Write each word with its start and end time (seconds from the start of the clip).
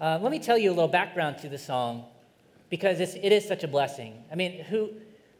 Uh, 0.00 0.18
let 0.20 0.32
me 0.32 0.40
tell 0.40 0.58
you 0.58 0.70
a 0.70 0.74
little 0.74 0.88
background 0.88 1.38
to 1.38 1.48
the 1.48 1.58
song 1.58 2.04
because 2.68 2.98
it's, 2.98 3.14
it 3.14 3.30
is 3.30 3.46
such 3.46 3.62
a 3.62 3.68
blessing. 3.68 4.24
I 4.30 4.34
mean, 4.34 4.64
who, 4.64 4.90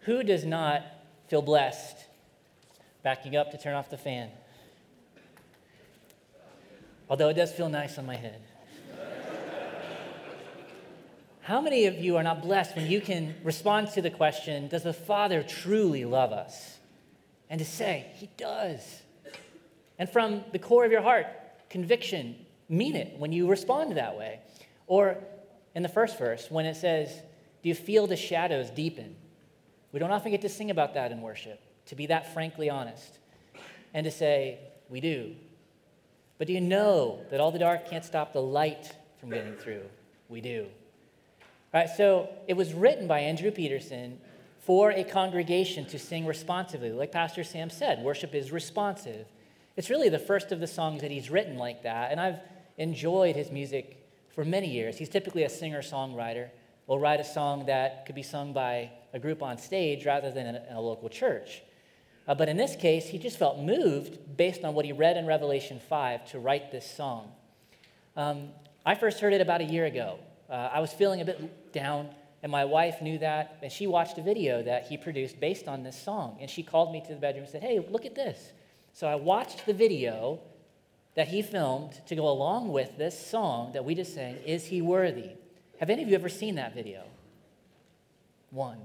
who 0.00 0.22
does 0.22 0.44
not 0.44 0.82
feel 1.26 1.42
blessed? 1.42 1.96
Backing 3.02 3.36
up 3.36 3.50
to 3.50 3.58
turn 3.58 3.74
off 3.74 3.90
the 3.90 3.98
fan. 3.98 4.30
Although 7.10 7.28
it 7.28 7.34
does 7.34 7.52
feel 7.52 7.68
nice 7.68 7.98
on 7.98 8.06
my 8.06 8.16
head. 8.16 8.40
How 11.42 11.60
many 11.60 11.84
of 11.84 11.98
you 11.98 12.16
are 12.16 12.22
not 12.22 12.40
blessed 12.40 12.74
when 12.74 12.90
you 12.90 13.02
can 13.02 13.34
respond 13.42 13.90
to 13.90 14.00
the 14.00 14.08
question, 14.08 14.68
Does 14.68 14.84
the 14.84 14.94
Father 14.94 15.42
truly 15.42 16.06
love 16.06 16.32
us? 16.32 16.78
And 17.50 17.58
to 17.58 17.66
say, 17.66 18.06
He 18.14 18.30
does. 18.38 19.02
And 19.98 20.08
from 20.08 20.44
the 20.52 20.58
core 20.58 20.86
of 20.86 20.92
your 20.92 21.02
heart, 21.02 21.26
conviction, 21.68 22.43
mean 22.68 22.96
it 22.96 23.18
when 23.18 23.32
you 23.32 23.48
respond 23.48 23.96
that 23.96 24.16
way. 24.16 24.40
Or 24.86 25.18
in 25.74 25.82
the 25.82 25.88
first 25.88 26.18
verse, 26.18 26.50
when 26.50 26.66
it 26.66 26.76
says, 26.76 27.22
Do 27.62 27.68
you 27.68 27.74
feel 27.74 28.06
the 28.06 28.16
shadows 28.16 28.70
deepen? 28.70 29.16
We 29.92 30.00
don't 30.00 30.10
often 30.10 30.30
get 30.30 30.42
to 30.42 30.48
sing 30.48 30.70
about 30.70 30.94
that 30.94 31.12
in 31.12 31.20
worship, 31.20 31.60
to 31.86 31.94
be 31.94 32.06
that 32.06 32.32
frankly 32.32 32.68
honest, 32.70 33.18
and 33.92 34.04
to 34.04 34.10
say, 34.10 34.58
We 34.88 35.00
do. 35.00 35.34
But 36.38 36.48
do 36.48 36.52
you 36.52 36.60
know 36.60 37.20
that 37.30 37.40
all 37.40 37.50
the 37.52 37.58
dark 37.58 37.88
can't 37.88 38.04
stop 38.04 38.32
the 38.32 38.42
light 38.42 38.92
from 39.20 39.30
getting 39.30 39.54
through? 39.54 39.82
We 40.28 40.40
do. 40.40 40.66
All 41.72 41.80
right, 41.80 41.88
so 41.88 42.28
it 42.48 42.54
was 42.54 42.72
written 42.72 43.06
by 43.06 43.20
Andrew 43.20 43.50
Peterson 43.50 44.18
for 44.60 44.90
a 44.90 45.04
congregation 45.04 45.84
to 45.86 45.98
sing 45.98 46.26
responsively. 46.26 46.90
Like 46.90 47.12
Pastor 47.12 47.44
Sam 47.44 47.68
said, 47.70 48.02
worship 48.02 48.34
is 48.34 48.50
responsive. 48.50 49.26
It's 49.76 49.90
really 49.90 50.08
the 50.08 50.18
first 50.18 50.52
of 50.52 50.60
the 50.60 50.66
songs 50.66 51.02
that 51.02 51.10
he's 51.10 51.30
written 51.30 51.56
like 51.56 51.82
that, 51.82 52.10
and 52.12 52.20
I've 52.20 52.38
enjoyed 52.78 53.36
his 53.36 53.50
music 53.50 54.04
for 54.34 54.44
many 54.44 54.68
years. 54.68 54.98
He's 54.98 55.08
typically 55.08 55.44
a 55.44 55.48
singer 55.48 55.82
songwriter, 55.82 56.50
will 56.86 56.98
write 56.98 57.20
a 57.20 57.24
song 57.24 57.66
that 57.66 58.04
could 58.06 58.14
be 58.14 58.22
sung 58.22 58.52
by 58.52 58.90
a 59.12 59.18
group 59.18 59.42
on 59.42 59.56
stage 59.58 60.04
rather 60.04 60.30
than 60.30 60.46
in 60.46 60.62
a, 60.70 60.80
local 60.80 61.08
church. 61.08 61.62
Uh, 62.26 62.34
but 62.34 62.48
in 62.48 62.56
this 62.56 62.74
case, 62.74 63.06
he 63.06 63.18
just 63.18 63.38
felt 63.38 63.58
moved 63.58 64.36
based 64.36 64.64
on 64.64 64.74
what 64.74 64.84
he 64.84 64.92
read 64.92 65.16
in 65.16 65.26
Revelation 65.26 65.78
5 65.78 66.30
to 66.32 66.38
write 66.38 66.72
this 66.72 66.90
song. 66.90 67.30
Um, 68.16 68.48
I 68.84 68.94
first 68.94 69.20
heard 69.20 69.32
it 69.32 69.40
about 69.40 69.60
a 69.60 69.64
year 69.64 69.86
ago. 69.86 70.18
Uh, 70.50 70.70
I 70.72 70.80
was 70.80 70.92
feeling 70.92 71.20
a 71.20 71.24
bit 71.24 71.72
down, 71.72 72.08
and 72.42 72.50
my 72.50 72.64
wife 72.64 73.00
knew 73.00 73.18
that, 73.18 73.58
and 73.62 73.70
she 73.70 73.86
watched 73.86 74.18
a 74.18 74.22
video 74.22 74.62
that 74.62 74.86
he 74.86 74.96
produced 74.96 75.38
based 75.38 75.68
on 75.68 75.82
this 75.82 76.00
song. 76.00 76.38
And 76.40 76.50
she 76.50 76.62
called 76.62 76.92
me 76.92 77.00
to 77.02 77.14
the 77.14 77.20
bedroom 77.20 77.44
and 77.44 77.52
said, 77.52 77.62
Hey, 77.62 77.84
look 77.90 78.04
at 78.04 78.14
this. 78.14 78.52
So 78.92 79.06
I 79.06 79.14
watched 79.14 79.66
the 79.66 79.72
video 79.72 80.40
that 81.14 81.28
he 81.28 81.42
filmed 81.42 82.00
to 82.06 82.16
go 82.16 82.28
along 82.28 82.72
with 82.72 82.98
this 82.98 83.26
song 83.26 83.72
that 83.72 83.84
we 83.84 83.94
just 83.94 84.14
sang, 84.14 84.36
Is 84.44 84.66
He 84.66 84.82
Worthy? 84.82 85.30
Have 85.78 85.90
any 85.90 86.02
of 86.02 86.08
you 86.08 86.14
ever 86.14 86.28
seen 86.28 86.56
that 86.56 86.74
video? 86.74 87.04
One, 88.50 88.78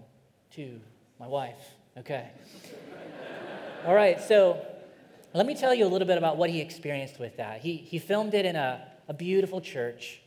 two, 0.51 0.79
my 1.19 1.27
wife. 1.27 1.75
Okay. 1.97 2.29
All 3.85 3.93
right, 3.93 4.21
so 4.21 4.63
let 5.33 5.45
me 5.45 5.55
tell 5.55 5.73
you 5.73 5.85
a 5.85 5.87
little 5.87 6.07
bit 6.07 6.17
about 6.17 6.37
what 6.37 6.49
he 6.49 6.59
experienced 6.59 7.19
with 7.19 7.37
that. 7.37 7.61
He, 7.61 7.77
he 7.77 7.99
filmed 7.99 8.33
it 8.33 8.45
in 8.45 8.55
a, 8.55 8.87
a 9.07 9.13
beautiful 9.13 9.61
church. 9.61 10.21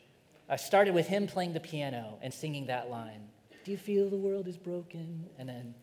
I 0.48 0.56
started 0.56 0.94
with 0.94 1.06
him 1.06 1.26
playing 1.26 1.52
the 1.52 1.60
piano 1.60 2.18
and 2.22 2.32
singing 2.32 2.66
that 2.66 2.90
line 2.90 3.28
Do 3.64 3.70
you 3.70 3.76
feel 3.76 4.10
the 4.10 4.16
world 4.16 4.48
is 4.48 4.56
broken? 4.56 5.26
And 5.38 5.48
then 5.48 5.74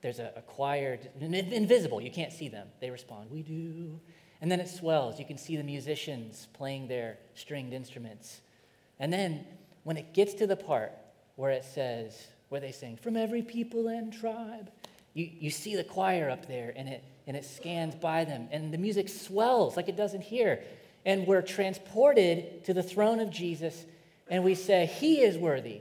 there's 0.00 0.18
a, 0.18 0.32
a 0.36 0.42
choir, 0.42 0.98
invisible, 1.20 2.00
you 2.00 2.10
can't 2.10 2.32
see 2.32 2.48
them. 2.48 2.68
They 2.80 2.90
respond, 2.90 3.30
We 3.30 3.42
do. 3.42 4.00
And 4.44 4.52
then 4.52 4.60
it 4.60 4.68
swells. 4.68 5.18
You 5.18 5.24
can 5.24 5.38
see 5.38 5.56
the 5.56 5.62
musicians 5.62 6.48
playing 6.52 6.86
their 6.86 7.16
stringed 7.34 7.72
instruments. 7.72 8.42
And 9.00 9.10
then 9.10 9.46
when 9.84 9.96
it 9.96 10.12
gets 10.12 10.34
to 10.34 10.46
the 10.46 10.54
part 10.54 10.92
where 11.36 11.50
it 11.50 11.64
says, 11.64 12.26
where 12.50 12.60
they 12.60 12.70
sing, 12.70 12.98
From 12.98 13.16
every 13.16 13.40
people 13.40 13.88
and 13.88 14.12
tribe, 14.12 14.70
you, 15.14 15.30
you 15.32 15.48
see 15.48 15.76
the 15.76 15.82
choir 15.82 16.28
up 16.28 16.46
there 16.46 16.74
and 16.76 16.90
it, 16.90 17.02
and 17.26 17.38
it 17.38 17.46
scans 17.46 17.94
by 17.94 18.26
them. 18.26 18.48
And 18.52 18.70
the 18.70 18.76
music 18.76 19.08
swells 19.08 19.78
like 19.78 19.88
it 19.88 19.96
doesn't 19.96 20.20
here 20.20 20.62
and 21.06 21.26
we're 21.26 21.40
transported 21.40 22.64
to 22.64 22.74
the 22.74 22.82
throne 22.82 23.20
of 23.20 23.30
Jesus 23.30 23.86
and 24.28 24.44
we 24.44 24.54
say, 24.54 24.84
He 24.84 25.22
is 25.22 25.38
worthy. 25.38 25.80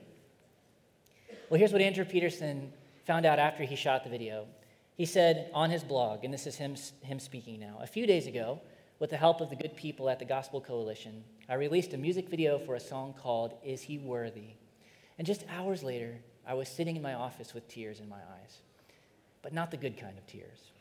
Well, 1.49 1.59
here's 1.59 1.73
what 1.73 1.81
Andrew 1.81 2.05
Peterson 2.05 2.71
found 3.05 3.25
out 3.25 3.39
after 3.39 3.65
he 3.65 3.75
shot 3.75 4.05
the 4.05 4.09
video. 4.09 4.47
He 4.95 5.05
said 5.05 5.49
on 5.53 5.71
his 5.71 5.83
blog, 5.83 6.23
and 6.23 6.33
this 6.33 6.45
is 6.45 6.55
him, 6.55 6.75
him 7.01 7.19
speaking 7.19 7.59
now, 7.59 7.79
a 7.81 7.87
few 7.87 8.05
days 8.05 8.27
ago, 8.27 8.61
with 8.99 9.09
the 9.09 9.17
help 9.17 9.41
of 9.41 9.49
the 9.49 9.55
good 9.55 9.75
people 9.75 10.07
at 10.07 10.19
the 10.19 10.25
Gospel 10.25 10.61
Coalition, 10.61 11.23
I 11.49 11.55
released 11.55 11.93
a 11.93 11.97
music 11.97 12.29
video 12.29 12.59
for 12.59 12.75
a 12.75 12.79
song 12.79 13.15
called 13.19 13.55
Is 13.63 13.81
He 13.81 13.97
Worthy? 13.97 14.53
And 15.17 15.25
just 15.25 15.45
hours 15.49 15.83
later, 15.83 16.19
I 16.47 16.53
was 16.53 16.69
sitting 16.69 16.95
in 16.95 17.01
my 17.01 17.15
office 17.15 17.53
with 17.53 17.67
tears 17.67 17.99
in 17.99 18.07
my 18.07 18.17
eyes, 18.17 18.59
but 19.41 19.51
not 19.51 19.71
the 19.71 19.77
good 19.77 19.97
kind 19.99 20.17
of 20.17 20.27
tears 20.27 20.71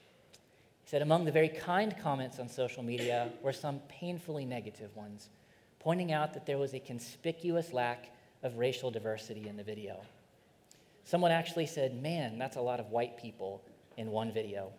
He 0.84 0.90
said 0.90 1.02
among 1.02 1.24
the 1.24 1.32
very 1.32 1.48
kind 1.48 1.96
comments 2.02 2.38
on 2.38 2.48
social 2.48 2.82
media 2.82 3.30
were 3.42 3.52
some 3.52 3.80
painfully 3.88 4.44
negative 4.44 4.94
ones, 4.94 5.30
pointing 5.78 6.12
out 6.12 6.34
that 6.34 6.44
there 6.44 6.58
was 6.58 6.74
a 6.74 6.80
conspicuous 6.80 7.72
lack 7.72 8.10
of 8.42 8.58
racial 8.58 8.90
diversity 8.90 9.48
in 9.48 9.56
the 9.56 9.64
video. 9.64 10.00
Someone 11.04 11.32
actually 11.32 11.66
said, 11.66 12.00
Man, 12.02 12.38
that's 12.38 12.56
a 12.56 12.60
lot 12.60 12.78
of 12.78 12.90
white 12.90 13.16
people 13.16 13.62
in 13.96 14.10
one 14.10 14.32
video. 14.32 14.72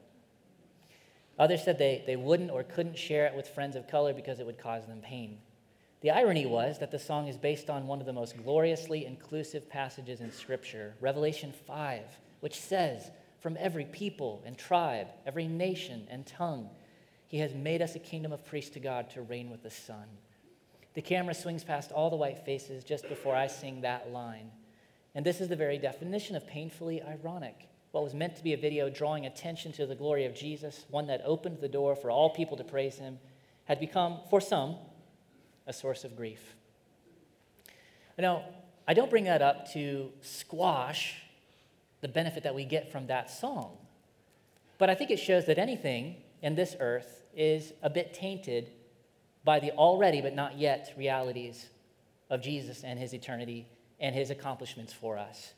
Others 1.39 1.63
said 1.63 1.79
they, 1.79 2.03
they 2.05 2.15
wouldn't 2.15 2.51
or 2.51 2.63
couldn't 2.63 2.97
share 2.97 3.25
it 3.25 3.35
with 3.35 3.47
friends 3.47 3.75
of 3.75 3.87
color 3.87 4.13
because 4.13 4.39
it 4.39 4.45
would 4.45 4.59
cause 4.59 4.85
them 4.85 5.01
pain. 5.01 5.39
The 6.01 6.11
irony 6.11 6.45
was 6.45 6.79
that 6.79 6.91
the 6.91 6.99
song 6.99 7.27
is 7.27 7.37
based 7.37 7.69
on 7.69 7.87
one 7.87 7.99
of 7.99 8.05
the 8.05 8.13
most 8.13 8.37
gloriously 8.43 9.05
inclusive 9.05 9.69
passages 9.69 10.19
in 10.19 10.31
Scripture, 10.31 10.95
Revelation 10.99 11.53
5, 11.65 12.01
which 12.41 12.59
says, 12.59 13.09
from 13.43 13.57
every 13.59 13.83
people 13.83 14.41
and 14.45 14.57
tribe, 14.57 15.07
every 15.25 15.47
nation 15.47 16.07
and 16.09 16.25
tongue. 16.25 16.69
He 17.27 17.39
has 17.39 17.53
made 17.53 17.81
us 17.81 17.95
a 17.95 17.99
kingdom 17.99 18.31
of 18.31 18.45
priests 18.45 18.71
to 18.71 18.79
God 18.79 19.09
to 19.11 19.21
reign 19.21 19.49
with 19.49 19.63
the 19.63 19.69
Son. 19.69 20.05
The 20.93 21.01
camera 21.01 21.33
swings 21.33 21.63
past 21.63 21.91
all 21.91 22.09
the 22.09 22.15
white 22.15 22.45
faces 22.45 22.85
just 22.85 23.09
before 23.09 23.35
I 23.35 23.47
sing 23.47 23.81
that 23.81 24.11
line. 24.11 24.51
And 25.13 25.25
this 25.25 25.41
is 25.41 25.49
the 25.49 25.55
very 25.57 25.77
definition 25.77 26.37
of 26.37 26.47
painfully 26.47 27.01
ironic. 27.01 27.67
What 27.93 28.03
was 28.03 28.15
meant 28.15 28.35
to 28.37 28.43
be 28.43 28.53
a 28.53 28.57
video 28.57 28.89
drawing 28.89 29.27
attention 29.27 29.71
to 29.73 29.85
the 29.85 29.93
glory 29.93 30.25
of 30.25 30.33
Jesus, 30.33 30.83
one 30.89 31.05
that 31.07 31.21
opened 31.23 31.59
the 31.61 31.67
door 31.67 31.95
for 31.95 32.09
all 32.09 32.31
people 32.31 32.57
to 32.57 32.63
praise 32.63 32.95
him, 32.95 33.19
had 33.65 33.79
become, 33.79 34.17
for 34.31 34.41
some, 34.41 34.77
a 35.67 35.73
source 35.73 36.03
of 36.03 36.17
grief. 36.17 36.55
Now, 38.17 38.45
I 38.87 38.95
don't 38.95 39.11
bring 39.11 39.25
that 39.25 39.43
up 39.43 39.71
to 39.73 40.11
squash 40.21 41.21
the 42.01 42.07
benefit 42.07 42.41
that 42.41 42.55
we 42.55 42.65
get 42.65 42.91
from 42.91 43.05
that 43.07 43.29
song. 43.29 43.77
But 44.79 44.89
I 44.89 44.95
think 44.95 45.11
it 45.11 45.19
shows 45.19 45.45
that 45.45 45.59
anything 45.59 46.15
in 46.41 46.55
this 46.55 46.75
earth 46.79 47.25
is 47.35 47.73
a 47.83 47.91
bit 47.91 48.15
tainted 48.15 48.71
by 49.43 49.59
the 49.59 49.69
already 49.69 50.19
but 50.19 50.33
not 50.33 50.57
yet 50.57 50.91
realities 50.97 51.67
of 52.31 52.41
Jesus 52.41 52.83
and 52.83 52.97
his 52.97 53.13
eternity 53.13 53.67
and 53.99 54.15
his 54.15 54.31
accomplishments 54.31 54.93
for 54.93 55.15
us. 55.15 55.53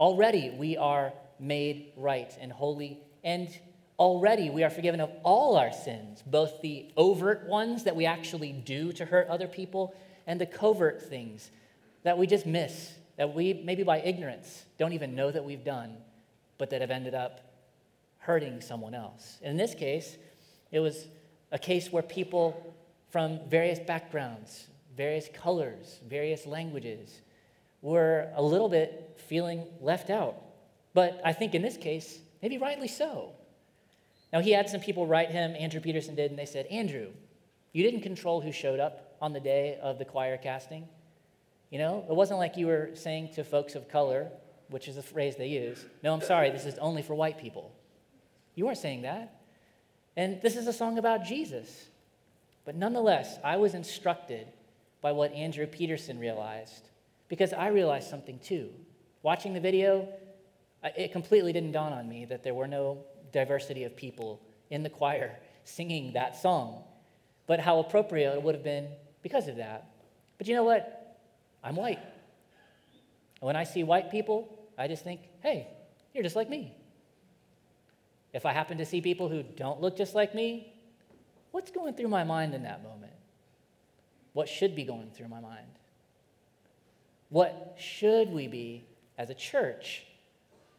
Already 0.00 0.50
we 0.50 0.76
are 0.76 1.12
made 1.38 1.92
right 1.96 2.36
and 2.40 2.52
holy, 2.52 3.00
and 3.24 3.48
already 3.98 4.50
we 4.50 4.64
are 4.64 4.70
forgiven 4.70 5.00
of 5.00 5.10
all 5.22 5.56
our 5.56 5.72
sins, 5.72 6.22
both 6.26 6.60
the 6.62 6.90
overt 6.96 7.46
ones 7.48 7.84
that 7.84 7.96
we 7.96 8.06
actually 8.06 8.52
do 8.52 8.92
to 8.92 9.04
hurt 9.04 9.28
other 9.28 9.48
people 9.48 9.94
and 10.26 10.40
the 10.40 10.46
covert 10.46 11.02
things 11.02 11.50
that 12.02 12.18
we 12.18 12.26
just 12.26 12.46
miss 12.46 12.94
that 13.16 13.34
we, 13.34 13.54
maybe 13.64 13.82
by 13.82 13.98
ignorance, 14.00 14.64
don't 14.78 14.92
even 14.92 15.14
know 15.14 15.30
that 15.30 15.44
we've 15.44 15.64
done, 15.64 15.96
but 16.58 16.70
that 16.70 16.80
have 16.80 16.90
ended 16.90 17.14
up 17.14 17.40
hurting 18.18 18.60
someone 18.60 18.94
else. 18.94 19.38
in 19.42 19.56
this 19.56 19.74
case, 19.74 20.16
it 20.72 20.80
was 20.80 21.06
a 21.52 21.58
case 21.58 21.92
where 21.92 22.02
people 22.02 22.74
from 23.10 23.38
various 23.48 23.78
backgrounds, 23.78 24.66
various 24.96 25.28
colors, 25.32 26.00
various 26.08 26.44
languages 26.44 27.20
were 27.82 28.28
a 28.34 28.42
little 28.42 28.68
bit 28.68 29.18
feeling 29.28 29.64
left 29.80 30.10
out. 30.10 30.42
But 30.96 31.20
I 31.22 31.34
think 31.34 31.54
in 31.54 31.60
this 31.60 31.76
case, 31.76 32.20
maybe 32.40 32.56
rightly 32.56 32.88
so. 32.88 33.32
Now, 34.32 34.40
he 34.40 34.52
had 34.52 34.70
some 34.70 34.80
people 34.80 35.06
write 35.06 35.30
him, 35.30 35.54
Andrew 35.54 35.78
Peterson 35.78 36.14
did, 36.14 36.30
and 36.30 36.38
they 36.38 36.46
said, 36.46 36.64
Andrew, 36.68 37.08
you 37.74 37.82
didn't 37.82 38.00
control 38.00 38.40
who 38.40 38.50
showed 38.50 38.80
up 38.80 39.14
on 39.20 39.34
the 39.34 39.38
day 39.38 39.78
of 39.82 39.98
the 39.98 40.06
choir 40.06 40.38
casting. 40.38 40.88
You 41.68 41.80
know, 41.80 42.06
it 42.08 42.16
wasn't 42.16 42.38
like 42.38 42.56
you 42.56 42.66
were 42.66 42.92
saying 42.94 43.34
to 43.34 43.44
folks 43.44 43.74
of 43.74 43.90
color, 43.90 44.30
which 44.70 44.88
is 44.88 44.96
a 44.96 45.02
phrase 45.02 45.36
they 45.36 45.48
use, 45.48 45.84
no, 46.02 46.14
I'm 46.14 46.22
sorry, 46.22 46.48
this 46.48 46.64
is 46.64 46.78
only 46.78 47.02
for 47.02 47.14
white 47.14 47.36
people. 47.36 47.76
You 48.54 48.64
weren't 48.64 48.78
saying 48.78 49.02
that. 49.02 49.42
And 50.16 50.40
this 50.40 50.56
is 50.56 50.66
a 50.66 50.72
song 50.72 50.96
about 50.96 51.26
Jesus. 51.26 51.88
But 52.64 52.74
nonetheless, 52.74 53.38
I 53.44 53.58
was 53.58 53.74
instructed 53.74 54.46
by 55.02 55.12
what 55.12 55.30
Andrew 55.34 55.66
Peterson 55.66 56.18
realized 56.18 56.88
because 57.28 57.52
I 57.52 57.68
realized 57.68 58.08
something 58.08 58.38
too. 58.38 58.70
Watching 59.22 59.52
the 59.52 59.60
video, 59.60 60.08
it 60.82 61.12
completely 61.12 61.52
didn't 61.52 61.72
dawn 61.72 61.92
on 61.92 62.08
me 62.08 62.24
that 62.26 62.42
there 62.44 62.54
were 62.54 62.68
no 62.68 63.04
diversity 63.32 63.84
of 63.84 63.96
people 63.96 64.40
in 64.70 64.82
the 64.82 64.90
choir 64.90 65.36
singing 65.64 66.12
that 66.12 66.36
song, 66.36 66.82
but 67.46 67.60
how 67.60 67.80
appropriate 67.80 68.34
it 68.34 68.42
would 68.42 68.54
have 68.54 68.64
been 68.64 68.88
because 69.22 69.48
of 69.48 69.56
that. 69.56 69.90
But 70.38 70.46
you 70.46 70.54
know 70.54 70.64
what? 70.64 71.18
I'm 71.62 71.76
white. 71.76 71.98
And 71.98 73.46
when 73.46 73.56
I 73.56 73.64
see 73.64 73.82
white 73.82 74.10
people, 74.10 74.48
I 74.78 74.88
just 74.88 75.02
think, 75.02 75.20
hey, 75.40 75.68
you're 76.14 76.22
just 76.22 76.36
like 76.36 76.48
me. 76.48 76.74
If 78.32 78.46
I 78.46 78.52
happen 78.52 78.78
to 78.78 78.86
see 78.86 79.00
people 79.00 79.28
who 79.28 79.42
don't 79.42 79.80
look 79.80 79.96
just 79.96 80.14
like 80.14 80.34
me, 80.34 80.72
what's 81.50 81.70
going 81.70 81.94
through 81.94 82.08
my 82.08 82.24
mind 82.24 82.54
in 82.54 82.62
that 82.64 82.82
moment? 82.82 83.12
What 84.32 84.48
should 84.48 84.76
be 84.76 84.84
going 84.84 85.10
through 85.10 85.28
my 85.28 85.40
mind? 85.40 85.66
What 87.30 87.76
should 87.78 88.30
we 88.30 88.46
be 88.46 88.84
as 89.18 89.30
a 89.30 89.34
church 89.34 90.04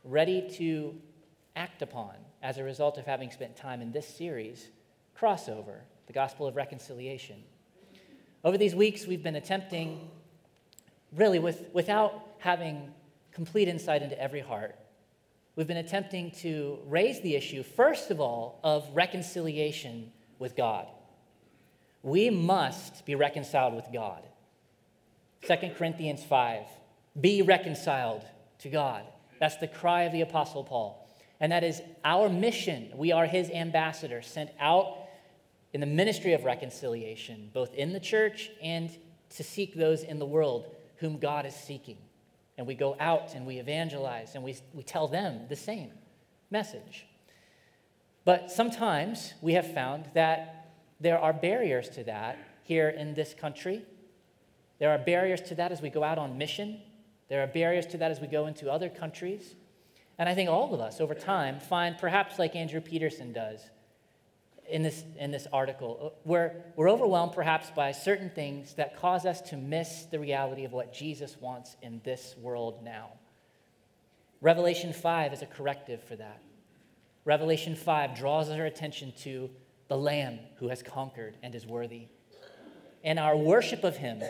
ready 0.07 0.49
to 0.57 0.95
act 1.55 1.81
upon 1.81 2.13
as 2.41 2.57
a 2.57 2.63
result 2.63 2.97
of 2.97 3.05
having 3.05 3.31
spent 3.31 3.55
time 3.55 3.81
in 3.81 3.91
this 3.91 4.07
series, 4.07 4.67
Crossover, 5.19 5.79
the 6.07 6.13
Gospel 6.13 6.47
of 6.47 6.55
Reconciliation? 6.55 7.43
Over 8.43 8.57
these 8.57 8.75
weeks, 8.75 9.05
we've 9.05 9.23
been 9.23 9.35
attempting, 9.35 10.09
really, 11.11 11.39
with, 11.39 11.69
without 11.73 12.13
having 12.37 12.93
complete 13.31 13.67
insight 13.67 14.01
into 14.01 14.19
every 14.19 14.39
heart, 14.39 14.75
we've 15.55 15.67
been 15.67 15.77
attempting 15.77 16.31
to 16.31 16.79
raise 16.85 17.19
the 17.21 17.35
issue, 17.35 17.63
first 17.63 18.09
of 18.09 18.21
all, 18.21 18.59
of 18.63 18.87
reconciliation 18.93 20.11
with 20.39 20.55
God. 20.55 20.87
We 22.03 22.29
must 22.29 23.05
be 23.05 23.15
reconciled 23.15 23.75
with 23.75 23.85
God. 23.91 24.23
2 25.47 25.55
Corinthians 25.77 26.23
5 26.23 26.65
Be 27.19 27.41
reconciled 27.41 28.23
to 28.59 28.69
God. 28.69 29.03
That's 29.39 29.57
the 29.57 29.67
cry 29.67 30.03
of 30.03 30.11
the 30.11 30.21
Apostle 30.21 30.63
Paul. 30.63 31.07
And 31.39 31.51
that 31.51 31.63
is 31.63 31.81
our 32.03 32.29
mission. 32.29 32.91
We 32.95 33.11
are 33.11 33.25
his 33.25 33.49
ambassadors, 33.49 34.27
sent 34.27 34.49
out 34.59 34.97
in 35.73 35.81
the 35.81 35.87
ministry 35.87 36.33
of 36.33 36.43
reconciliation, 36.43 37.51
both 37.53 37.73
in 37.73 37.93
the 37.93 37.99
church 37.99 38.49
and 38.61 38.89
to 39.35 39.43
seek 39.43 39.75
those 39.75 40.03
in 40.03 40.19
the 40.19 40.25
world 40.25 40.75
whom 40.97 41.19
God 41.19 41.45
is 41.45 41.55
seeking. 41.55 41.97
And 42.57 42.65
we 42.65 42.73
go 42.73 42.95
out 42.99 43.35
and 43.35 43.45
we 43.45 43.59
evangelize 43.59 44.33
and 44.33 44.43
we, 44.43 44.57
we 44.73 44.83
tell 44.83 45.07
them 45.07 45.41
the 45.49 45.55
same 45.55 45.91
message. 46.49 47.05
But 48.25 48.51
sometimes 48.51 49.33
we 49.41 49.53
have 49.53 49.73
found 49.73 50.09
that 50.13 50.71
there 50.99 51.19
are 51.19 51.33
barriers 51.33 51.89
to 51.89 52.03
that 52.05 52.37
here 52.63 52.89
in 52.89 53.13
this 53.13 53.33
country. 53.33 53.85
There 54.79 54.89
are 54.89 54.97
barriers 54.97 55.41
to 55.41 55.55
that 55.55 55.71
as 55.71 55.81
we 55.81 55.89
go 55.89 56.03
out 56.03 56.17
on 56.17 56.37
mission. 56.37 56.81
There 57.29 57.43
are 57.43 57.47
barriers 57.47 57.85
to 57.87 57.97
that 57.97 58.11
as 58.11 58.19
we 58.19 58.27
go 58.27 58.47
into 58.47 58.71
other 58.71 58.89
countries. 58.89 59.55
And 60.17 60.27
I 60.27 60.33
think 60.33 60.49
all 60.49 60.73
of 60.73 60.79
us 60.79 60.99
over 60.99 61.13
time 61.13 61.59
find, 61.59 61.97
perhaps 61.97 62.39
like 62.39 62.55
Andrew 62.55 62.81
Peterson 62.81 63.33
does, 63.33 63.61
in 64.69 64.83
this, 64.83 65.03
in 65.17 65.31
this 65.31 65.47
article. 65.53 65.99
Uh, 66.01 66.19
we're, 66.25 66.51
we're 66.75 66.89
overwhelmed 66.89 67.33
perhaps 67.33 67.69
by 67.71 67.91
certain 67.91 68.29
things 68.29 68.73
that 68.73 68.97
cause 68.97 69.25
us 69.25 69.41
to 69.41 69.57
miss 69.57 70.05
the 70.05 70.19
reality 70.19 70.65
of 70.65 70.73
what 70.73 70.93
Jesus 70.93 71.37
wants 71.39 71.77
in 71.81 72.01
this 72.03 72.35
world 72.37 72.83
now. 72.83 73.11
Revelation 74.41 74.93
5 74.93 75.33
is 75.33 75.41
a 75.41 75.45
corrective 75.45 76.03
for 76.03 76.15
that. 76.15 76.41
Revelation 77.25 77.75
5 77.75 78.17
draws 78.17 78.49
our 78.49 78.65
attention 78.65 79.13
to 79.19 79.49
the 79.87 79.97
Lamb 79.97 80.39
who 80.57 80.67
has 80.69 80.83
conquered 80.83 81.35
and 81.41 81.55
is 81.55 81.65
worthy. 81.65 82.07
And 83.03 83.19
our 83.19 83.37
worship 83.37 83.83
of 83.83 83.97
him, 83.97 84.21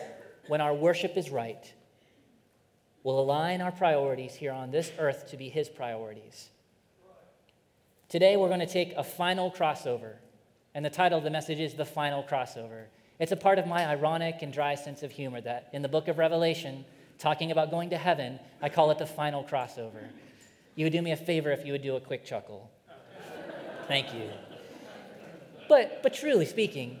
when 0.46 0.60
our 0.60 0.74
worship 0.74 1.16
is 1.16 1.30
right, 1.30 1.72
will 3.08 3.20
align 3.20 3.62
our 3.62 3.72
priorities 3.72 4.34
here 4.34 4.52
on 4.52 4.70
this 4.70 4.92
earth 4.98 5.30
to 5.30 5.38
be 5.38 5.48
his 5.48 5.66
priorities. 5.66 6.50
Today, 8.10 8.36
we're 8.36 8.48
going 8.48 8.60
to 8.60 8.66
take 8.66 8.92
a 8.98 9.02
final 9.02 9.50
crossover 9.50 10.16
and 10.74 10.84
the 10.84 10.90
title 10.90 11.16
of 11.16 11.24
the 11.24 11.30
message 11.30 11.58
is 11.58 11.72
The 11.72 11.86
Final 11.86 12.22
Crossover. 12.22 12.84
It's 13.18 13.32
a 13.32 13.36
part 13.36 13.58
of 13.58 13.66
my 13.66 13.86
ironic 13.86 14.42
and 14.42 14.52
dry 14.52 14.74
sense 14.74 15.02
of 15.02 15.10
humor 15.10 15.40
that 15.40 15.70
in 15.72 15.80
the 15.80 15.88
book 15.88 16.08
of 16.08 16.18
Revelation, 16.18 16.84
talking 17.18 17.50
about 17.50 17.70
going 17.70 17.88
to 17.90 17.96
heaven, 17.96 18.38
I 18.60 18.68
call 18.68 18.90
it 18.90 18.98
the 18.98 19.06
final 19.06 19.42
crossover. 19.42 20.04
You 20.74 20.84
would 20.84 20.92
do 20.92 21.00
me 21.00 21.12
a 21.12 21.16
favor 21.16 21.50
if 21.50 21.64
you 21.64 21.72
would 21.72 21.82
do 21.82 21.96
a 21.96 22.00
quick 22.00 22.26
chuckle. 22.26 22.70
Thank 23.86 24.12
you. 24.12 24.28
But, 25.66 26.02
but 26.02 26.12
truly 26.12 26.44
speaking, 26.44 26.98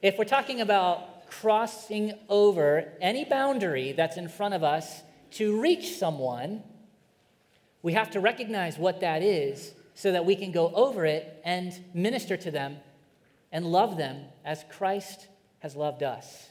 if 0.00 0.16
we're 0.16 0.24
talking 0.24 0.62
about 0.62 1.28
crossing 1.28 2.14
over 2.30 2.94
any 3.02 3.26
boundary 3.26 3.92
that's 3.92 4.16
in 4.16 4.30
front 4.30 4.54
of 4.54 4.64
us 4.64 5.02
to 5.32 5.60
reach 5.60 5.96
someone, 5.96 6.62
we 7.82 7.92
have 7.92 8.10
to 8.12 8.20
recognize 8.20 8.78
what 8.78 9.00
that 9.00 9.22
is 9.22 9.72
so 9.94 10.12
that 10.12 10.24
we 10.24 10.36
can 10.36 10.52
go 10.52 10.72
over 10.74 11.04
it 11.04 11.40
and 11.44 11.78
minister 11.94 12.36
to 12.36 12.50
them 12.50 12.76
and 13.52 13.66
love 13.66 13.96
them 13.96 14.24
as 14.44 14.64
Christ 14.70 15.28
has 15.60 15.74
loved 15.74 16.02
us. 16.02 16.50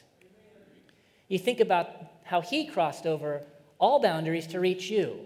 You 1.28 1.38
think 1.38 1.60
about 1.60 1.88
how 2.24 2.40
he 2.40 2.66
crossed 2.66 3.06
over 3.06 3.42
all 3.78 4.00
boundaries 4.00 4.46
to 4.48 4.60
reach 4.60 4.90
you. 4.90 5.20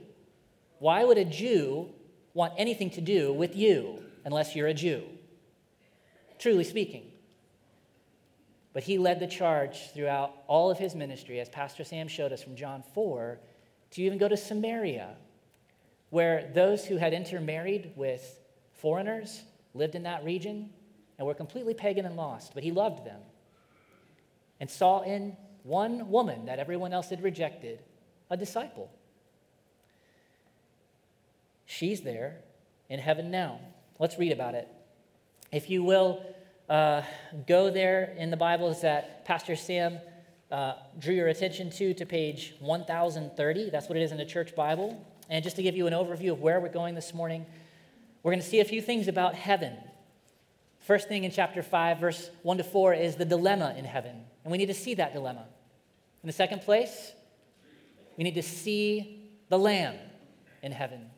Why 0.78 1.04
would 1.04 1.19
a 1.19 1.25
Jew 1.25 1.90
want 2.34 2.54
anything 2.58 2.90
to 2.90 3.00
do 3.00 3.32
with 3.32 3.56
you 3.56 4.02
unless 4.25 4.54
you're 4.56 4.66
a 4.66 4.75
Jew? 4.75 5.04
Truly 6.38 6.64
speaking. 6.64 7.12
But 8.72 8.84
he 8.84 8.98
led 8.98 9.20
the 9.20 9.26
charge 9.26 9.92
throughout 9.92 10.32
all 10.46 10.70
of 10.70 10.78
his 10.78 10.94
ministry, 10.94 11.40
as 11.40 11.48
Pastor 11.48 11.84
Sam 11.84 12.08
showed 12.08 12.32
us 12.32 12.42
from 12.42 12.56
John 12.56 12.82
4, 12.94 13.38
to 13.92 14.02
even 14.02 14.19
go 14.19 14.28
to 14.28 14.36
Samaria 14.36 15.16
where 16.12 16.50
those 16.54 16.84
who 16.84 16.98
had 16.98 17.14
intermarried 17.14 17.90
with 17.96 18.38
foreigners 18.74 19.44
lived 19.72 19.94
in 19.94 20.02
that 20.02 20.22
region 20.22 20.69
and 21.16 21.26
were 21.26 21.32
completely 21.32 21.72
pagan 21.72 22.04
and 22.04 22.16
lost, 22.16 22.52
but 22.52 22.62
he 22.62 22.70
loved 22.70 23.06
them 23.06 23.19
and 24.60 24.70
saw 24.70 25.00
in 25.00 25.34
one 25.62 26.10
woman 26.10 26.44
that 26.44 26.58
everyone 26.58 26.92
else 26.92 27.08
had 27.08 27.22
rejected 27.22 27.78
a 28.28 28.36
disciple. 28.36 28.90
She's 31.64 32.02
there 32.02 32.40
in 32.90 33.00
heaven 33.00 33.30
now. 33.30 33.60
Let's 33.98 34.18
read 34.18 34.32
about 34.32 34.54
it. 34.54 34.68
If 35.50 35.70
you 35.70 35.82
will, 35.82 36.22
uh, 36.72 37.02
go 37.46 37.70
there 37.70 38.14
in 38.16 38.30
the 38.30 38.36
Bibles 38.36 38.80
that 38.80 39.26
Pastor 39.26 39.56
Sam 39.56 39.98
uh, 40.50 40.72
drew 40.98 41.14
your 41.14 41.28
attention 41.28 41.69
to, 41.72 41.92
to 41.92 42.06
page 42.06 42.54
1030. 42.60 43.69
That's 43.69 43.90
what 43.90 43.98
it 43.98 44.02
is 44.02 44.10
in 44.10 44.16
the 44.16 44.24
church 44.24 44.56
Bible. 44.56 45.06
And 45.28 45.44
just 45.44 45.56
to 45.56 45.62
give 45.62 45.76
you 45.76 45.86
an 45.86 45.92
overview 45.92 46.32
of 46.32 46.40
where 46.40 46.60
we're 46.60 46.70
going 46.70 46.94
this 46.94 47.12
morning, 47.12 47.44
we're 48.22 48.32
going 48.32 48.40
to 48.40 48.48
see 48.48 48.60
a 48.60 48.64
few 48.64 48.80
things 48.80 49.06
about 49.06 49.34
heaven. 49.34 49.76
First 50.80 51.08
thing 51.08 51.24
in 51.24 51.30
chapter 51.30 51.62
5, 51.62 51.98
verse 51.98 52.30
1 52.42 52.56
to 52.56 52.64
4, 52.64 52.94
is 52.94 53.16
the 53.16 53.26
dilemma 53.26 53.75
in 53.76 53.84
heaven. 53.84 54.25
And 54.42 54.50
we 54.50 54.56
need 54.56 54.66
to 54.66 54.75
see 54.75 54.94
that 54.94 55.12
dilemma. 55.12 55.44
In 56.22 56.26
the 56.26 56.32
second 56.32 56.62
place, 56.62 57.12
we 58.16 58.25
need 58.25 58.37
to 58.37 58.42
see 58.42 59.28
the 59.50 59.58
Lamb 59.58 59.97
in 60.62 60.73
heaven. 60.73 61.11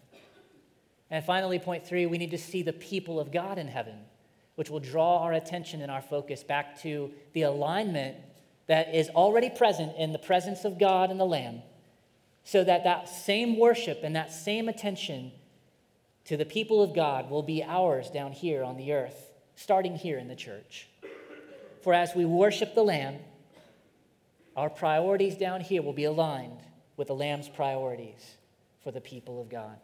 And 1.12 1.24
finally, 1.24 1.60
point 1.60 1.86
three, 1.86 2.06
we 2.06 2.18
need 2.18 2.32
to 2.32 2.38
see 2.38 2.62
the 2.62 2.72
people 2.72 3.20
of 3.20 3.30
God 3.30 3.56
in 3.56 3.68
heaven, 3.68 4.00
which 4.54 4.70
will 4.70 4.80
draw 4.80 5.18
our 5.18 5.32
attention 5.32 5.82
and 5.82 5.90
our 5.90 6.02
focus 6.02 6.42
back 6.42 6.80
to 6.82 7.10
the 7.32 7.42
alignment 7.42 8.16
that 8.66 8.94
is 8.94 9.08
already 9.10 9.50
present 9.50 9.96
in 9.96 10.12
the 10.12 10.18
presence 10.18 10.64
of 10.64 10.78
God 10.78 11.10
and 11.10 11.18
the 11.18 11.24
Lamb 11.24 11.62
so 12.44 12.62
that 12.62 12.84
that 12.84 13.08
same 13.08 13.58
worship 13.58 14.00
and 14.02 14.14
that 14.16 14.32
same 14.32 14.68
attention 14.68 15.32
to 16.26 16.36
the 16.36 16.44
people 16.44 16.82
of 16.82 16.94
God 16.94 17.30
will 17.30 17.42
be 17.42 17.62
ours 17.62 18.10
down 18.10 18.32
here 18.32 18.62
on 18.62 18.76
the 18.76 18.92
earth, 18.92 19.32
starting 19.56 19.96
here 19.96 20.18
in 20.18 20.28
the 20.28 20.36
church. 20.36 20.88
For 21.82 21.92
as 21.92 22.14
we 22.14 22.24
worship 22.24 22.74
the 22.74 22.84
Lamb, 22.84 23.18
our 24.56 24.70
priorities 24.70 25.36
down 25.36 25.60
here 25.60 25.82
will 25.82 25.92
be 25.92 26.04
aligned 26.04 26.60
with 26.96 27.08
the 27.08 27.14
Lamb's 27.14 27.48
priorities 27.48 28.36
for 28.82 28.90
the 28.90 29.00
people 29.00 29.40
of 29.40 29.48
God. 29.48 29.76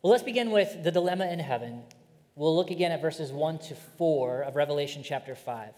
Well, 0.00 0.10
let's 0.10 0.24
begin 0.24 0.50
with 0.50 0.82
the 0.82 0.90
dilemma 0.90 1.26
in 1.26 1.38
heaven. 1.38 1.82
We'll 2.34 2.56
look 2.56 2.70
again 2.70 2.92
at 2.92 3.02
verses 3.02 3.30
1 3.30 3.58
to 3.58 3.74
4 3.74 4.42
of 4.42 4.56
Revelation 4.56 5.02
chapter 5.04 5.34
5. 5.34 5.74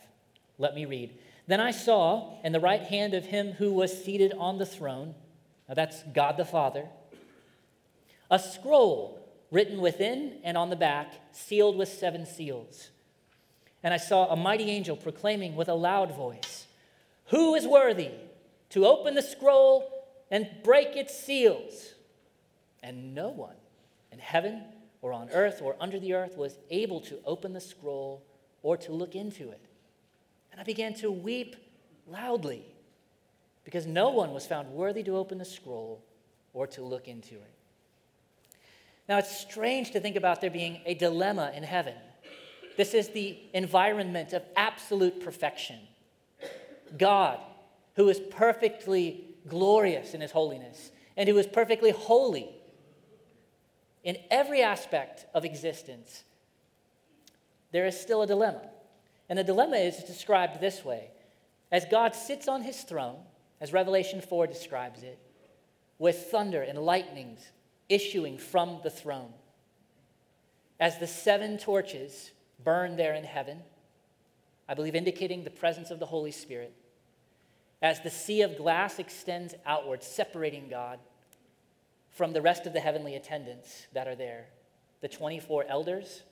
Let 0.59 0.75
me 0.75 0.85
read. 0.85 1.19
Then 1.49 1.61
I 1.61 1.73
saw 1.73 2.41
in 2.45 2.53
the 2.53 2.61
right 2.61 2.83
hand 2.83 3.13
of 3.15 3.27
him 3.27 3.53
who 3.53 3.73
was 3.73 4.05
seated 4.05 4.33
on 4.39 4.59
the 4.59 4.67
throne, 4.67 5.15
now 5.69 5.75
that's 5.75 6.03
God 6.15 6.37
the 6.37 6.45
Father, 6.45 6.87
a 8.31 8.39
scroll 8.39 9.21
written 9.51 9.81
within 9.81 10.39
and 10.45 10.57
on 10.57 10.71
the 10.71 10.77
back, 10.77 11.13
sealed 11.33 11.77
with 11.77 11.89
seven 11.89 12.25
seals. 12.25 12.91
And 13.83 13.93
I 13.93 13.99
saw 13.99 14.29
a 14.29 14.37
mighty 14.37 14.71
angel 14.71 14.97
proclaiming 14.97 15.57
with 15.57 15.69
a 15.69 15.75
loud 15.75 16.15
voice, 16.15 16.67
Who 17.27 17.55
is 17.55 17.67
worthy 17.67 18.11
to 18.71 18.87
open 18.87 19.15
the 19.15 19.23
scroll 19.23 20.07
and 20.31 20.49
break 20.63 20.97
its 20.97 21.19
seals? 21.19 21.95
And 22.83 23.15
no 23.15 23.29
one 23.29 23.57
in 24.13 24.21
heaven 24.21 24.63
or 25.05 25.13
on 25.13 25.29
earth 25.35 25.61
or 25.61 25.77
under 25.81 26.01
the 26.01 26.15
earth 26.15 26.39
was 26.39 26.57
able 26.71 26.99
to 26.99 27.19
open 27.27 27.53
the 27.53 27.61
scroll 27.61 28.25
or 28.63 28.75
to 28.75 28.91
look 28.91 29.15
into 29.15 29.51
it. 29.51 29.61
And 30.51 30.59
I 30.59 30.65
began 30.65 30.95
to 30.95 31.11
weep 31.11 31.57
loudly 32.07 32.65
because 33.65 33.87
no 33.87 34.09
one 34.09 34.33
was 34.33 34.47
found 34.47 34.71
worthy 34.71 35.03
to 35.03 35.15
open 35.19 35.37
the 35.37 35.45
scroll 35.45 36.03
or 36.55 36.67
to 36.69 36.81
look 36.81 37.07
into 37.07 37.35
it. 37.35 37.55
Now, 39.07 39.19
it's 39.19 39.39
strange 39.39 39.91
to 39.91 40.01
think 40.01 40.17
about 40.17 40.41
there 40.41 40.51
being 40.51 40.81
a 40.87 40.95
dilemma 40.95 41.53
in 41.55 41.65
heaven. 41.65 41.97
This 42.79 42.95
is 42.95 43.11
the 43.11 43.39
environment 43.53 44.33
of 44.33 44.43
absolute 44.57 45.23
perfection. 45.23 45.81
God, 46.97 47.41
who 47.97 48.09
is 48.09 48.21
perfectly 48.31 49.27
glorious 49.47 50.15
in 50.15 50.23
his 50.23 50.31
holiness, 50.31 50.93
and 51.15 51.29
who 51.29 51.37
is 51.37 51.47
perfectly 51.47 51.91
holy 51.91 52.49
in 54.05 54.19
every 54.31 54.63
aspect 54.63 55.27
of 55.35 55.45
existence, 55.45 56.25
there 57.73 57.87
is 57.87 57.99
still 57.99 58.23
a 58.23 58.27
dilemma. 58.27 58.69
And 59.29 59.39
the 59.39 59.45
dilemma 59.45 59.79
is 59.79 60.05
described 60.05 60.61
this 60.61 60.85
way 60.85 61.11
As 61.73 61.87
God 61.87 62.15
sits 62.15 62.47
on 62.47 62.63
his 62.63 62.83
throne, 62.83 63.17
as 63.61 63.73
Revelation 63.73 64.21
4 64.21 64.47
describes 64.47 65.03
it, 65.03 65.19
with 65.99 66.29
thunder 66.31 66.63
and 66.63 66.79
lightnings 66.79 67.41
issuing 67.89 68.37
from 68.37 68.81
the 68.83 68.91
throne, 68.91 69.33
as 70.79 70.99
the 70.99 71.07
seven 71.07 71.57
torches 71.57 72.33
burn 72.63 72.97
there 72.97 73.15
in 73.15 73.25
heaven, 73.25 73.63
I 74.69 74.75
believe 74.75 74.95
indicating 74.95 75.45
the 75.45 75.51
presence 75.51 75.91
of 75.91 75.99
the 75.99 76.07
Holy 76.07 76.31
Spirit, 76.31 76.75
as 77.81 78.01
the 78.01 78.11
sea 78.11 78.43
of 78.43 78.57
glass 78.57 78.99
extends 78.99 79.55
outward, 79.67 80.03
separating 80.03 80.69
God 80.69 80.99
from 82.15 82.33
the 82.33 82.41
rest 82.41 82.67
of 82.67 82.73
the 82.73 82.81
heavenly 82.81 83.17
attendants 83.17 83.87
that 83.93 84.07
are 84.07 84.15
there, 84.15 84.47
the 85.01 85.09
24 85.09 85.67
elders 85.69 86.23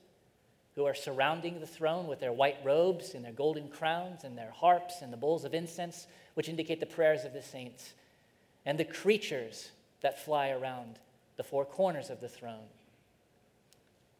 who 0.75 0.85
are 0.85 0.95
surrounding 0.95 1.59
the 1.59 1.67
throne 1.67 2.07
with 2.07 2.19
their 2.19 2.33
white 2.33 2.57
robes 2.63 3.13
and 3.13 3.23
their 3.23 3.33
golden 3.33 3.67
crowns 3.67 4.23
and 4.23 4.37
their 4.37 4.49
harps 4.51 5.01
and 5.01 5.13
the 5.13 5.17
bowls 5.17 5.43
of 5.45 5.53
incense, 5.53 6.07
which 6.33 6.49
indicate 6.49 6.79
the 6.79 6.85
prayers 6.85 7.25
of 7.25 7.33
the 7.33 7.41
saints, 7.41 7.93
and 8.65 8.79
the 8.79 8.85
creatures 8.85 9.71
that 10.01 10.23
fly 10.23 10.49
around 10.49 10.97
the 11.35 11.43
four 11.43 11.65
corners 11.65 12.09
of 12.09 12.21
the 12.21 12.29
throne. 12.29 12.65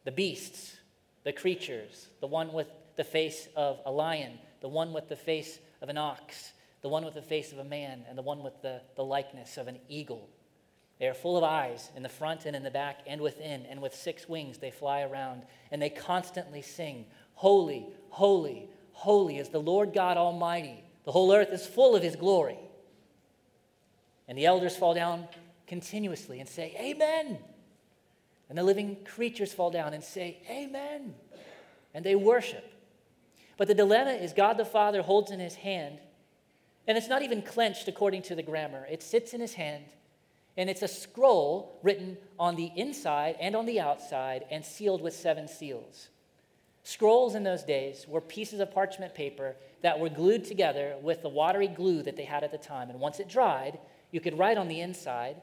The 0.04 0.12
beasts, 0.12 0.76
the 1.24 1.32
creatures, 1.32 2.08
the 2.20 2.26
one 2.26 2.52
with 2.52 2.68
the 2.96 3.04
face 3.04 3.48
of 3.56 3.80
a 3.86 3.90
lion, 3.90 4.38
the 4.60 4.68
one 4.68 4.92
with 4.92 5.08
the 5.08 5.16
face 5.16 5.58
of 5.80 5.88
an 5.88 5.96
ox, 5.98 6.52
the 6.82 6.88
one 6.88 7.04
with 7.04 7.14
the 7.14 7.22
face 7.22 7.52
of 7.52 7.58
a 7.58 7.64
man, 7.64 8.04
and 8.08 8.16
the 8.16 8.22
one 8.22 8.42
with 8.42 8.60
the, 8.60 8.82
the 8.96 9.04
likeness 9.04 9.56
of 9.56 9.66
an 9.66 9.78
eagle. 9.88 10.28
They 10.98 11.08
are 11.08 11.14
full 11.14 11.36
of 11.36 11.44
eyes 11.44 11.90
in 11.96 12.02
the 12.02 12.08
front 12.08 12.46
and 12.46 12.54
in 12.54 12.62
the 12.62 12.70
back 12.70 13.00
and 13.06 13.20
within, 13.20 13.66
and 13.66 13.82
with 13.82 13.94
six 13.94 14.28
wings 14.28 14.58
they 14.58 14.70
fly 14.70 15.02
around, 15.02 15.42
and 15.70 15.82
they 15.82 15.90
constantly 15.90 16.62
sing, 16.62 17.06
Holy, 17.34 17.86
holy, 18.10 18.68
holy 18.92 19.38
is 19.38 19.48
the 19.48 19.60
Lord 19.60 19.92
God 19.92 20.16
Almighty. 20.16 20.84
The 21.04 21.12
whole 21.12 21.32
earth 21.32 21.50
is 21.52 21.66
full 21.66 21.96
of 21.96 22.02
his 22.02 22.16
glory. 22.16 22.58
And 24.28 24.38
the 24.38 24.46
elders 24.46 24.76
fall 24.76 24.94
down 24.94 25.28
continuously 25.66 26.40
and 26.40 26.48
say, 26.48 26.74
Amen. 26.78 27.38
And 28.48 28.56
the 28.56 28.62
living 28.62 28.98
creatures 29.04 29.52
fall 29.52 29.70
down 29.70 29.94
and 29.94 30.02
say, 30.02 30.38
Amen. 30.48 31.14
And 31.92 32.04
they 32.04 32.14
worship. 32.14 32.70
But 33.56 33.68
the 33.68 33.74
dilemma 33.74 34.12
is 34.12 34.32
God 34.32 34.56
the 34.56 34.64
Father 34.64 35.02
holds 35.02 35.30
in 35.30 35.40
his 35.40 35.54
hand, 35.56 35.98
and 36.86 36.98
it's 36.98 37.08
not 37.08 37.22
even 37.22 37.42
clenched 37.42 37.88
according 37.88 38.22
to 38.22 38.34
the 38.34 38.42
grammar, 38.42 38.86
it 38.90 39.02
sits 39.02 39.32
in 39.32 39.40
his 39.40 39.54
hand. 39.54 39.84
And 40.56 40.70
it's 40.70 40.82
a 40.82 40.88
scroll 40.88 41.78
written 41.82 42.16
on 42.38 42.56
the 42.56 42.70
inside 42.76 43.36
and 43.40 43.56
on 43.56 43.66
the 43.66 43.80
outside 43.80 44.44
and 44.50 44.64
sealed 44.64 45.02
with 45.02 45.14
seven 45.14 45.48
seals. 45.48 46.08
Scrolls 46.84 47.34
in 47.34 47.42
those 47.42 47.64
days 47.64 48.06
were 48.06 48.20
pieces 48.20 48.60
of 48.60 48.70
parchment 48.70 49.14
paper 49.14 49.56
that 49.82 49.98
were 49.98 50.10
glued 50.10 50.44
together 50.44 50.96
with 51.02 51.22
the 51.22 51.28
watery 51.28 51.66
glue 51.66 52.02
that 52.02 52.16
they 52.16 52.24
had 52.24 52.44
at 52.44 52.52
the 52.52 52.58
time. 52.58 52.90
And 52.90 53.00
once 53.00 53.20
it 53.20 53.28
dried, 53.28 53.78
you 54.12 54.20
could 54.20 54.38
write 54.38 54.58
on 54.58 54.68
the 54.68 54.80
inside. 54.80 55.36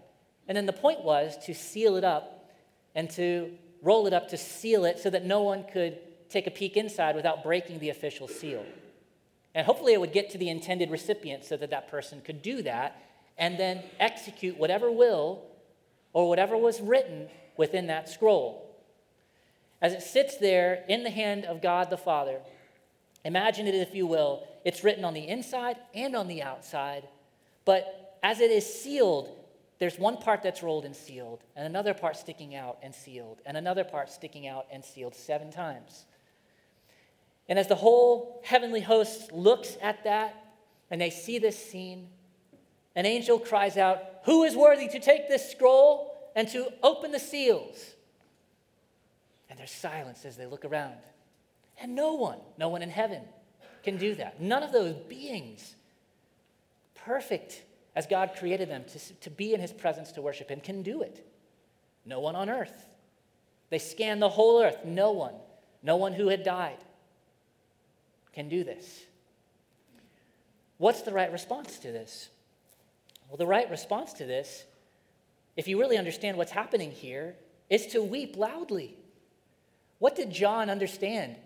And 0.48 0.56
then 0.56 0.66
the 0.66 0.74
point 0.74 1.04
was 1.04 1.38
to 1.46 1.54
seal 1.54 1.96
it 1.96 2.04
up 2.04 2.52
and 2.96 3.10
to 3.12 3.52
roll 3.82 4.08
it 4.08 4.14
up 4.14 4.30
to 4.30 4.38
seal 4.38 4.86
it 4.86 5.00
so 5.00 5.10
that 5.10 5.26
no 5.26 5.42
one 5.42 5.66
could 5.72 5.98
take 6.30 6.48
a 6.48 6.52
peek 6.52 6.78
inside 6.78 7.16
without 7.16 7.44
breaking 7.44 7.80
the 7.80 7.90
official 7.90 8.28
seal. 8.28 8.64
And 9.54 9.66
hopefully 9.66 9.94
it 9.94 10.00
would 10.00 10.14
get 10.14 10.30
to 10.32 10.38
the 10.38 10.50
intended 10.50 10.90
recipient 10.92 11.44
so 11.44 11.58
that 11.58 11.72
that 11.72 11.90
person 11.90 12.22
could 12.22 12.42
do 12.42 12.62
that 12.62 13.02
and 13.42 13.58
then 13.58 13.84
execute 14.00 14.58
whatever 14.58 14.92
will 14.92 15.42
or 16.14 16.30
whatever 16.30 16.56
was 16.56 16.80
written 16.80 17.28
within 17.58 17.88
that 17.88 18.08
scroll. 18.08 18.70
As 19.82 19.94
it 19.94 20.04
sits 20.04 20.38
there 20.38 20.86
in 20.88 21.04
the 21.04 21.10
hand 21.10 21.46
of 21.46 21.60
God 21.60 21.90
the 21.90 21.98
Father, 21.98 22.40
imagine 23.26 23.66
it, 23.66 23.74
if 23.74 23.96
you 23.96 24.06
will, 24.06 24.48
it's 24.64 24.84
written 24.84 25.04
on 25.04 25.16
the 25.16 25.28
inside 25.28 25.78
and 25.96 26.16
on 26.16 26.28
the 26.28 26.44
outside, 26.44 27.08
but 27.66 28.20
as 28.22 28.40
it 28.40 28.52
is 28.52 28.82
sealed, 28.82 29.36
there's 29.80 29.98
one 29.98 30.18
part 30.18 30.44
that's 30.44 30.62
rolled 30.62 30.86
and 30.86 30.96
sealed, 30.96 31.44
and 31.56 31.66
another 31.66 31.96
part 31.96 32.16
sticking 32.16 32.54
out 32.54 32.78
and 32.84 32.94
sealed, 32.94 33.40
and 33.48 33.58
another 33.58 33.84
part 33.84 34.12
sticking 34.12 34.48
out 34.48 34.68
and 34.72 34.86
sealed 34.86 35.16
seven 35.16 35.52
times. 35.52 36.06
And 37.50 37.58
as 37.58 37.68
the 37.68 37.76
whole 37.76 38.40
heavenly 38.46 38.82
host 38.82 39.32
looks 39.32 39.78
at 39.82 40.04
that 40.04 40.36
and 40.92 41.02
they 41.02 41.10
see 41.10 41.40
this 41.40 41.58
scene, 41.58 42.08
an 42.96 43.06
angel 43.06 43.40
cries 43.40 43.78
out, 43.78 44.02
Who 44.26 44.44
is 44.44 44.56
worthy 44.56 44.88
to 44.90 45.00
take 45.00 45.28
this 45.28 45.50
scroll 45.52 46.32
and 46.36 46.48
to 46.50 46.72
open 46.84 47.12
the 47.12 47.20
seals? 47.20 47.78
And 49.50 49.60
there's 49.60 49.72
silence 49.72 50.26
as 50.26 50.38
they 50.38 50.46
look 50.46 50.66
around. 50.66 50.96
And 51.82 51.96
no 51.96 52.14
one, 52.14 52.40
no 52.58 52.70
one 52.70 52.82
in 52.82 52.90
heaven 52.90 53.24
can 53.84 53.98
do 53.98 54.16
that. 54.16 54.42
None 54.42 54.64
of 54.64 54.72
those 54.72 54.96
beings, 54.96 55.76
perfect 56.96 57.64
as 57.96 58.08
God 58.08 58.32
created 58.38 58.70
them 58.70 58.86
to, 58.86 59.14
to 59.16 59.30
be 59.30 59.54
in 59.54 59.60
his 59.60 59.74
presence 59.74 60.12
to 60.14 60.22
worship 60.22 60.50
him, 60.50 60.62
can 60.62 60.84
do 60.84 61.02
it. 61.02 61.28
No 62.06 62.20
one 62.20 62.36
on 62.36 62.50
earth. 62.50 62.88
They 63.70 63.80
scan 63.80 64.20
the 64.20 64.30
whole 64.30 64.62
earth. 64.62 64.86
No 64.86 65.12
one, 65.12 65.36
no 65.84 65.96
one 65.96 66.14
who 66.14 66.28
had 66.28 66.44
died 66.44 66.78
can 68.34 68.48
do 68.48 68.64
this. 68.64 69.04
What's 70.78 71.02
the 71.02 71.12
right 71.12 71.32
response 71.32 71.78
to 71.80 71.92
this? 71.92 72.30
Well, 73.32 73.38
the 73.38 73.48
right 73.48 73.72
response 73.72 74.12
to 74.16 74.26
this, 74.26 74.66
if 75.56 75.66
you 75.66 75.80
really 75.80 75.98
understand 75.98 76.36
what's 76.36 76.52
happening 76.52 76.92
here, 76.92 77.38
is 77.70 77.88
to 77.88 78.04
weep 78.04 78.36
loudly. 78.36 78.98
What 80.00 80.18
did 80.18 80.32
John 80.32 80.70
understand? 80.70 81.38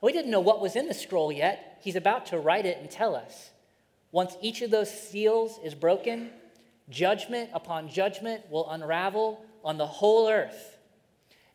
We 0.00 0.12
didn't 0.12 0.30
know 0.30 0.38
what 0.38 0.60
was 0.60 0.76
in 0.76 0.86
the 0.86 0.94
scroll 0.94 1.32
yet. 1.32 1.80
He's 1.82 1.96
about 1.96 2.26
to 2.26 2.38
write 2.38 2.64
it 2.64 2.78
and 2.78 2.88
tell 2.88 3.16
us. 3.16 3.50
Once 4.12 4.36
each 4.40 4.62
of 4.62 4.70
those 4.70 4.88
seals 4.88 5.58
is 5.64 5.74
broken, 5.74 6.30
judgment 6.88 7.50
upon 7.52 7.88
judgment 7.88 8.48
will 8.48 8.70
unravel 8.70 9.44
on 9.64 9.78
the 9.78 9.86
whole 9.86 10.28
earth. 10.28 10.78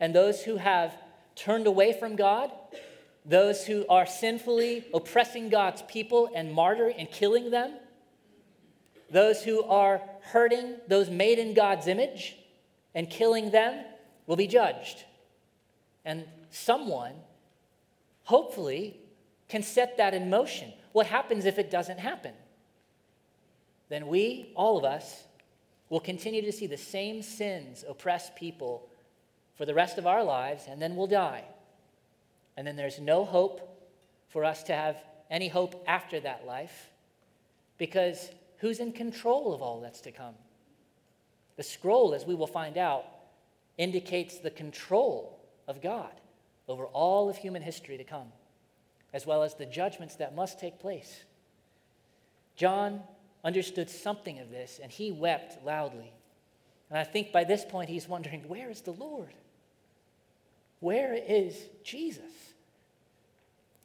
And 0.01 0.13
those 0.13 0.43
who 0.43 0.57
have 0.57 0.93
turned 1.37 1.65
away 1.65 1.93
from 1.97 2.17
God, 2.17 2.51
those 3.23 3.65
who 3.65 3.85
are 3.87 4.05
sinfully 4.05 4.83
oppressing 4.93 5.47
God's 5.47 5.81
people 5.83 6.29
and 6.35 6.53
martyring 6.53 6.95
and 6.97 7.09
killing 7.09 7.51
them, 7.51 7.71
those 9.09 9.43
who 9.43 9.63
are 9.63 10.01
hurting 10.21 10.75
those 10.87 11.09
made 11.09 11.39
in 11.39 11.53
God's 11.53 11.87
image 11.87 12.37
and 12.93 13.09
killing 13.09 13.51
them 13.51 13.85
will 14.25 14.35
be 14.35 14.47
judged. 14.47 15.03
And 16.03 16.25
someone, 16.49 17.13
hopefully, 18.23 18.99
can 19.47 19.63
set 19.63 19.97
that 19.97 20.13
in 20.13 20.29
motion. 20.29 20.73
What 20.91 21.07
happens 21.07 21.45
if 21.45 21.57
it 21.57 21.71
doesn't 21.71 21.99
happen? 21.99 22.33
then 23.89 24.07
we, 24.07 24.51
all 24.55 24.77
of 24.77 24.83
us, 24.83 25.23
will 25.89 25.99
continue 25.99 26.41
to 26.41 26.51
see 26.51 26.67
the 26.67 26.77
same 26.77 27.21
sins 27.21 27.85
oppress 27.87 28.29
people 28.35 28.89
for 29.55 29.65
the 29.65 29.73
rest 29.73 29.97
of 29.97 30.05
our 30.05 30.23
lives, 30.23 30.65
and 30.67 30.81
then 30.81 30.95
we'll 30.95 31.07
die. 31.07 31.45
And 32.57 32.67
then 32.67 32.75
there's 32.75 32.99
no 32.99 33.23
hope 33.23 33.61
for 34.29 34.43
us 34.43 34.63
to 34.63 34.75
have 34.75 34.97
any 35.29 35.47
hope 35.47 35.83
after 35.87 36.19
that 36.19 36.45
life 36.45 36.89
because 37.77 38.29
who's 38.57 38.79
in 38.79 38.91
control 38.91 39.53
of 39.53 39.61
all 39.61 39.81
that's 39.81 40.01
to 40.01 40.11
come? 40.11 40.35
The 41.55 41.63
scroll, 41.63 42.13
as 42.13 42.25
we 42.25 42.35
will 42.35 42.47
find 42.47 42.77
out, 42.77 43.05
indicates 43.77 44.37
the 44.37 44.51
control 44.51 45.39
of 45.67 45.81
God 45.81 46.11
over 46.67 46.85
all 46.85 47.29
of 47.29 47.37
human 47.37 47.61
history 47.61 47.97
to 47.97 48.03
come, 48.03 48.27
as 49.13 49.25
well 49.25 49.43
as 49.43 49.55
the 49.55 49.65
judgments 49.65 50.15
that 50.15 50.35
must 50.35 50.59
take 50.59 50.79
place. 50.79 51.23
John 52.55 53.01
understood 53.43 53.89
something 53.89 54.39
of 54.39 54.49
this, 54.49 54.79
and 54.81 54.91
he 54.91 55.11
wept 55.11 55.63
loudly. 55.63 56.11
And 56.89 56.97
I 56.99 57.03
think 57.03 57.31
by 57.31 57.43
this 57.43 57.63
point 57.63 57.89
he's 57.89 58.07
wondering, 58.07 58.47
where 58.47 58.69
is 58.69 58.81
the 58.81 58.91
Lord? 58.91 59.33
Where 60.79 61.13
is 61.13 61.55
Jesus? 61.83 62.23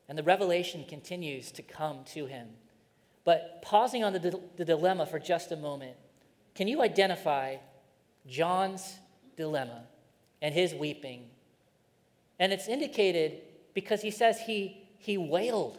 And 0.08 0.18
the 0.18 0.22
revelation 0.22 0.84
continues 0.88 1.52
to 1.52 1.62
come 1.62 2.04
to 2.12 2.26
him. 2.26 2.48
But 3.24 3.62
pausing 3.62 4.02
on 4.02 4.12
the, 4.12 4.40
the 4.56 4.64
dilemma 4.64 5.06
for 5.06 5.18
just 5.18 5.52
a 5.52 5.56
moment, 5.56 5.96
can 6.54 6.68
you 6.68 6.82
identify 6.82 7.56
John's 8.26 8.98
dilemma 9.36 9.84
and 10.40 10.54
his 10.54 10.74
weeping? 10.74 11.28
And 12.38 12.52
it's 12.52 12.68
indicated 12.68 13.40
because 13.74 14.02
he 14.02 14.10
says 14.10 14.40
he, 14.40 14.88
he 14.98 15.16
wailed, 15.16 15.78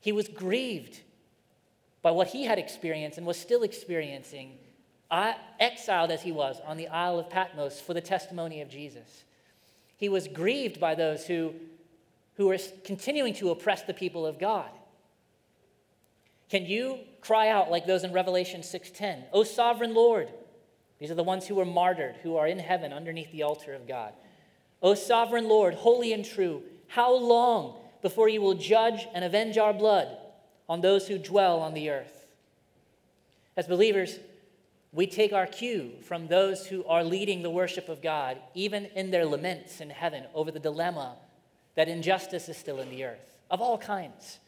he 0.00 0.12
was 0.12 0.28
grieved 0.28 1.00
by 2.02 2.10
what 2.10 2.28
he 2.28 2.44
had 2.44 2.58
experienced 2.58 3.18
and 3.18 3.26
was 3.26 3.38
still 3.38 3.62
experiencing, 3.62 4.58
I, 5.10 5.36
exiled 5.60 6.10
as 6.10 6.22
he 6.22 6.32
was 6.32 6.60
on 6.66 6.76
the 6.76 6.88
Isle 6.88 7.20
of 7.20 7.30
Patmos 7.30 7.80
for 7.80 7.94
the 7.94 8.00
testimony 8.00 8.60
of 8.60 8.68
Jesus. 8.68 9.24
He 9.96 10.08
was 10.08 10.26
grieved 10.26 10.80
by 10.80 10.96
those 10.96 11.26
who, 11.26 11.54
who 12.36 12.48
were 12.48 12.58
continuing 12.84 13.34
to 13.34 13.50
oppress 13.50 13.82
the 13.82 13.94
people 13.94 14.26
of 14.26 14.38
God. 14.38 14.70
Can 16.52 16.66
you 16.66 16.98
cry 17.22 17.48
out 17.48 17.70
like 17.70 17.86
those 17.86 18.04
in 18.04 18.12
Revelation 18.12 18.60
6:10? 18.60 19.24
"O 19.32 19.42
sovereign 19.42 19.94
Lord, 19.94 20.28
these 20.98 21.10
are 21.10 21.14
the 21.14 21.24
ones 21.24 21.46
who 21.46 21.54
were 21.54 21.64
martyred, 21.64 22.16
who 22.16 22.36
are 22.36 22.46
in 22.46 22.58
heaven 22.58 22.92
underneath 22.92 23.32
the 23.32 23.42
altar 23.42 23.72
of 23.72 23.86
God. 23.88 24.12
O 24.82 24.92
sovereign 24.92 25.48
Lord, 25.48 25.72
holy 25.72 26.12
and 26.12 26.22
true, 26.22 26.62
how 26.88 27.10
long 27.10 27.80
before 28.02 28.28
you 28.28 28.42
will 28.42 28.52
judge 28.52 29.08
and 29.14 29.24
avenge 29.24 29.56
our 29.56 29.72
blood 29.72 30.14
on 30.68 30.82
those 30.82 31.08
who 31.08 31.16
dwell 31.16 31.58
on 31.58 31.72
the 31.72 31.88
earth?" 31.88 32.26
As 33.56 33.66
believers, 33.66 34.18
we 34.92 35.06
take 35.06 35.32
our 35.32 35.46
cue 35.46 35.96
from 36.02 36.26
those 36.26 36.66
who 36.66 36.84
are 36.84 37.02
leading 37.02 37.40
the 37.40 37.48
worship 37.48 37.88
of 37.88 38.02
God, 38.02 38.36
even 38.52 38.84
in 38.94 39.10
their 39.10 39.24
laments 39.24 39.80
in 39.80 39.88
heaven 39.88 40.26
over 40.34 40.50
the 40.50 40.60
dilemma 40.60 41.16
that 41.76 41.88
injustice 41.88 42.50
is 42.50 42.58
still 42.58 42.78
in 42.78 42.90
the 42.90 43.04
earth 43.04 43.38
of 43.50 43.62
all 43.62 43.78
kinds. 43.78 44.38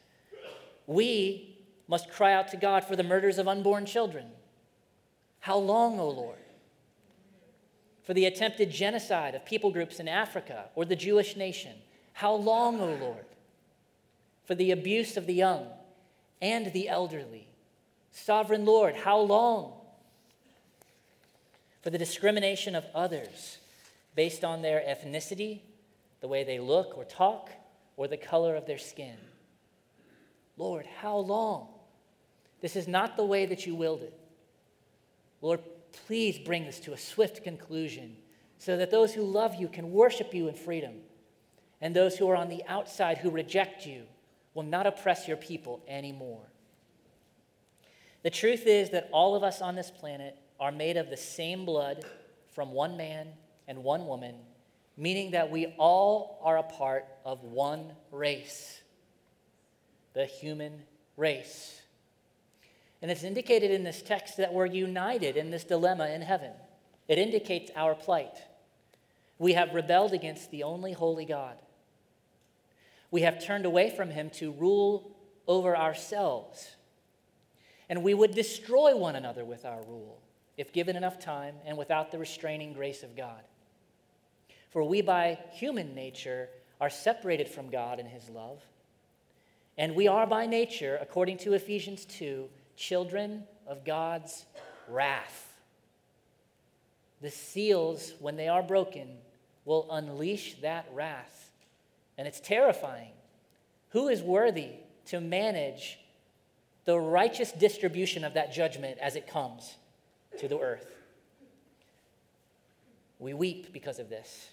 We 0.86 1.53
must 1.88 2.10
cry 2.10 2.32
out 2.32 2.48
to 2.48 2.56
God 2.56 2.84
for 2.84 2.96
the 2.96 3.02
murders 3.02 3.38
of 3.38 3.48
unborn 3.48 3.86
children. 3.86 4.26
How 5.40 5.58
long, 5.58 6.00
O 6.00 6.08
Lord? 6.08 6.38
For 8.02 8.14
the 8.14 8.26
attempted 8.26 8.70
genocide 8.70 9.34
of 9.34 9.44
people 9.44 9.70
groups 9.70 10.00
in 10.00 10.08
Africa 10.08 10.66
or 10.74 10.84
the 10.84 10.96
Jewish 10.96 11.36
nation. 11.36 11.72
How 12.14 12.34
long, 12.34 12.80
O 12.80 12.94
Lord? 13.00 13.26
For 14.44 14.54
the 14.54 14.70
abuse 14.70 15.16
of 15.16 15.26
the 15.26 15.34
young 15.34 15.66
and 16.40 16.72
the 16.72 16.88
elderly. 16.88 17.48
Sovereign 18.12 18.64
Lord, 18.64 18.94
how 18.94 19.18
long? 19.18 19.72
For 21.82 21.90
the 21.90 21.98
discrimination 21.98 22.74
of 22.74 22.84
others 22.94 23.58
based 24.14 24.44
on 24.44 24.62
their 24.62 24.80
ethnicity, 24.80 25.60
the 26.20 26.28
way 26.28 26.44
they 26.44 26.58
look 26.58 26.96
or 26.96 27.04
talk, 27.04 27.50
or 27.96 28.08
the 28.08 28.16
color 28.16 28.56
of 28.56 28.66
their 28.66 28.78
skin. 28.78 29.16
Lord, 30.56 30.86
how 31.00 31.18
long? 31.18 31.73
This 32.64 32.76
is 32.76 32.88
not 32.88 33.18
the 33.18 33.26
way 33.26 33.44
that 33.44 33.66
you 33.66 33.74
willed 33.74 34.00
it. 34.00 34.18
Lord, 35.42 35.60
please 36.06 36.38
bring 36.38 36.64
this 36.64 36.80
to 36.80 36.94
a 36.94 36.96
swift 36.96 37.44
conclusion 37.44 38.16
so 38.56 38.78
that 38.78 38.90
those 38.90 39.12
who 39.12 39.20
love 39.20 39.56
you 39.56 39.68
can 39.68 39.92
worship 39.92 40.32
you 40.32 40.48
in 40.48 40.54
freedom, 40.54 40.94
and 41.82 41.94
those 41.94 42.16
who 42.16 42.26
are 42.30 42.36
on 42.36 42.48
the 42.48 42.62
outside 42.66 43.18
who 43.18 43.28
reject 43.28 43.84
you 43.84 44.04
will 44.54 44.62
not 44.62 44.86
oppress 44.86 45.28
your 45.28 45.36
people 45.36 45.82
anymore. 45.86 46.40
The 48.22 48.30
truth 48.30 48.66
is 48.66 48.88
that 48.92 49.10
all 49.12 49.36
of 49.36 49.42
us 49.42 49.60
on 49.60 49.74
this 49.74 49.90
planet 49.90 50.34
are 50.58 50.72
made 50.72 50.96
of 50.96 51.10
the 51.10 51.18
same 51.18 51.66
blood 51.66 52.06
from 52.54 52.72
one 52.72 52.96
man 52.96 53.28
and 53.68 53.84
one 53.84 54.06
woman, 54.06 54.36
meaning 54.96 55.32
that 55.32 55.50
we 55.50 55.74
all 55.76 56.40
are 56.42 56.56
a 56.56 56.62
part 56.62 57.04
of 57.26 57.44
one 57.44 57.92
race, 58.10 58.80
the 60.14 60.24
human 60.24 60.84
race. 61.18 61.82
And 63.04 63.10
it's 63.10 63.22
indicated 63.22 63.70
in 63.70 63.84
this 63.84 64.00
text 64.00 64.38
that 64.38 64.54
we're 64.54 64.64
united 64.64 65.36
in 65.36 65.50
this 65.50 65.64
dilemma 65.64 66.08
in 66.08 66.22
heaven. 66.22 66.52
It 67.06 67.18
indicates 67.18 67.70
our 67.76 67.94
plight. 67.94 68.38
We 69.38 69.52
have 69.52 69.74
rebelled 69.74 70.14
against 70.14 70.50
the 70.50 70.62
only 70.62 70.94
holy 70.94 71.26
God. 71.26 71.58
We 73.10 73.20
have 73.20 73.44
turned 73.44 73.66
away 73.66 73.90
from 73.94 74.08
him 74.08 74.30
to 74.36 74.52
rule 74.52 75.14
over 75.46 75.76
ourselves. 75.76 76.76
And 77.90 78.02
we 78.02 78.14
would 78.14 78.34
destroy 78.34 78.96
one 78.96 79.16
another 79.16 79.44
with 79.44 79.66
our 79.66 79.82
rule 79.82 80.22
if 80.56 80.72
given 80.72 80.96
enough 80.96 81.18
time 81.18 81.56
and 81.66 81.76
without 81.76 82.10
the 82.10 82.16
restraining 82.16 82.72
grace 82.72 83.02
of 83.02 83.14
God. 83.14 83.42
For 84.70 84.82
we, 84.82 85.02
by 85.02 85.38
human 85.52 85.94
nature, 85.94 86.48
are 86.80 86.88
separated 86.88 87.48
from 87.48 87.68
God 87.68 88.00
in 88.00 88.06
his 88.06 88.30
love. 88.30 88.62
And 89.76 89.94
we 89.94 90.08
are 90.08 90.26
by 90.26 90.46
nature, 90.46 90.98
according 91.02 91.36
to 91.40 91.52
Ephesians 91.52 92.06
2, 92.06 92.48
children 92.76 93.44
of 93.66 93.84
God's 93.84 94.44
wrath. 94.88 95.52
The 97.20 97.30
seals, 97.30 98.12
when 98.20 98.36
they 98.36 98.48
are 98.48 98.62
broken, 98.62 99.08
will 99.64 99.86
unleash 99.90 100.56
that 100.60 100.86
wrath. 100.92 101.50
And 102.18 102.28
it's 102.28 102.40
terrifying. 102.40 103.12
Who 103.90 104.08
is 104.08 104.22
worthy 104.22 104.72
to 105.06 105.20
manage 105.20 105.98
the 106.84 106.98
righteous 106.98 107.52
distribution 107.52 108.24
of 108.24 108.34
that 108.34 108.52
judgment 108.52 108.98
as 109.00 109.16
it 109.16 109.26
comes 109.26 109.76
to 110.38 110.48
the 110.48 110.58
earth? 110.58 110.92
We 113.18 113.32
weep 113.32 113.72
because 113.72 113.98
of 113.98 114.10
this. 114.10 114.50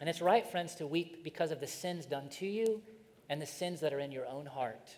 And 0.00 0.08
it's 0.08 0.20
right, 0.20 0.46
friends, 0.46 0.74
to 0.76 0.86
weep 0.86 1.24
because 1.24 1.50
of 1.50 1.60
the 1.60 1.66
sins 1.66 2.06
done 2.06 2.28
to 2.30 2.46
you 2.46 2.82
and 3.28 3.40
the 3.40 3.46
sins 3.46 3.80
that 3.80 3.92
are 3.92 3.98
in 3.98 4.12
your 4.12 4.26
own 4.26 4.46
heart. 4.46 4.94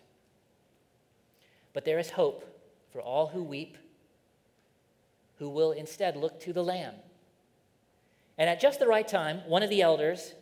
But 1.73 1.85
there 1.85 1.99
is 1.99 2.11
hope 2.11 2.45
for 2.97 3.03
all 3.03 3.27
who 3.27 3.43
weep, 3.43 3.77
who 5.39 5.51
will 5.51 5.73
instead 5.73 6.17
look 6.17 6.41
to 6.41 6.55
the 6.55 6.65
Lamb. 6.65 6.95
And 8.39 8.49
at 8.49 8.59
just 8.59 8.79
the 8.79 8.87
right 8.87 9.07
time, 9.07 9.43
one 9.47 9.63
of 9.63 9.69
the 9.69 9.83
elders, 9.83 10.33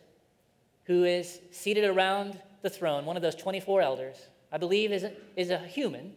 who 0.85 1.03
is 1.03 1.41
seated 1.51 1.83
around 1.83 2.39
the 2.61 2.69
throne, 2.69 3.03
one 3.03 3.17
of 3.17 3.21
those 3.21 3.35
24 3.35 3.81
elders, 3.81 4.15
I 4.53 4.57
believe 4.57 4.93
is 4.93 5.03
a, 5.03 5.11
is 5.35 5.49
a 5.49 5.57
human. 5.57 6.13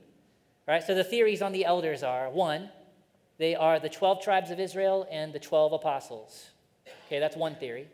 Right? 0.68 0.80
So 0.80 0.94
the 0.94 1.02
theories 1.02 1.42
on 1.42 1.50
the 1.50 1.64
elders 1.64 2.04
are 2.04 2.30
one, 2.30 2.70
they 3.38 3.56
are 3.56 3.80
the 3.80 3.88
12 3.88 4.22
tribes 4.22 4.52
of 4.52 4.60
Israel 4.60 5.08
and 5.10 5.32
the 5.32 5.40
12 5.40 5.72
apostles. 5.72 6.50
Okay, 7.06 7.18
that's 7.18 7.36
one 7.36 7.56
theory. 7.56 7.88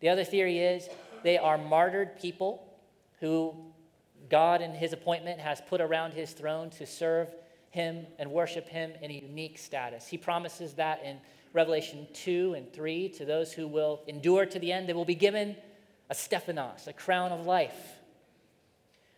The 0.00 0.08
other 0.08 0.24
theory 0.24 0.60
is 0.60 0.88
they 1.22 1.36
are 1.36 1.58
martyred 1.58 2.18
people 2.18 2.66
who 3.20 3.54
God, 4.30 4.62
in 4.62 4.72
his 4.72 4.94
appointment, 4.94 5.40
has 5.40 5.60
put 5.60 5.82
around 5.82 6.14
his 6.14 6.32
throne 6.32 6.70
to 6.70 6.86
serve 6.86 7.28
him 7.72 8.06
and 8.18 8.30
worship 8.30 8.68
him 8.68 8.92
in 9.00 9.10
a 9.10 9.14
unique 9.14 9.58
status. 9.58 10.06
He 10.06 10.18
promises 10.18 10.74
that 10.74 11.02
in 11.02 11.18
Revelation 11.54 12.06
2 12.12 12.54
and 12.54 12.72
3 12.72 13.08
to 13.10 13.24
those 13.24 13.52
who 13.52 13.66
will 13.66 14.02
endure 14.06 14.46
to 14.46 14.58
the 14.58 14.70
end, 14.70 14.88
they 14.88 14.92
will 14.92 15.04
be 15.04 15.14
given 15.14 15.56
a 16.08 16.14
Stephanos, 16.14 16.86
a 16.86 16.92
crown 16.92 17.32
of 17.32 17.46
life. 17.46 17.96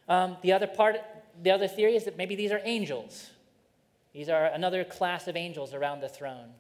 Um, 0.09 0.37
the 0.43 0.53
other 0.53 0.69
part, 0.69 0.97
the 1.43 1.51
other 1.51 1.67
theory 1.67 1.97
is 1.97 2.05
that 2.05 2.17
maybe 2.17 2.37
these 2.37 2.53
are 2.53 2.61
angels. 2.65 3.31
These 4.13 4.29
are 4.29 4.47
another 4.47 4.85
class 4.85 5.27
of 5.27 5.37
angels 5.37 5.75
around 5.75 6.01
the 6.01 6.09
throne. 6.09 6.51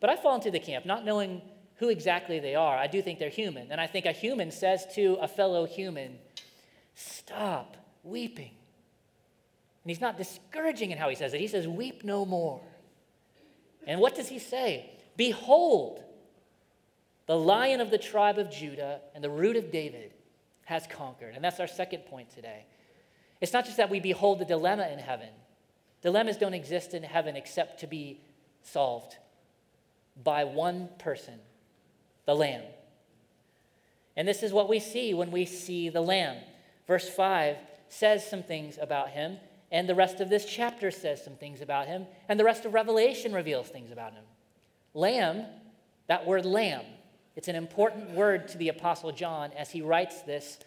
But 0.00 0.10
I 0.10 0.16
fall 0.16 0.36
into 0.36 0.52
the 0.52 0.60
camp, 0.60 0.86
not 0.86 1.04
knowing 1.04 1.42
who 1.76 1.88
exactly 1.88 2.38
they 2.38 2.54
are. 2.54 2.76
I 2.76 2.86
do 2.86 3.02
think 3.02 3.18
they're 3.18 3.28
human. 3.28 3.72
And 3.72 3.80
I 3.80 3.88
think 3.88 4.06
a 4.06 4.12
human 4.12 4.52
says 4.52 4.86
to 4.94 5.18
a 5.20 5.26
fellow 5.26 5.66
human, 5.66 6.18
Stop 6.94 7.76
weeping. 8.04 8.52
And 9.84 9.90
he's 9.90 10.00
not 10.00 10.16
discouraging 10.16 10.90
in 10.90 10.98
how 10.98 11.08
he 11.08 11.14
says 11.14 11.34
it. 11.34 11.40
He 11.40 11.48
says, 11.48 11.66
Weep 11.66 12.04
no 12.04 12.24
more. 12.24 12.60
And 13.86 14.00
what 14.00 14.14
does 14.14 14.28
he 14.28 14.38
say? 14.38 14.90
Behold, 15.16 16.02
the 17.26 17.36
lion 17.36 17.80
of 17.80 17.90
the 17.90 17.98
tribe 17.98 18.38
of 18.38 18.50
Judah 18.50 19.00
and 19.14 19.22
the 19.22 19.30
root 19.30 19.56
of 19.56 19.70
David 19.70 20.12
has 20.64 20.86
conquered. 20.86 21.34
And 21.34 21.44
that's 21.44 21.60
our 21.60 21.66
second 21.66 22.06
point 22.06 22.30
today. 22.30 22.64
It's 23.40 23.52
not 23.52 23.64
just 23.64 23.76
that 23.76 23.90
we 23.90 23.98
behold 23.98 24.38
the 24.38 24.44
dilemma 24.44 24.88
in 24.88 24.98
heaven, 24.98 25.28
dilemmas 26.00 26.36
don't 26.36 26.54
exist 26.54 26.94
in 26.94 27.02
heaven 27.02 27.36
except 27.36 27.80
to 27.80 27.86
be 27.86 28.20
solved 28.62 29.16
by 30.22 30.44
one 30.44 30.88
person, 30.98 31.40
the 32.26 32.34
Lamb. 32.34 32.62
And 34.16 34.28
this 34.28 34.42
is 34.42 34.52
what 34.52 34.68
we 34.68 34.78
see 34.78 35.14
when 35.14 35.30
we 35.30 35.44
see 35.44 35.88
the 35.88 36.02
Lamb. 36.02 36.36
Verse 36.86 37.08
5 37.08 37.56
says 37.88 38.28
some 38.28 38.42
things 38.42 38.78
about 38.80 39.10
him. 39.10 39.38
And 39.72 39.88
the 39.88 39.94
rest 39.94 40.20
of 40.20 40.28
this 40.28 40.44
chapter 40.44 40.90
says 40.90 41.24
some 41.24 41.34
things 41.34 41.62
about 41.62 41.88
him, 41.88 42.06
and 42.28 42.38
the 42.38 42.44
rest 42.44 42.66
of 42.66 42.74
Revelation 42.74 43.32
reveals 43.32 43.68
things 43.68 43.90
about 43.90 44.12
him. 44.12 44.24
Lamb, 44.92 45.46
that 46.08 46.26
word 46.26 46.44
lamb, 46.44 46.84
it's 47.34 47.48
an 47.48 47.56
important 47.56 48.10
word 48.10 48.48
to 48.48 48.58
the 48.58 48.68
Apostle 48.68 49.12
John 49.12 49.50
as 49.56 49.70
he 49.70 49.80
writes 49.80 50.20
this 50.22 50.58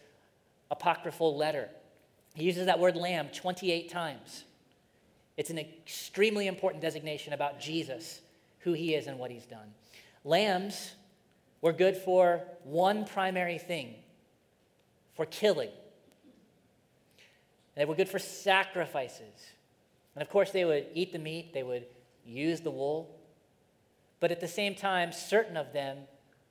apocryphal 0.71 1.37
letter. 1.37 1.69
He 2.33 2.45
uses 2.45 2.65
that 2.65 2.79
word 2.79 2.95
lamb 2.95 3.29
28 3.29 3.89
times. 3.89 4.43
It's 5.37 5.51
an 5.51 5.59
extremely 5.59 6.47
important 6.47 6.81
designation 6.81 7.33
about 7.33 7.59
Jesus, 7.59 8.21
who 8.59 8.73
he 8.73 8.95
is 8.95 9.05
and 9.05 9.19
what 9.19 9.29
he's 9.29 9.45
done. 9.45 9.73
Lambs 10.23 10.95
were 11.61 11.73
good 11.73 11.95
for 11.95 12.41
one 12.63 13.05
primary 13.05 13.59
thing 13.59 13.93
for 15.13 15.25
killing. 15.27 15.69
And 17.75 17.81
they 17.81 17.85
were 17.85 17.95
good 17.95 18.09
for 18.09 18.19
sacrifices. 18.19 19.51
And 20.15 20.21
of 20.21 20.29
course, 20.29 20.51
they 20.51 20.65
would 20.65 20.87
eat 20.93 21.11
the 21.11 21.19
meat, 21.19 21.53
they 21.53 21.63
would 21.63 21.85
use 22.25 22.61
the 22.61 22.71
wool. 22.71 23.19
But 24.19 24.31
at 24.31 24.39
the 24.39 24.47
same 24.47 24.75
time, 24.75 25.11
certain 25.11 25.57
of 25.57 25.73
them 25.73 25.97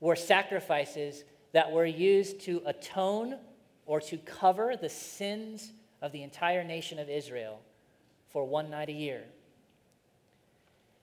were 0.01 0.17
sacrifices 0.17 1.25
that 1.53 1.73
were 1.73 1.87
used 1.87 2.41
to 2.43 2.63
atone 2.67 3.39
or 3.87 4.01
to 4.01 4.19
cover 4.19 4.77
the 4.77 4.89
sins 4.89 5.73
of 6.03 6.13
the 6.13 6.23
entire 6.23 6.63
nation 6.63 6.99
of 6.99 7.09
Israel 7.09 7.61
for 8.33 8.45
one 8.45 8.71
night 8.71 8.89
a 8.89 8.93
year. 8.93 9.23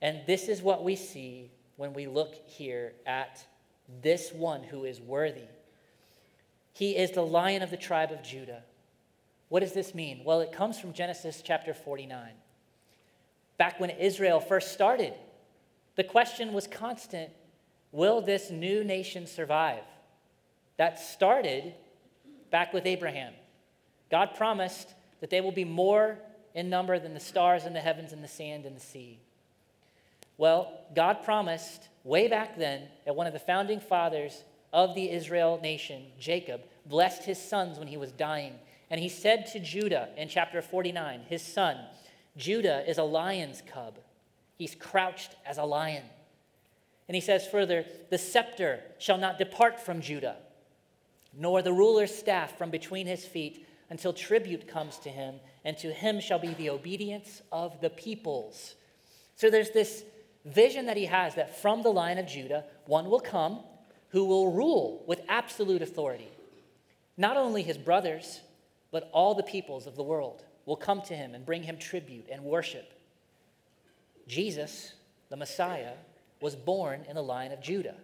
And 0.01 0.21
this 0.27 0.47
is 0.47 0.61
what 0.61 0.83
we 0.83 0.95
see 0.95 1.51
when 1.77 1.93
we 1.93 2.07
look 2.07 2.35
here 2.47 2.93
at 3.05 3.43
this 4.01 4.31
one 4.31 4.63
who 4.63 4.85
is 4.85 5.01
worthy. 5.01 5.47
He 6.73 6.95
is 6.95 7.11
the 7.11 7.25
lion 7.25 7.61
of 7.61 7.71
the 7.71 7.77
tribe 7.77 8.11
of 8.11 8.23
Judah 8.23 8.63
What 9.51 9.59
does 9.59 9.73
this 9.73 9.93
mean? 9.93 10.21
Well, 10.23 10.39
it 10.39 10.53
comes 10.53 10.79
from 10.79 10.93
Genesis 10.93 11.41
chapter 11.43 11.73
49. 11.73 12.31
Back 13.57 13.81
when 13.81 13.89
Israel 13.89 14.39
first 14.39 14.71
started, 14.71 15.13
the 15.97 16.05
question 16.05 16.53
was 16.53 16.67
constant 16.67 17.31
Will 17.91 18.21
this 18.21 18.49
new 18.49 18.85
nation 18.85 19.27
survive? 19.27 19.83
That 20.77 21.01
started 21.01 21.73
back 22.49 22.71
with 22.71 22.85
Abraham. 22.85 23.33
God 24.09 24.35
promised 24.37 24.93
that 25.19 25.29
they 25.29 25.41
will 25.41 25.51
be 25.51 25.65
more 25.65 26.17
in 26.55 26.69
number 26.69 26.97
than 26.97 27.13
the 27.13 27.19
stars 27.19 27.65
in 27.65 27.73
the 27.73 27.81
heavens 27.81 28.13
and 28.13 28.23
the 28.23 28.29
sand 28.29 28.65
in 28.65 28.73
the 28.73 28.79
sea. 28.79 29.19
Well, 30.37 30.79
God 30.95 31.25
promised 31.25 31.89
way 32.05 32.29
back 32.29 32.57
then 32.57 32.83
that 33.03 33.17
one 33.17 33.27
of 33.27 33.33
the 33.33 33.39
founding 33.39 33.81
fathers 33.81 34.45
of 34.71 34.95
the 34.95 35.11
Israel 35.11 35.59
nation, 35.61 36.03
Jacob, 36.17 36.61
blessed 36.85 37.25
his 37.25 37.37
sons 37.37 37.77
when 37.77 37.89
he 37.89 37.97
was 37.97 38.13
dying. 38.13 38.53
And 38.91 38.99
he 38.99 39.09
said 39.09 39.47
to 39.47 39.59
Judah 39.59 40.09
in 40.17 40.27
chapter 40.27 40.61
49, 40.61 41.21
his 41.29 41.41
son, 41.41 41.77
Judah 42.35 42.87
is 42.87 42.97
a 42.97 43.03
lion's 43.03 43.61
cub. 43.61 43.97
He's 44.57 44.75
crouched 44.75 45.33
as 45.45 45.57
a 45.57 45.63
lion. 45.63 46.03
And 47.07 47.15
he 47.15 47.21
says 47.21 47.47
further, 47.47 47.85
the 48.09 48.17
scepter 48.17 48.81
shall 48.99 49.17
not 49.17 49.37
depart 49.37 49.79
from 49.79 50.01
Judah, 50.01 50.35
nor 51.33 51.61
the 51.61 51.73
ruler's 51.73 52.13
staff 52.13 52.57
from 52.57 52.69
between 52.69 53.07
his 53.07 53.25
feet 53.25 53.65
until 53.89 54.13
tribute 54.13 54.67
comes 54.67 54.97
to 54.99 55.09
him, 55.09 55.35
and 55.65 55.77
to 55.77 55.91
him 55.91 56.19
shall 56.19 56.39
be 56.39 56.53
the 56.53 56.69
obedience 56.69 57.41
of 57.51 57.79
the 57.81 57.89
peoples. 57.89 58.75
So 59.35 59.49
there's 59.49 59.71
this 59.71 60.03
vision 60.45 60.85
that 60.85 60.97
he 60.97 61.05
has 61.05 61.35
that 61.35 61.61
from 61.61 61.81
the 61.81 61.89
line 61.89 62.17
of 62.17 62.27
Judah, 62.27 62.65
one 62.85 63.09
will 63.09 63.19
come 63.19 63.59
who 64.09 64.25
will 64.25 64.51
rule 64.51 65.03
with 65.07 65.21
absolute 65.29 65.81
authority. 65.81 66.29
Not 67.17 67.37
only 67.37 67.63
his 67.63 67.77
brothers, 67.77 68.41
but 68.91 69.09
all 69.13 69.33
the 69.33 69.43
peoples 69.43 69.87
of 69.87 69.95
the 69.95 70.03
world 70.03 70.43
will 70.65 70.75
come 70.75 71.01
to 71.01 71.15
him 71.15 71.33
and 71.33 71.45
bring 71.45 71.63
him 71.63 71.77
tribute 71.77 72.27
and 72.31 72.43
worship. 72.43 72.93
Jesus, 74.27 74.93
the 75.29 75.37
Messiah, 75.37 75.93
was 76.39 76.55
born 76.55 77.05
in 77.07 77.15
the 77.15 77.23
line 77.23 77.51
of 77.51 77.61
Judah. 77.61 77.95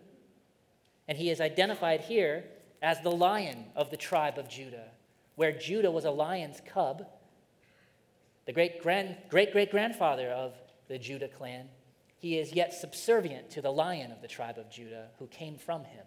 And 1.07 1.17
he 1.17 1.29
is 1.29 1.39
identified 1.39 2.01
here 2.01 2.45
as 2.81 3.01
the 3.01 3.11
lion 3.11 3.65
of 3.75 3.89
the 3.89 3.97
tribe 3.97 4.37
of 4.37 4.49
Judah, 4.49 4.89
where 5.35 5.51
Judah 5.51 5.91
was 5.91 6.05
a 6.05 6.11
lion's 6.11 6.61
cub, 6.65 7.05
the 8.45 8.53
great 8.53 8.81
great 8.81 9.29
great 9.29 9.71
grandfather 9.71 10.29
of 10.29 10.53
the 10.87 10.97
Judah 10.97 11.27
clan 11.27 11.67
he 12.17 12.39
is 12.39 12.51
yet 12.51 12.73
subservient 12.73 13.49
to 13.51 13.61
the 13.61 13.71
lion 13.71 14.11
of 14.11 14.21
the 14.21 14.27
tribe 14.27 14.57
of 14.57 14.69
Judah 14.69 15.07
who 15.19 15.27
came 15.27 15.55
from 15.55 15.83
him. 15.83 16.05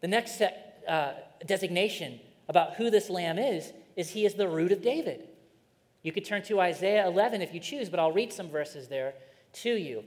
The 0.00 0.08
next 0.08 0.42
uh, 0.42 1.12
designation 1.46 2.20
about 2.48 2.74
who 2.74 2.90
this 2.90 3.10
lamb 3.10 3.38
is 3.38 3.72
is 3.96 4.10
he 4.10 4.24
is 4.24 4.34
the 4.34 4.48
root 4.48 4.72
of 4.72 4.82
David. 4.82 5.28
You 6.02 6.12
could 6.12 6.24
turn 6.24 6.42
to 6.44 6.60
Isaiah 6.60 7.06
11 7.06 7.42
if 7.42 7.52
you 7.52 7.60
choose, 7.60 7.88
but 7.88 8.00
I'll 8.00 8.12
read 8.12 8.32
some 8.32 8.48
verses 8.48 8.88
there 8.88 9.14
to 9.54 9.70
you. 9.70 10.04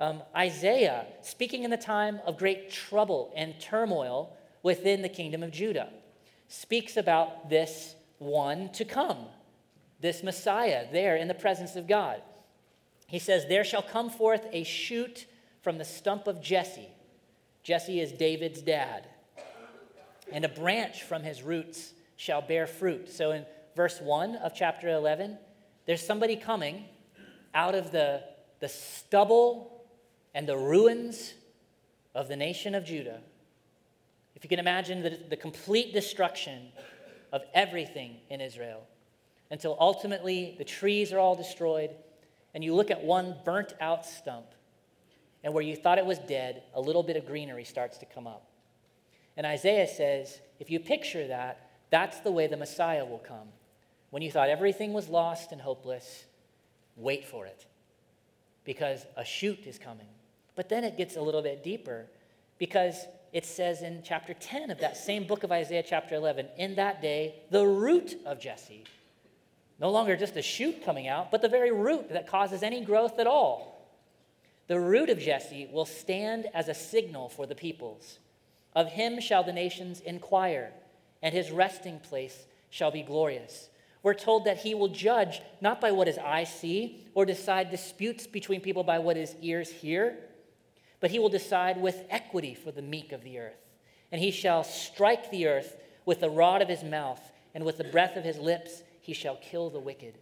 Um, 0.00 0.22
Isaiah, 0.34 1.06
speaking 1.22 1.62
in 1.62 1.70
the 1.70 1.76
time 1.76 2.20
of 2.26 2.38
great 2.38 2.70
trouble 2.70 3.32
and 3.36 3.58
turmoil 3.60 4.36
within 4.62 5.02
the 5.02 5.08
kingdom 5.08 5.42
of 5.42 5.52
Judah, 5.52 5.90
speaks 6.48 6.96
about 6.96 7.48
this 7.48 7.94
one 8.18 8.70
to 8.72 8.84
come, 8.84 9.18
this 10.00 10.22
Messiah 10.22 10.86
there 10.90 11.16
in 11.16 11.28
the 11.28 11.34
presence 11.34 11.76
of 11.76 11.86
God. 11.86 12.22
He 13.06 13.18
says, 13.18 13.46
There 13.46 13.64
shall 13.64 13.82
come 13.82 14.10
forth 14.10 14.46
a 14.52 14.64
shoot 14.64 15.26
from 15.62 15.78
the 15.78 15.84
stump 15.84 16.26
of 16.26 16.42
Jesse. 16.42 16.88
Jesse 17.62 18.00
is 18.00 18.12
David's 18.12 18.62
dad. 18.62 19.06
And 20.32 20.44
a 20.44 20.48
branch 20.48 21.02
from 21.02 21.22
his 21.22 21.42
roots 21.42 21.92
shall 22.16 22.40
bear 22.40 22.66
fruit. 22.66 23.10
So 23.10 23.32
in 23.32 23.44
verse 23.76 24.00
1 24.00 24.36
of 24.36 24.54
chapter 24.54 24.88
11, 24.88 25.38
there's 25.86 26.04
somebody 26.04 26.36
coming 26.36 26.84
out 27.54 27.74
of 27.74 27.92
the, 27.92 28.22
the 28.60 28.68
stubble 28.68 29.84
and 30.34 30.48
the 30.48 30.56
ruins 30.56 31.34
of 32.14 32.28
the 32.28 32.36
nation 32.36 32.74
of 32.74 32.84
Judah. 32.84 33.20
If 34.34 34.44
you 34.44 34.48
can 34.48 34.58
imagine 34.58 35.02
the, 35.02 35.18
the 35.28 35.36
complete 35.36 35.92
destruction 35.92 36.68
of 37.32 37.42
everything 37.54 38.16
in 38.30 38.40
Israel 38.40 38.86
until 39.50 39.76
ultimately 39.78 40.54
the 40.58 40.64
trees 40.64 41.12
are 41.12 41.18
all 41.18 41.36
destroyed 41.36 41.90
and 42.54 42.62
you 42.62 42.74
look 42.74 42.90
at 42.90 43.02
one 43.02 43.34
burnt 43.44 43.74
out 43.80 44.06
stump, 44.06 44.46
and 45.42 45.52
where 45.52 45.62
you 45.62 45.76
thought 45.76 45.98
it 45.98 46.06
was 46.06 46.18
dead, 46.20 46.62
a 46.74 46.80
little 46.80 47.02
bit 47.02 47.16
of 47.16 47.26
greenery 47.26 47.64
starts 47.64 47.98
to 47.98 48.06
come 48.06 48.26
up. 48.26 48.46
And 49.36 49.46
Isaiah 49.46 49.88
says, 49.88 50.40
if 50.60 50.70
you 50.70 50.80
picture 50.80 51.26
that, 51.28 51.70
that's 51.90 52.20
the 52.20 52.30
way 52.30 52.46
the 52.46 52.56
Messiah 52.56 53.04
will 53.04 53.18
come. 53.18 53.48
When 54.10 54.22
you 54.22 54.30
thought 54.30 54.48
everything 54.48 54.92
was 54.92 55.08
lost 55.08 55.52
and 55.52 55.60
hopeless, 55.60 56.24
wait 56.96 57.24
for 57.24 57.46
it, 57.46 57.66
because 58.64 59.04
a 59.16 59.24
shoot 59.24 59.66
is 59.66 59.78
coming. 59.78 60.06
But 60.54 60.68
then 60.68 60.84
it 60.84 60.96
gets 60.96 61.16
a 61.16 61.20
little 61.20 61.42
bit 61.42 61.64
deeper, 61.64 62.06
because 62.58 63.06
it 63.32 63.44
says 63.44 63.82
in 63.82 64.02
chapter 64.04 64.34
10 64.34 64.70
of 64.70 64.78
that 64.78 64.96
same 64.96 65.26
book 65.26 65.42
of 65.42 65.50
Isaiah, 65.50 65.82
chapter 65.84 66.14
11, 66.14 66.46
in 66.56 66.76
that 66.76 67.02
day, 67.02 67.34
the 67.50 67.66
root 67.66 68.16
of 68.24 68.40
Jesse 68.40 68.84
no 69.80 69.90
longer 69.90 70.16
just 70.16 70.36
a 70.36 70.42
shoot 70.42 70.84
coming 70.84 71.08
out, 71.08 71.30
but 71.30 71.42
the 71.42 71.48
very 71.48 71.72
root 71.72 72.10
that 72.10 72.28
causes 72.28 72.62
any 72.62 72.84
growth 72.84 73.18
at 73.18 73.26
all. 73.26 73.88
The 74.68 74.78
root 74.78 75.10
of 75.10 75.18
Jesse 75.18 75.68
will 75.70 75.84
stand 75.84 76.46
as 76.54 76.68
a 76.68 76.74
signal 76.74 77.28
for 77.28 77.46
the 77.46 77.54
peoples. 77.54 78.18
Of 78.74 78.92
him 78.92 79.20
shall 79.20 79.44
the 79.44 79.52
nations 79.52 80.00
inquire, 80.00 80.72
and 81.22 81.34
his 81.34 81.50
resting 81.50 82.00
place 82.00 82.46
shall 82.70 82.90
be 82.90 83.02
glorious. 83.02 83.68
We're 84.02 84.14
told 84.14 84.44
that 84.44 84.58
he 84.58 84.74
will 84.74 84.88
judge 84.88 85.40
not 85.60 85.80
by 85.80 85.92
what 85.92 86.08
his 86.08 86.18
eyes 86.18 86.52
see 86.52 87.06
or 87.14 87.24
decide 87.24 87.70
disputes 87.70 88.26
between 88.26 88.60
people 88.60 88.82
by 88.82 88.98
what 88.98 89.16
his 89.16 89.34
ears 89.40 89.70
hear, 89.70 90.18
but 91.00 91.10
he 91.10 91.18
will 91.18 91.28
decide 91.28 91.80
with 91.80 92.04
equity 92.10 92.54
for 92.54 92.70
the 92.70 92.82
meek 92.82 93.12
of 93.12 93.22
the 93.22 93.38
earth. 93.38 93.64
And 94.12 94.20
he 94.20 94.30
shall 94.30 94.64
strike 94.64 95.30
the 95.30 95.46
earth 95.46 95.76
with 96.04 96.20
the 96.20 96.30
rod 96.30 96.60
of 96.60 96.68
his 96.68 96.84
mouth, 96.84 97.20
and 97.54 97.64
with 97.64 97.78
the 97.78 97.84
breath 97.84 98.16
of 98.16 98.24
his 98.24 98.38
lips 98.38 98.82
he 99.00 99.14
shall 99.14 99.36
kill 99.36 99.70
the 99.70 99.80
wicked. 99.80 100.18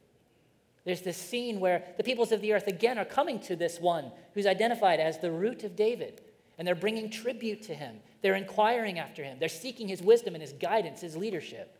There's 0.85 1.03
this 1.03 1.17
scene 1.17 1.61
where 1.61 1.85
the 1.97 2.05
peoples 2.05 2.33
of 2.33 2.41
the 2.41 2.53
earth 2.53 2.67
again 2.67 2.99
are 2.99 3.05
coming 3.05 3.41
to 3.41 3.57
this 3.57 3.81
one 3.81 4.13
who's 4.35 4.47
identified 4.47 5.01
as 5.01 5.19
the 5.19 5.31
root 5.31 5.65
of 5.65 5.77
David, 5.77 6.21
and 6.59 6.67
they're 6.67 6.75
bringing 6.75 7.11
tribute 7.11 7.63
to 7.63 7.75
him. 7.75 7.97
They're 8.23 8.37
inquiring 8.37 8.99
after 8.99 9.23
him. 9.23 9.39
They're 9.39 9.49
seeking 9.49 9.89
his 9.89 10.01
wisdom 10.01 10.35
and 10.35 10.43
his 10.43 10.53
guidance, 10.53 11.01
his 11.01 11.17
leadership. 11.17 11.77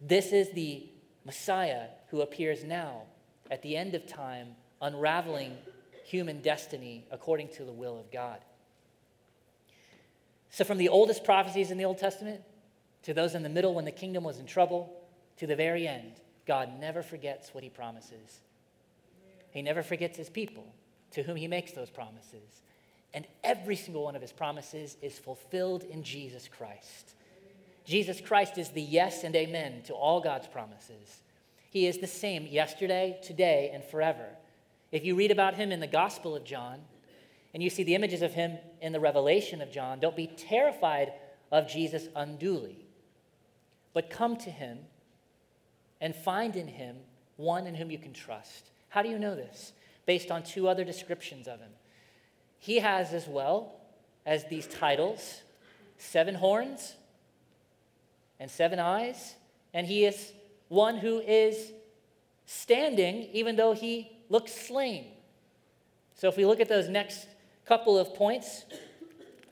This 0.00 0.32
is 0.32 0.50
the 0.50 0.88
Messiah 1.24 1.86
who 2.08 2.20
appears 2.20 2.64
now 2.64 3.02
at 3.50 3.62
the 3.62 3.76
end 3.76 3.94
of 3.94 4.06
time, 4.06 4.48
unraveling 4.82 5.56
human 6.04 6.40
destiny 6.40 7.04
according 7.10 7.48
to 7.48 7.64
the 7.64 7.72
will 7.72 7.98
of 7.98 8.10
God. 8.10 8.40
So, 10.50 10.64
from 10.64 10.78
the 10.78 10.88
oldest 10.88 11.24
prophecies 11.24 11.70
in 11.70 11.78
the 11.78 11.84
Old 11.84 11.98
Testament 11.98 12.42
to 13.04 13.14
those 13.14 13.34
in 13.34 13.42
the 13.42 13.48
middle 13.48 13.74
when 13.74 13.84
the 13.84 13.92
kingdom 13.92 14.24
was 14.24 14.40
in 14.40 14.46
trouble, 14.46 14.92
to 15.36 15.46
the 15.46 15.56
very 15.56 15.86
end, 15.86 16.12
God 16.46 16.80
never 16.80 17.02
forgets 17.02 17.54
what 17.54 17.62
he 17.62 17.70
promises. 17.70 18.40
He 19.52 19.62
never 19.62 19.82
forgets 19.82 20.18
his 20.18 20.28
people 20.28 20.66
to 21.12 21.22
whom 21.22 21.36
he 21.36 21.48
makes 21.48 21.72
those 21.72 21.90
promises. 21.90 22.62
And 23.12 23.26
every 23.42 23.76
single 23.76 24.04
one 24.04 24.14
of 24.16 24.22
his 24.22 24.32
promises 24.32 24.96
is 25.02 25.18
fulfilled 25.18 25.82
in 25.84 26.02
Jesus 26.02 26.48
Christ. 26.48 27.14
Jesus 27.84 28.20
Christ 28.20 28.58
is 28.58 28.68
the 28.68 28.82
yes 28.82 29.24
and 29.24 29.34
amen 29.34 29.82
to 29.86 29.94
all 29.94 30.20
God's 30.20 30.46
promises. 30.46 31.22
He 31.70 31.86
is 31.86 31.98
the 31.98 32.06
same 32.06 32.46
yesterday, 32.46 33.18
today, 33.22 33.70
and 33.72 33.82
forever. 33.82 34.26
If 34.92 35.04
you 35.04 35.14
read 35.14 35.30
about 35.30 35.54
him 35.54 35.72
in 35.72 35.80
the 35.80 35.86
Gospel 35.86 36.36
of 36.36 36.44
John 36.44 36.80
and 37.54 37.62
you 37.62 37.70
see 37.70 37.82
the 37.82 37.94
images 37.94 38.22
of 38.22 38.32
him 38.32 38.58
in 38.80 38.92
the 38.92 39.00
Revelation 39.00 39.60
of 39.60 39.72
John, 39.72 40.00
don't 40.00 40.16
be 40.16 40.26
terrified 40.26 41.12
of 41.50 41.68
Jesus 41.68 42.08
unduly, 42.14 42.84
but 43.92 44.10
come 44.10 44.36
to 44.38 44.50
him 44.50 44.78
and 46.00 46.14
find 46.14 46.56
in 46.56 46.68
him 46.68 46.96
one 47.36 47.66
in 47.66 47.74
whom 47.74 47.90
you 47.90 47.98
can 47.98 48.12
trust. 48.12 48.70
How 48.88 49.02
do 49.02 49.08
you 49.08 49.18
know 49.18 49.34
this? 49.34 49.72
Based 50.06 50.30
on 50.30 50.42
two 50.42 50.68
other 50.68 50.84
descriptions 50.84 51.46
of 51.46 51.60
him. 51.60 51.70
He 52.60 52.78
has, 52.78 53.12
as 53.12 53.26
well 53.26 53.72
as 54.24 54.44
these 54.44 54.66
titles, 54.66 55.40
seven 55.98 56.34
horns 56.34 56.94
and 58.38 58.50
seven 58.50 58.78
eyes, 58.78 59.34
and 59.74 59.86
he 59.86 60.04
is 60.04 60.32
one 60.68 60.98
who 60.98 61.20
is 61.20 61.72
standing 62.46 63.28
even 63.32 63.56
though 63.56 63.72
he 63.72 64.12
looks 64.28 64.52
slain. 64.52 65.06
So 66.14 66.28
if 66.28 66.36
we 66.36 66.44
look 66.44 66.60
at 66.60 66.68
those 66.68 66.88
next 66.88 67.26
couple 67.64 67.98
of 67.98 68.14
points, 68.14 68.64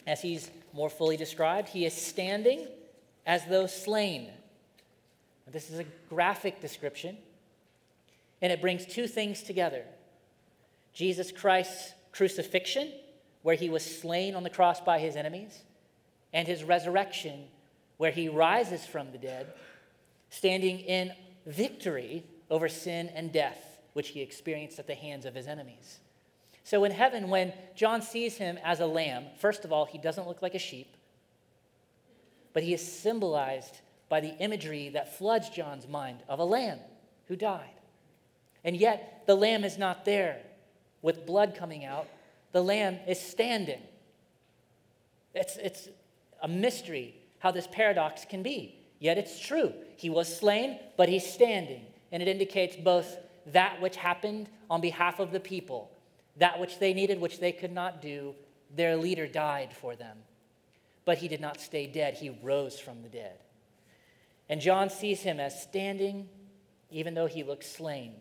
as 0.07 0.21
he's 0.21 0.51
more 0.73 0.91
fully 0.91 1.17
described, 1.17 1.69
he 1.69 1.87
is 1.87 1.95
standing 1.95 2.69
as 3.27 3.45
though 3.47 3.67
slain. 3.67 4.29
This 5.51 5.71
is 5.71 5.79
a 5.79 5.85
graphic 6.11 6.61
description, 6.61 7.17
and 8.43 8.53
it 8.53 8.61
brings 8.61 8.85
two 8.85 9.07
things 9.07 9.43
together 9.43 9.85
Jesus 10.93 11.33
Christ's 11.33 11.95
crucifixion, 12.19 12.91
where 13.43 13.55
he 13.55 13.71
was 13.71 13.85
slain 13.85 14.35
on 14.35 14.43
the 14.43 14.51
cross 14.51 14.81
by 14.81 14.99
his 14.99 15.15
enemies, 15.15 15.63
and 16.33 16.49
his 16.49 16.65
resurrection, 16.65 17.45
where 17.97 18.11
he 18.11 18.29
rises 18.29 18.85
from 18.85 19.13
the 19.13 19.19
dead, 19.19 19.47
standing 20.29 20.81
in 20.81 21.13
victory 21.47 22.25
over 22.51 22.69
sin 22.69 23.09
and 23.15 23.33
death, 23.33 23.79
which 23.93 24.09
he 24.09 24.21
experienced 24.21 24.81
at 24.81 24.89
the 24.89 24.97
hands 24.97 25.25
of 25.27 25.35
his 25.37 25.47
enemies. 25.47 26.01
So 26.65 26.83
in 26.83 26.91
heaven, 26.91 27.31
when 27.31 27.53
John 27.77 28.03
sees 28.03 28.37
him 28.37 28.59
as 28.65 28.81
a 28.81 28.87
lamb, 28.87 29.27
first 29.39 29.65
of 29.65 29.73
all, 29.73 29.87
he 29.87 29.97
doesn't 29.97 30.27
look 30.27 30.43
like 30.43 30.57
a 30.57 30.59
sheep, 30.59 30.97
but 32.53 32.65
he 32.65 32.75
is 32.75 32.83
symbolized 32.85 33.79
by 34.09 34.19
the 34.19 34.37
imagery 34.39 34.89
that 34.89 35.17
floods 35.17 35.51
John's 35.51 35.87
mind 35.87 36.19
of 36.29 36.41
a 36.41 36.45
lamb 36.45 36.81
who 37.29 37.37
died. 37.37 37.79
And 38.65 38.77
yet, 38.77 39.23
the 39.27 39.37
lamb 39.37 39.63
is 39.63 39.79
not 39.79 40.05
there 40.05 40.41
with 41.03 41.27
blood 41.27 41.55
coming 41.55 41.85
out, 41.85 42.09
the 42.53 42.63
lamb 42.63 42.99
is 43.07 43.21
standing. 43.21 43.81
It's, 45.35 45.57
it's 45.57 45.89
a 46.43 46.49
mystery 46.49 47.15
how 47.39 47.51
this 47.51 47.69
paradox 47.71 48.25
can 48.25 48.43
be. 48.43 48.75
Yet 48.99 49.19
it's 49.19 49.39
true. 49.39 49.73
He 49.97 50.11
was 50.11 50.35
slain, 50.35 50.79
but 50.97 51.09
he's 51.09 51.27
standing. 51.27 51.87
And 52.11 52.23
it 52.23 52.29
indicates 52.29 52.75
both 52.77 53.17
that 53.47 53.81
which 53.81 53.97
happened 53.97 54.49
on 54.69 54.81
behalf 54.81 55.21
of 55.21 55.31
the 55.31 55.41
people 55.41 55.91
that 56.39 56.59
which 56.59 56.79
they 56.79 56.95
needed, 56.95 57.21
which 57.21 57.41
they 57.41 57.53
could 57.53 57.73
not 57.73 58.01
do, 58.01 58.35
their 58.75 58.97
leader 58.97 59.27
died 59.27 59.73
for 59.73 59.97
them. 59.97 60.17
But 61.05 61.19
he 61.19 61.29
did 61.29 61.41
not 61.41 61.61
stay 61.61 61.87
dead, 61.87 62.15
he 62.15 62.31
rose 62.43 62.79
from 62.79 63.03
the 63.03 63.09
dead. 63.09 63.39
And 64.49 64.61
John 64.61 64.89
sees 64.89 65.21
him 65.21 65.41
as 65.41 65.61
standing, 65.61 66.29
even 66.91 67.15
though 67.15 67.27
he 67.27 67.43
looks 67.43 67.71
slain. 67.71 68.15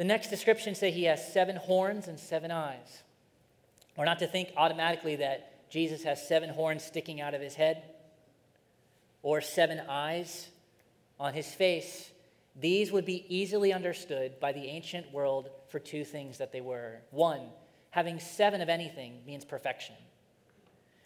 The 0.00 0.06
next 0.06 0.30
description 0.30 0.74
say 0.74 0.90
he 0.90 1.04
has 1.04 1.30
seven 1.30 1.56
horns 1.56 2.08
and 2.08 2.18
seven 2.18 2.50
eyes. 2.50 3.02
Or 3.98 4.06
not 4.06 4.20
to 4.20 4.26
think 4.26 4.48
automatically 4.56 5.16
that 5.16 5.68
Jesus 5.68 6.04
has 6.04 6.26
seven 6.26 6.48
horns 6.48 6.82
sticking 6.82 7.20
out 7.20 7.34
of 7.34 7.42
his 7.42 7.54
head 7.54 7.82
or 9.22 9.42
seven 9.42 9.78
eyes 9.90 10.48
on 11.18 11.34
his 11.34 11.48
face. 11.48 12.12
These 12.58 12.90
would 12.92 13.04
be 13.04 13.26
easily 13.28 13.74
understood 13.74 14.40
by 14.40 14.52
the 14.52 14.68
ancient 14.68 15.12
world 15.12 15.50
for 15.68 15.78
two 15.78 16.06
things 16.06 16.38
that 16.38 16.50
they 16.50 16.62
were. 16.62 17.00
One, 17.10 17.42
having 17.90 18.20
seven 18.20 18.62
of 18.62 18.70
anything 18.70 19.18
means 19.26 19.44
perfection. 19.44 19.96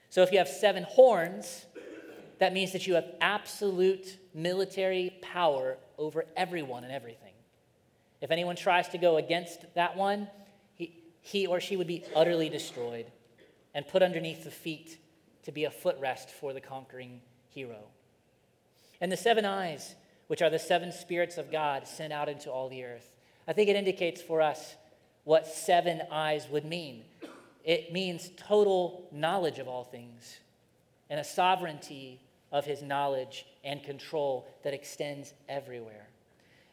So 0.09 0.23
if 0.23 0.31
you 0.31 0.39
have 0.39 0.47
seven 0.47 0.85
horns, 0.85 1.67
that 2.39 2.53
means 2.53 2.71
that 2.71 2.87
you 2.87 2.95
have 2.95 3.07
absolute 3.21 4.19
military 4.35 5.19
power 5.21 5.79
over 5.99 6.27
everyone 6.37 6.85
and 6.85 6.93
everything. 6.93 7.24
If 8.25 8.31
anyone 8.31 8.57
tries 8.57 8.89
to 8.89 8.97
go 8.97 9.19
against 9.19 9.67
that 9.75 9.99
one, 9.99 10.29
he, 10.77 10.97
he 11.21 11.47
or 11.47 11.61
she 11.61 11.77
would 11.77 11.87
be 11.87 12.05
utterly 12.17 12.49
destroyed 12.49 13.05
and 13.75 13.87
put 13.87 14.03
underneath 14.03 14.45
the 14.45 14.51
feet 14.51 14.99
to 15.43 15.53
be 15.53 15.67
a 15.67 15.71
footrest 15.71 16.31
for 16.31 16.55
the 16.55 16.61
conquering 16.61 17.21
hero. 17.51 17.81
And 18.99 19.13
the 19.13 19.17
seven 19.19 19.45
eyes, 19.45 19.95
which 20.29 20.41
are 20.41 20.49
the 20.49 20.59
seven 20.59 20.91
spirits 20.91 21.37
of 21.37 21.53
God 21.53 21.87
sent 21.87 22.15
out 22.15 22.31
into 22.31 22.51
all 22.51 22.71
the 22.71 22.85
earth. 22.85 23.15
I 23.47 23.53
think 23.53 23.69
it 23.69 23.77
indicates 23.77 24.23
for 24.23 24.41
us 24.41 24.75
what 25.25 25.47
seven 25.47 26.01
eyes 26.11 26.49
would 26.49 26.65
mean. 26.65 27.05
It 27.63 27.93
means 27.93 28.31
total 28.39 29.07
knowledge 29.13 29.59
of 29.59 29.69
all 29.69 29.85
things 29.85 30.39
and 31.11 31.21
a 31.21 31.25
sovereignty 31.25 32.23
of 32.51 32.65
his 32.65 32.81
knowledge 32.81 33.45
and 33.63 33.83
control 33.83 34.49
that 34.63 34.73
extends 34.73 35.35
everywhere. 35.47 36.09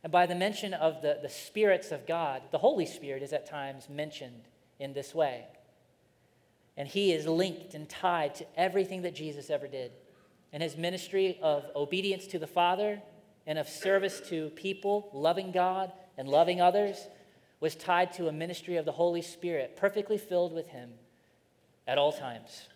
And 0.04 0.12
by 0.12 0.26
the 0.26 0.36
mention 0.36 0.74
of 0.74 1.02
the, 1.02 1.20
the 1.22 1.30
spirits 1.30 1.92
of 1.92 2.08
God, 2.08 2.42
the 2.52 2.58
Holy 2.58 2.86
Spirit 2.86 3.22
is 3.22 3.34
at 3.34 3.46
times 3.46 3.88
mentioned 3.90 4.48
in 4.80 4.94
this 4.94 5.14
way. 5.14 5.46
And 6.76 6.88
he 6.88 7.12
is 7.12 7.28
linked 7.28 7.76
and 7.76 7.88
tied 7.88 8.36
to 8.36 8.46
everything 8.58 9.04
that 9.04 9.14
Jesus 9.14 9.50
ever 9.50 9.68
did. 9.68 9.92
And 10.52 10.64
his 10.64 10.76
ministry 10.76 11.38
of 11.42 11.66
obedience 11.76 12.28
to 12.28 12.40
the 12.40 12.48
Father 12.48 13.02
and 13.46 13.60
of 13.60 13.70
service 13.70 14.22
to 14.30 14.50
people, 14.52 15.10
loving 15.14 15.52
God 15.52 15.92
and 16.18 16.28
loving 16.28 16.62
others, 16.62 17.08
was 17.60 17.76
tied 17.76 18.12
to 18.14 18.28
a 18.28 18.32
ministry 18.32 18.78
of 18.78 18.86
the 18.86 18.92
Holy 18.92 19.22
Spirit, 19.22 19.78
perfectly 19.78 20.18
filled 20.18 20.52
with 20.52 20.68
Him 20.70 20.90
at 21.88 21.98
all 21.98 22.12
times. 22.12 22.68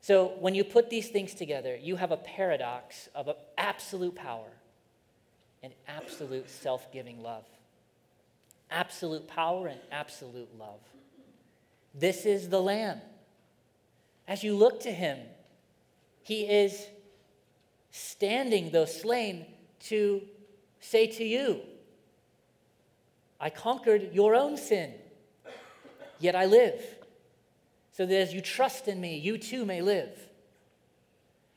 So 0.00 0.34
when 0.40 0.54
you 0.54 0.64
put 0.64 0.88
these 0.88 1.08
things 1.08 1.34
together, 1.34 1.76
you 1.76 1.96
have 1.96 2.10
a 2.10 2.16
paradox 2.16 3.08
of 3.14 3.28
absolute 3.58 4.14
power 4.14 4.48
and 5.66 5.74
absolute 5.88 6.48
self 6.48 6.92
giving 6.92 7.20
love. 7.20 7.44
Absolute 8.70 9.26
power 9.26 9.66
and 9.66 9.80
absolute 9.90 10.48
love. 10.56 10.78
This 11.92 12.24
is 12.24 12.48
the 12.48 12.60
Lamb. 12.60 13.00
As 14.28 14.44
you 14.44 14.56
look 14.56 14.78
to 14.82 14.92
Him, 14.92 15.18
He 16.22 16.42
is 16.42 16.86
standing, 17.90 18.70
though 18.70 18.84
slain, 18.84 19.44
to 19.88 20.22
say 20.78 21.08
to 21.08 21.24
you, 21.24 21.62
I 23.40 23.50
conquered 23.50 24.12
your 24.12 24.36
own 24.36 24.56
sin, 24.56 24.94
yet 26.20 26.36
I 26.36 26.44
live. 26.44 26.80
So 27.90 28.06
that 28.06 28.14
as 28.14 28.32
you 28.32 28.40
trust 28.40 28.86
in 28.86 29.00
me, 29.00 29.18
you 29.18 29.36
too 29.36 29.64
may 29.64 29.82
live. 29.82 30.16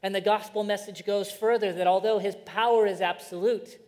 And 0.02 0.15
the 0.15 0.22
gospel 0.22 0.63
message 0.63 1.06
goes 1.06 1.32
further 1.32 1.74
that 1.74 1.86
although 1.86 2.17
his 2.17 2.36
power 2.45 2.88
is 2.88 3.02
absolute, 3.02 3.80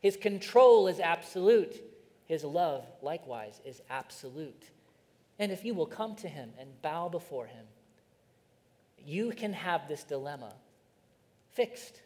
his 0.00 0.16
control 0.16 0.86
is 0.86 1.00
absolute, 1.00 1.82
his 2.26 2.44
love 2.44 2.84
likewise 3.02 3.60
is 3.64 3.82
absolute. 3.90 4.70
And 5.38 5.50
if 5.50 5.64
you 5.64 5.74
will 5.74 5.86
come 5.86 6.14
to 6.16 6.28
him 6.28 6.50
and 6.58 6.82
bow 6.82 7.08
before 7.08 7.46
him, 7.46 7.64
you 9.04 9.30
can 9.30 9.52
have 9.52 9.88
this 9.88 10.04
dilemma 10.04 10.52
fixed. 11.52 12.00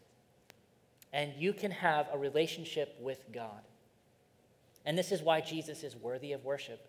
And 1.11 1.33
you 1.37 1.53
can 1.53 1.69
have 1.69 2.07
a 2.11 2.17
relationship 2.17 2.95
with 2.99 3.19
God. 3.31 3.61
And 4.85 4.97
this 4.97 5.11
is 5.11 5.21
why 5.21 5.41
Jesus 5.41 5.83
is 5.83 5.95
worthy 5.95 6.31
of 6.31 6.43
worship. 6.43 6.87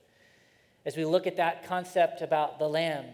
As 0.87 0.97
we 0.97 1.05
look 1.05 1.27
at 1.27 1.37
that 1.37 1.67
concept 1.67 2.23
about 2.23 2.59
the 2.59 2.69
Lamb, 2.69 3.05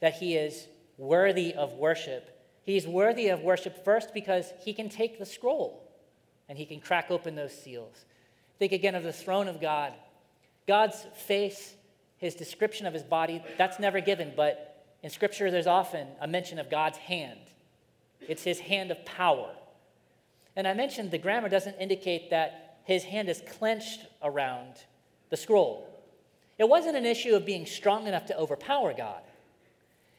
that 0.00 0.14
he 0.14 0.34
is 0.36 0.66
worthy 0.98 1.54
of 1.54 1.74
worship, 1.74 2.44
he's 2.64 2.86
worthy 2.86 3.28
of 3.28 3.42
worship 3.42 3.84
first 3.84 4.12
because 4.12 4.52
he 4.60 4.72
can 4.72 4.88
take 4.88 5.18
the 5.18 5.26
scroll 5.26 5.85
and 6.48 6.56
he 6.56 6.66
can 6.66 6.80
crack 6.80 7.10
open 7.10 7.34
those 7.34 7.52
seals. 7.52 8.04
Think 8.58 8.72
again 8.72 8.94
of 8.94 9.02
the 9.02 9.12
throne 9.12 9.48
of 9.48 9.60
God. 9.60 9.92
God's 10.66 11.06
face, 11.26 11.74
his 12.18 12.34
description 12.34 12.86
of 12.86 12.94
his 12.94 13.02
body, 13.02 13.42
that's 13.58 13.78
never 13.78 14.00
given, 14.00 14.32
but 14.36 14.84
in 15.02 15.10
Scripture 15.10 15.50
there's 15.50 15.66
often 15.66 16.08
a 16.20 16.26
mention 16.26 16.58
of 16.58 16.70
God's 16.70 16.98
hand. 16.98 17.40
It's 18.20 18.42
his 18.42 18.60
hand 18.60 18.90
of 18.90 19.04
power. 19.04 19.50
And 20.56 20.66
I 20.66 20.74
mentioned 20.74 21.10
the 21.10 21.18
grammar 21.18 21.48
doesn't 21.48 21.76
indicate 21.78 22.30
that 22.30 22.78
his 22.84 23.04
hand 23.04 23.28
is 23.28 23.42
clenched 23.58 24.06
around 24.22 24.74
the 25.28 25.36
scroll. 25.36 25.88
It 26.58 26.68
wasn't 26.68 26.96
an 26.96 27.04
issue 27.04 27.34
of 27.34 27.44
being 27.44 27.66
strong 27.66 28.06
enough 28.06 28.26
to 28.26 28.38
overpower 28.38 28.94
God, 28.94 29.22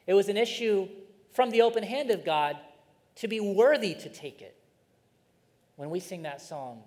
it 0.06 0.14
was 0.14 0.28
an 0.28 0.36
issue 0.36 0.88
from 1.32 1.50
the 1.50 1.62
open 1.62 1.82
hand 1.82 2.10
of 2.10 2.24
God 2.24 2.56
to 3.16 3.28
be 3.28 3.40
worthy 3.40 3.94
to 3.94 4.08
take 4.08 4.40
it. 4.40 4.56
When 5.78 5.90
we 5.90 6.00
sing 6.00 6.22
that 6.22 6.42
song, 6.42 6.82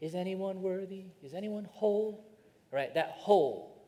is 0.00 0.14
anyone 0.14 0.62
worthy? 0.62 1.04
Is 1.22 1.34
anyone 1.34 1.66
whole? 1.70 2.24
Right, 2.72 2.92
that 2.94 3.10
whole 3.10 3.84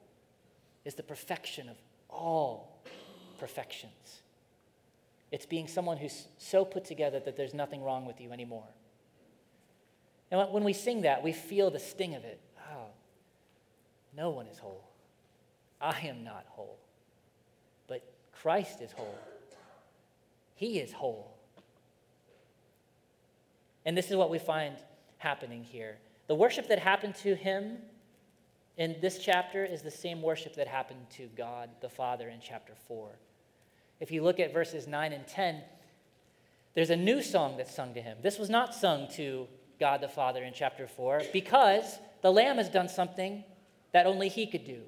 is 0.84 0.94
the 0.94 1.02
perfection 1.02 1.70
of 1.70 1.76
all 2.10 2.82
perfections. 3.38 4.20
It's 5.32 5.46
being 5.46 5.66
someone 5.66 5.96
who's 5.96 6.26
so 6.36 6.66
put 6.66 6.84
together 6.84 7.18
that 7.20 7.34
there's 7.34 7.54
nothing 7.54 7.82
wrong 7.82 8.04
with 8.04 8.20
you 8.20 8.30
anymore. 8.30 8.68
And 10.30 10.52
when 10.52 10.64
we 10.64 10.74
sing 10.74 11.00
that, 11.02 11.22
we 11.22 11.32
feel 11.32 11.70
the 11.70 11.78
sting 11.78 12.14
of 12.14 12.22
it. 12.24 12.40
Oh, 12.74 12.88
no 14.14 14.28
one 14.28 14.46
is 14.48 14.58
whole. 14.58 14.84
I 15.80 15.98
am 16.00 16.24
not 16.24 16.44
whole. 16.50 16.78
But 17.88 18.02
Christ 18.32 18.82
is 18.82 18.92
whole. 18.92 19.18
He 20.56 20.78
is 20.78 20.92
whole. 20.92 21.29
And 23.84 23.96
this 23.96 24.10
is 24.10 24.16
what 24.16 24.30
we 24.30 24.38
find 24.38 24.76
happening 25.18 25.64
here. 25.64 25.98
The 26.26 26.34
worship 26.34 26.68
that 26.68 26.78
happened 26.78 27.14
to 27.16 27.34
him 27.34 27.78
in 28.76 28.96
this 29.00 29.18
chapter 29.18 29.64
is 29.64 29.82
the 29.82 29.90
same 29.90 30.22
worship 30.22 30.54
that 30.56 30.68
happened 30.68 31.10
to 31.16 31.28
God 31.36 31.70
the 31.80 31.88
Father 31.88 32.28
in 32.28 32.40
chapter 32.40 32.74
4. 32.86 33.10
If 34.00 34.10
you 34.10 34.22
look 34.22 34.40
at 34.40 34.52
verses 34.52 34.86
9 34.86 35.12
and 35.12 35.26
10, 35.26 35.62
there's 36.74 36.90
a 36.90 36.96
new 36.96 37.20
song 37.22 37.56
that's 37.56 37.74
sung 37.74 37.94
to 37.94 38.00
him. 38.00 38.18
This 38.22 38.38
was 38.38 38.48
not 38.48 38.74
sung 38.74 39.08
to 39.12 39.48
God 39.78 40.00
the 40.00 40.08
Father 40.08 40.42
in 40.44 40.52
chapter 40.54 40.86
4 40.86 41.22
because 41.32 41.98
the 42.22 42.30
Lamb 42.30 42.58
has 42.58 42.68
done 42.68 42.88
something 42.88 43.44
that 43.92 44.06
only 44.06 44.28
He 44.28 44.46
could 44.46 44.64
do. 44.64 44.82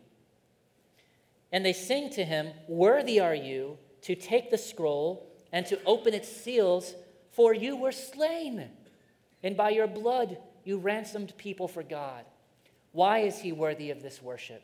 And 1.50 1.64
they 1.64 1.72
sing 1.72 2.11
to 2.11 2.24
Him, 2.24 2.52
Worthy 2.68 3.18
are 3.20 3.35
you 3.35 3.78
to 4.02 4.14
take 4.14 4.50
the 4.50 4.59
scroll 4.59 5.28
and 5.52 5.66
to 5.66 5.83
open 5.85 6.14
its 6.14 6.28
seals, 6.28 6.94
for 7.31 7.55
you 7.55 7.76
were 7.76 7.92
slain, 7.92 8.70
and 9.42 9.57
by 9.57 9.70
your 9.70 9.87
blood 9.87 10.38
you 10.64 10.78
ransomed 10.78 11.37
people 11.37 11.68
for 11.68 11.83
God. 11.83 12.24
Why 12.92 13.20
is 13.20 13.38
He 13.38 13.52
worthy 13.52 13.90
of 13.90 14.02
this 14.02 14.22
worship? 14.22 14.62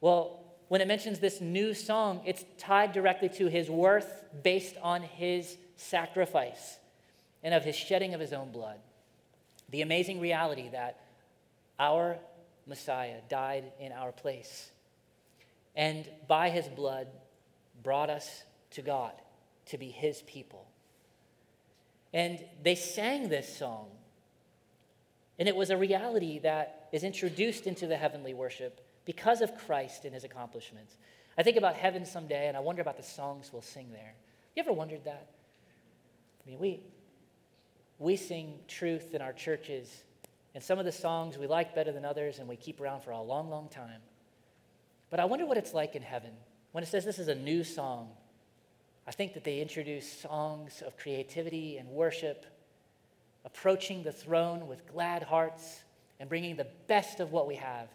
Well, 0.00 0.40
when 0.68 0.80
it 0.80 0.88
mentions 0.88 1.18
this 1.18 1.40
new 1.40 1.74
song, 1.74 2.20
it's 2.24 2.44
tied 2.58 2.92
directly 2.92 3.28
to 3.30 3.46
His 3.46 3.70
worth 3.70 4.24
based 4.42 4.76
on 4.82 5.02
His 5.02 5.56
sacrifice. 5.76 6.78
and 7.42 7.52
of 7.52 7.62
his 7.62 7.76
shedding 7.76 8.14
of 8.14 8.20
his 8.20 8.32
own 8.32 8.50
blood. 8.50 8.78
The 9.70 9.82
amazing 9.82 10.18
reality 10.18 10.70
that 10.70 11.00
our 11.78 12.16
Messiah 12.66 13.18
died 13.28 13.64
in 13.78 13.92
our 13.92 14.12
place 14.12 14.70
and 15.76 16.08
by 16.26 16.48
his 16.48 16.66
blood 16.68 17.08
brought 17.82 18.08
us 18.08 18.44
to 18.70 18.82
God 18.82 19.12
to 19.66 19.76
be 19.76 19.88
his 19.88 20.22
people. 20.22 20.66
And 22.14 22.42
they 22.62 22.76
sang 22.76 23.28
this 23.28 23.54
song. 23.54 23.88
And 25.38 25.48
it 25.48 25.56
was 25.56 25.70
a 25.70 25.76
reality 25.76 26.38
that 26.38 26.88
is 26.92 27.02
introduced 27.02 27.66
into 27.66 27.88
the 27.88 27.96
heavenly 27.96 28.32
worship 28.32 28.80
because 29.04 29.40
of 29.40 29.54
Christ 29.66 30.04
and 30.04 30.14
his 30.14 30.24
accomplishments. 30.24 30.96
I 31.36 31.42
think 31.42 31.56
about 31.56 31.74
heaven 31.74 32.06
someday 32.06 32.46
and 32.46 32.56
I 32.56 32.60
wonder 32.60 32.80
about 32.80 32.96
the 32.96 33.02
songs 33.02 33.50
we'll 33.52 33.62
sing 33.62 33.88
there. 33.92 34.14
You 34.54 34.62
ever 34.62 34.72
wondered 34.72 35.04
that? 35.04 35.26
I 36.46 36.50
mean, 36.50 36.58
we, 36.60 36.80
we 37.98 38.16
sing 38.16 38.60
truth 38.68 39.14
in 39.14 39.22
our 39.22 39.32
churches, 39.32 40.04
and 40.54 40.62
some 40.62 40.78
of 40.78 40.84
the 40.84 40.92
songs 40.92 41.36
we 41.38 41.46
like 41.46 41.74
better 41.74 41.90
than 41.90 42.04
others, 42.04 42.38
and 42.38 42.48
we 42.48 42.56
keep 42.56 42.80
around 42.80 43.02
for 43.02 43.10
a 43.10 43.20
long, 43.20 43.50
long 43.50 43.68
time. 43.68 44.00
But 45.10 45.20
I 45.20 45.24
wonder 45.24 45.46
what 45.46 45.56
it's 45.56 45.74
like 45.74 45.96
in 45.96 46.02
heaven 46.02 46.30
when 46.72 46.84
it 46.84 46.86
says 46.86 47.04
this 47.04 47.18
is 47.18 47.28
a 47.28 47.34
new 47.34 47.64
song. 47.64 48.10
I 49.06 49.12
think 49.12 49.34
that 49.34 49.44
they 49.44 49.60
introduce 49.60 50.10
songs 50.10 50.82
of 50.84 50.96
creativity 50.96 51.76
and 51.76 51.88
worship, 51.88 52.46
approaching 53.44 54.02
the 54.02 54.12
throne 54.12 54.66
with 54.66 54.86
glad 54.90 55.22
hearts 55.22 55.82
and 56.18 56.28
bringing 56.28 56.56
the 56.56 56.66
best 56.86 57.20
of 57.20 57.32
what 57.32 57.46
we 57.46 57.56
have. 57.56 57.88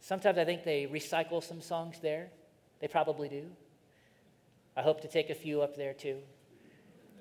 Sometimes 0.00 0.38
I 0.38 0.44
think 0.44 0.64
they 0.64 0.86
recycle 0.86 1.42
some 1.42 1.60
songs 1.60 1.98
there. 2.00 2.30
They 2.80 2.88
probably 2.88 3.28
do. 3.28 3.44
I 4.76 4.82
hope 4.82 5.02
to 5.02 5.08
take 5.08 5.28
a 5.28 5.34
few 5.34 5.60
up 5.60 5.76
there 5.76 5.92
too. 5.92 6.16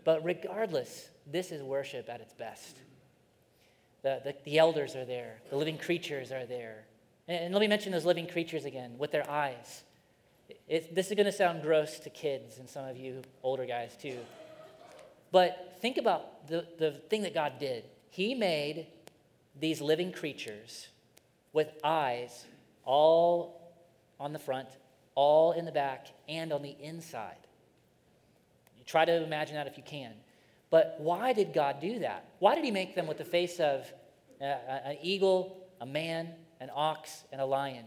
But 0.06 0.24
regardless, 0.24 1.10
this 1.28 1.52
is 1.52 1.62
worship 1.62 2.10
at 2.10 2.22
its 2.22 2.34
best. 2.34 2.78
The, 4.02 4.22
the, 4.24 4.36
the 4.46 4.58
elders 4.58 4.96
are 4.96 5.04
there, 5.04 5.42
the 5.50 5.58
living 5.58 5.78
creatures 5.78 6.32
are 6.32 6.46
there. 6.46 6.86
And, 7.28 7.46
and 7.46 7.54
let 7.54 7.60
me 7.60 7.68
mention 7.68 7.92
those 7.92 8.06
living 8.06 8.28
creatures 8.28 8.64
again 8.64 8.98
with 8.98 9.12
their 9.12 9.30
eyes. 9.30 9.84
It, 10.68 10.96
this 10.96 11.08
is 11.08 11.16
going 11.16 11.26
to 11.26 11.32
sound 11.32 11.62
gross 11.62 12.00
to 12.00 12.10
kids 12.10 12.58
and 12.58 12.70
some 12.70 12.86
of 12.86 12.98
you 12.98 13.22
older 13.44 13.66
guys 13.66 13.96
too. 14.02 14.18
But 15.32 15.78
think 15.82 15.98
about 15.98 16.48
the, 16.48 16.66
the 16.78 16.92
thing 17.10 17.22
that 17.24 17.34
God 17.34 17.60
did. 17.60 17.84
He 18.10 18.34
made 18.34 18.88
these 19.60 19.82
living 19.82 20.12
creatures 20.12 20.88
with 21.54 21.70
eyes 21.84 22.46
all 22.86 23.74
on 24.20 24.34
the 24.34 24.40
front, 24.40 24.70
all 25.16 25.52
in 25.52 25.66
the 25.66 25.72
back, 25.72 26.08
and 26.28 26.52
on 26.52 26.62
the 26.62 26.76
inside. 26.82 27.38
You 28.78 28.84
try 28.86 29.06
to 29.06 29.24
imagine 29.24 29.56
that 29.56 29.68
if 29.68 29.78
you 29.78 29.84
can. 29.84 30.14
But 30.70 30.96
why 31.00 31.34
did 31.34 31.54
God 31.54 31.80
do 31.80 32.00
that? 32.00 32.26
Why 32.40 32.56
did 32.56 32.64
He 32.64 32.72
make 32.72 32.96
them 32.96 33.08
with 33.08 33.18
the 33.18 33.26
face 33.26 33.60
of 33.60 33.92
uh, 34.42 34.46
an 34.46 34.98
eagle, 35.02 35.68
a 35.82 35.86
man, 35.86 36.30
an 36.60 36.70
ox, 36.74 37.24
and 37.32 37.42
a 37.42 37.46
lion? 37.46 37.86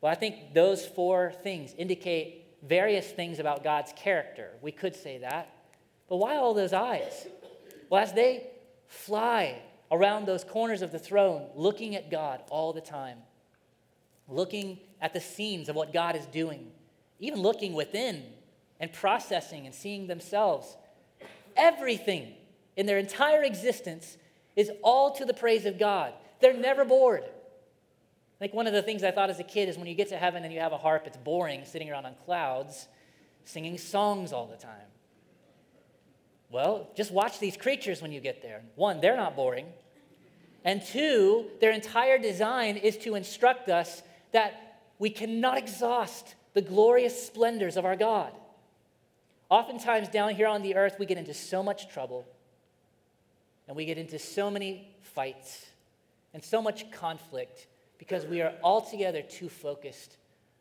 Well, 0.00 0.10
I 0.10 0.14
think 0.14 0.54
those 0.54 0.86
four 0.86 1.32
things 1.42 1.74
indicate 1.76 2.46
various 2.62 3.06
things 3.06 3.38
about 3.38 3.64
God's 3.64 3.92
character. 3.96 4.50
We 4.62 4.72
could 4.72 4.94
say 4.94 5.18
that. 5.18 5.54
But 6.08 6.16
why 6.16 6.36
all 6.36 6.54
those 6.54 6.72
eyes? 6.72 7.26
Well, 7.88 8.02
as 8.02 8.12
they 8.12 8.48
fly 8.88 9.62
around 9.90 10.26
those 10.26 10.44
corners 10.44 10.82
of 10.82 10.92
the 10.92 10.98
throne, 10.98 11.48
looking 11.54 11.96
at 11.96 12.10
God 12.10 12.42
all 12.50 12.72
the 12.72 12.80
time, 12.80 13.18
looking 14.28 14.78
at 15.00 15.12
the 15.12 15.20
scenes 15.20 15.68
of 15.68 15.76
what 15.76 15.92
God 15.92 16.16
is 16.16 16.26
doing, 16.26 16.70
even 17.18 17.40
looking 17.40 17.74
within 17.74 18.24
and 18.78 18.92
processing 18.92 19.66
and 19.66 19.74
seeing 19.74 20.06
themselves, 20.06 20.76
everything 21.56 22.34
in 22.76 22.86
their 22.86 22.98
entire 22.98 23.42
existence 23.42 24.16
is 24.56 24.70
all 24.82 25.12
to 25.12 25.24
the 25.24 25.34
praise 25.34 25.66
of 25.66 25.78
God. 25.78 26.12
They're 26.40 26.54
never 26.54 26.84
bored. 26.84 27.24
Think 28.40 28.54
one 28.54 28.66
of 28.66 28.72
the 28.72 28.82
things 28.82 29.04
I 29.04 29.10
thought 29.10 29.28
as 29.28 29.38
a 29.38 29.44
kid 29.44 29.68
is 29.68 29.76
when 29.76 29.86
you 29.86 29.94
get 29.94 30.08
to 30.08 30.16
heaven 30.16 30.44
and 30.44 30.52
you 30.52 30.60
have 30.60 30.72
a 30.72 30.78
harp, 30.78 31.06
it's 31.06 31.18
boring 31.18 31.64
sitting 31.64 31.90
around 31.90 32.06
on 32.06 32.14
clouds 32.24 32.88
singing 33.44 33.78
songs 33.78 34.32
all 34.32 34.46
the 34.46 34.56
time. 34.56 34.88
Well, 36.50 36.88
just 36.96 37.12
watch 37.12 37.38
these 37.38 37.56
creatures 37.56 38.02
when 38.02 38.12
you 38.12 38.20
get 38.20 38.42
there. 38.42 38.62
One, 38.74 39.00
they're 39.00 39.16
not 39.16 39.36
boring. 39.36 39.66
And 40.64 40.82
two, 40.84 41.46
their 41.60 41.70
entire 41.70 42.18
design 42.18 42.76
is 42.76 42.96
to 42.98 43.14
instruct 43.14 43.68
us 43.68 44.02
that 44.32 44.80
we 44.98 45.10
cannot 45.10 45.58
exhaust 45.58 46.34
the 46.54 46.62
glorious 46.62 47.26
splendors 47.26 47.76
of 47.76 47.84
our 47.84 47.96
God. 47.96 48.32
Oftentimes, 49.48 50.08
down 50.08 50.34
here 50.34 50.46
on 50.46 50.62
the 50.62 50.76
earth, 50.76 50.96
we 50.98 51.06
get 51.06 51.18
into 51.18 51.34
so 51.34 51.62
much 51.62 51.88
trouble 51.92 52.26
and 53.68 53.76
we 53.76 53.84
get 53.84 53.98
into 53.98 54.18
so 54.18 54.50
many 54.50 54.94
fights 55.02 55.66
and 56.34 56.42
so 56.42 56.60
much 56.60 56.90
conflict 56.90 57.66
because 58.00 58.26
we 58.26 58.42
are 58.42 58.52
altogether 58.64 59.22
too 59.22 59.48
focused 59.48 60.16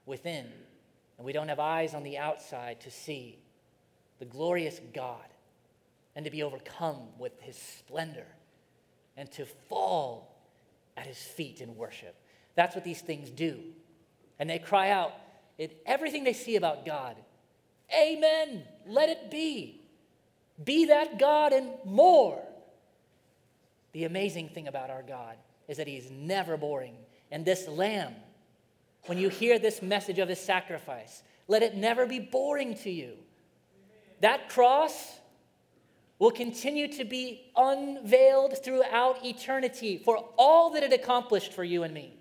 within 0.05 0.45
and 1.17 1.25
we 1.25 1.33
don't 1.33 1.49
have 1.49 1.59
eyes 1.59 1.95
on 1.95 2.03
the 2.03 2.19
outside 2.19 2.79
to 2.81 2.91
see 2.91 3.39
the 4.19 4.25
glorious 4.25 4.79
God 4.93 5.25
and 6.15 6.23
to 6.25 6.29
be 6.29 6.43
overcome 6.43 6.99
with 7.17 7.41
his 7.41 7.57
splendor 7.57 8.27
and 9.17 9.31
to 9.31 9.47
fall 9.67 10.35
at 10.95 11.07
his 11.07 11.17
feet 11.17 11.61
in 11.61 11.75
worship. 11.75 12.15
That's 12.53 12.75
what 12.75 12.83
these 12.83 13.01
things 13.01 13.31
do. 13.31 13.57
And 14.37 14.47
they 14.47 14.59
cry 14.59 14.91
out 14.91 15.13
in 15.57 15.71
everything 15.87 16.23
they 16.23 16.33
see 16.33 16.55
about 16.55 16.85
God 16.85 17.15
Amen. 17.93 18.63
Let 18.85 19.09
it 19.09 19.31
be. 19.31 19.81
Be 20.63 20.85
that 20.85 21.17
God 21.17 21.53
and 21.53 21.71
more. 21.85 22.41
The 23.93 24.03
amazing 24.03 24.49
thing 24.49 24.67
about 24.67 24.89
our 24.89 25.01
God 25.01 25.35
is 25.67 25.77
that 25.77 25.87
He's 25.87 26.11
never 26.11 26.57
boring. 26.57 26.95
And 27.31 27.45
this 27.45 27.67
lamb, 27.67 28.15
when 29.05 29.17
you 29.17 29.29
hear 29.29 29.59
this 29.59 29.81
message 29.81 30.19
of 30.19 30.29
His 30.29 30.39
sacrifice, 30.39 31.23
let 31.47 31.63
it 31.63 31.75
never 31.75 32.05
be 32.05 32.19
boring 32.19 32.75
to 32.79 32.91
you. 32.91 33.13
That 34.21 34.49
cross 34.49 35.19
will 36.17 36.31
continue 36.31 36.87
to 36.93 37.05
be 37.05 37.51
unveiled 37.55 38.61
throughout 38.63 39.25
eternity 39.25 39.97
for 39.97 40.17
all 40.37 40.71
that 40.71 40.83
it 40.83 40.91
accomplished 40.91 41.53
for 41.53 41.63
you 41.63 41.83
and 41.83 41.93
me. 41.93 42.13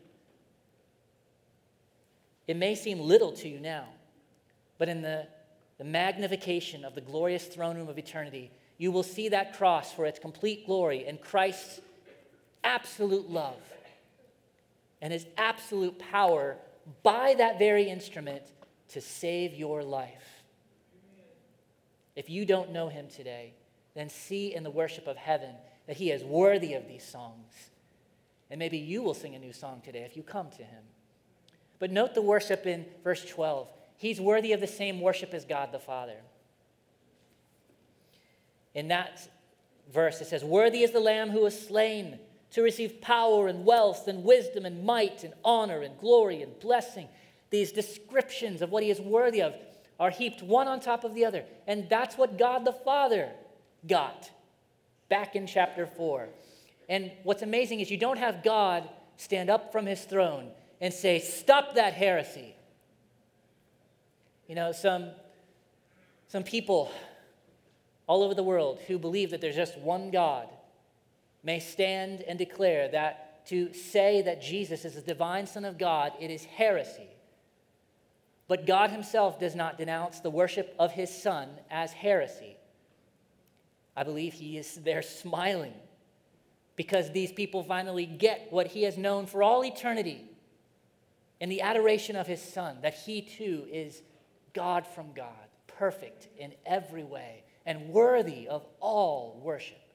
It 2.47 2.57
may 2.57 2.75
seem 2.75 3.01
little 3.01 3.33
to 3.33 3.49
you 3.49 3.59
now, 3.61 3.85
but 4.79 4.89
in 4.89 5.03
the, 5.03 5.27
the 5.79 5.85
magnification 5.85 6.85
of 6.85 6.95
the 6.95 7.01
glorious 7.01 7.45
throne 7.45 7.77
room 7.77 7.89
of 7.89 7.99
eternity, 7.99 8.51
you 8.79 8.93
will 8.93 9.03
see 9.03 9.29
that 9.31 9.57
cross 9.57 9.93
for 9.93 10.07
its 10.07 10.19
complete 10.19 10.65
glory 10.65 11.05
and 11.07 11.21
Christ's 11.21 11.81
absolute 12.63 13.29
love 13.29 13.61
and 15.01 15.13
his 15.13 15.27
absolute 15.37 15.99
power 15.99 16.57
by 17.03 17.35
that 17.39 17.59
very 17.59 17.85
instrument 17.85 18.43
to 18.89 19.01
save 19.01 19.55
your 19.55 19.83
life. 19.83 20.43
If 22.17 22.29
you 22.29 22.45
don't 22.45 22.73
know 22.73 22.89
him 22.89 23.07
today, 23.09 23.55
then 23.95 24.09
see 24.09 24.55
in 24.55 24.63
the 24.63 24.71
worship 24.71 25.07
of 25.07 25.17
heaven 25.17 25.55
that 25.87 25.97
he 25.97 26.11
is 26.11 26.25
worthy 26.25 26.75
of 26.75 26.89
these 26.89 27.05
songs. 27.05 27.53
And 28.51 28.59
maybe 28.59 28.79
you 28.79 29.03
will 29.03 29.15
sing 29.15 29.35
a 29.35 29.39
new 29.39 29.53
song 29.53 29.83
today 29.85 30.01
if 30.01 30.17
you 30.17 30.23
come 30.23 30.51
to 30.51 30.63
him. 30.63 30.83
But 31.79 31.93
note 31.93 32.15
the 32.15 32.23
worship 32.23 32.67
in 32.67 32.87
verse 33.05 33.25
12. 33.25 33.69
He's 33.97 34.21
worthy 34.21 34.53
of 34.53 34.61
the 34.61 34.67
same 34.67 35.01
worship 35.01 35.35
as 35.35 35.45
God 35.45 35.71
the 35.73 35.79
Father. 35.79 36.17
In 38.75 38.89
that 38.89 39.29
verse, 39.93 40.21
it 40.21 40.27
says, 40.27 40.45
Worthy 40.45 40.83
is 40.83 40.93
the 40.93 41.01
Lamb 41.01 41.31
who 41.31 41.43
was 41.43 41.61
slain 41.61 42.19
to 42.53 42.63
receive 42.63 43.01
power 43.01 43.49
and 43.49 43.65
wealth 43.65 44.09
and 44.09 44.25
wisdom 44.25 44.65
and 44.65 44.85
might 44.85 45.25
and 45.25 45.35
honor 45.45 45.83
and 45.83 45.99
glory 45.99 46.43
and 46.43 46.59
blessing. 46.61 47.09
These 47.51 47.73
descriptions 47.73 48.63
of 48.63 48.71
what 48.71 48.83
he 48.83 48.91
is 48.91 49.01
worthy 49.01 49.43
of 49.43 49.55
are 50.01 50.11
heaped 50.11 50.43
one 50.43 50.69
on 50.69 50.81
top 50.81 51.05
of 51.05 51.15
the 51.15 51.25
other. 51.25 51.45
And 51.67 51.89
that's 51.89 52.17
what 52.17 52.39
God 52.39 52.65
the 52.65 52.73
Father 52.73 53.31
got 53.87 54.31
back 55.09 55.37
in 55.37 55.47
chapter 55.47 55.87
4. 55.87 56.29
And 56.89 57.11
what's 57.23 57.43
amazing 57.43 57.81
is 57.81 57.91
you 57.91 57.99
don't 57.99 58.19
have 58.19 58.43
God 58.43 58.89
stand 59.17 59.51
up 59.51 59.73
from 59.73 59.87
his 59.87 60.03
throne 60.05 60.51
and 60.81 60.93
say, 60.93 61.19
Stop 61.19 61.75
that 61.75 61.93
heresy. 61.93 62.55
You 64.47 64.55
know, 64.55 64.73
some, 64.73 65.11
some 66.29 66.43
people 66.43 66.91
all 68.07 68.23
over 68.23 68.35
the 68.35 68.43
world 68.43 68.81
who 68.87 68.99
believe 68.99 69.31
that 69.31 69.43
there's 69.43 69.57
just 69.57 69.77
one 69.79 70.11
God 70.11 70.49
may 71.43 71.61
stand 71.61 72.23
and 72.23 72.39
declare 72.39 72.89
that 72.89 73.47
to 73.47 73.73
say 73.73 74.23
that 74.23 74.43
Jesus 74.43 74.85
is 74.85 74.95
the 74.95 75.01
divine 75.01 75.47
Son 75.47 75.65
of 75.65 75.79
God, 75.79 76.13
it 76.21 76.31
is 76.31 76.45
heresy. 76.45 77.09
But 78.47 78.67
God 78.67 78.91
Himself 78.91 79.39
does 79.39 79.55
not 79.55 79.79
denounce 79.79 80.21
the 80.21 80.31
worship 80.31 80.75
of 80.79 80.93
His 80.93 81.11
Son 81.11 81.49
as 81.71 81.93
heresy. 81.93 82.57
I 83.97 84.05
believe 84.05 84.35
He 84.35 84.59
is 84.59 84.75
there 84.77 85.03
smiling 85.03 85.75
because 86.77 87.11
these 87.11 87.33
people 87.33 87.63
finally 87.63 88.07
get 88.07 88.49
what 88.51 88.69
He 88.69 88.83
has 88.85 88.97
known 88.97 89.27
for 89.27 89.43
all 89.43 89.65
eternity 89.65 90.25
in 91.41 91.49
the 91.49 91.61
adoration 91.61 92.17
of 92.17 92.27
His 92.27 92.43
Son, 92.43 92.79
that 92.83 92.95
He 92.95 93.23
too 93.23 93.67
is 93.71 94.03
God 94.53 94.87
from 94.87 95.13
God, 95.13 95.29
perfect 95.67 96.29
in 96.37 96.53
every 96.67 97.05
way, 97.05 97.45
and 97.65 97.89
worthy 97.89 98.49
of 98.49 98.65
all 98.81 99.41
worship. 99.43 99.88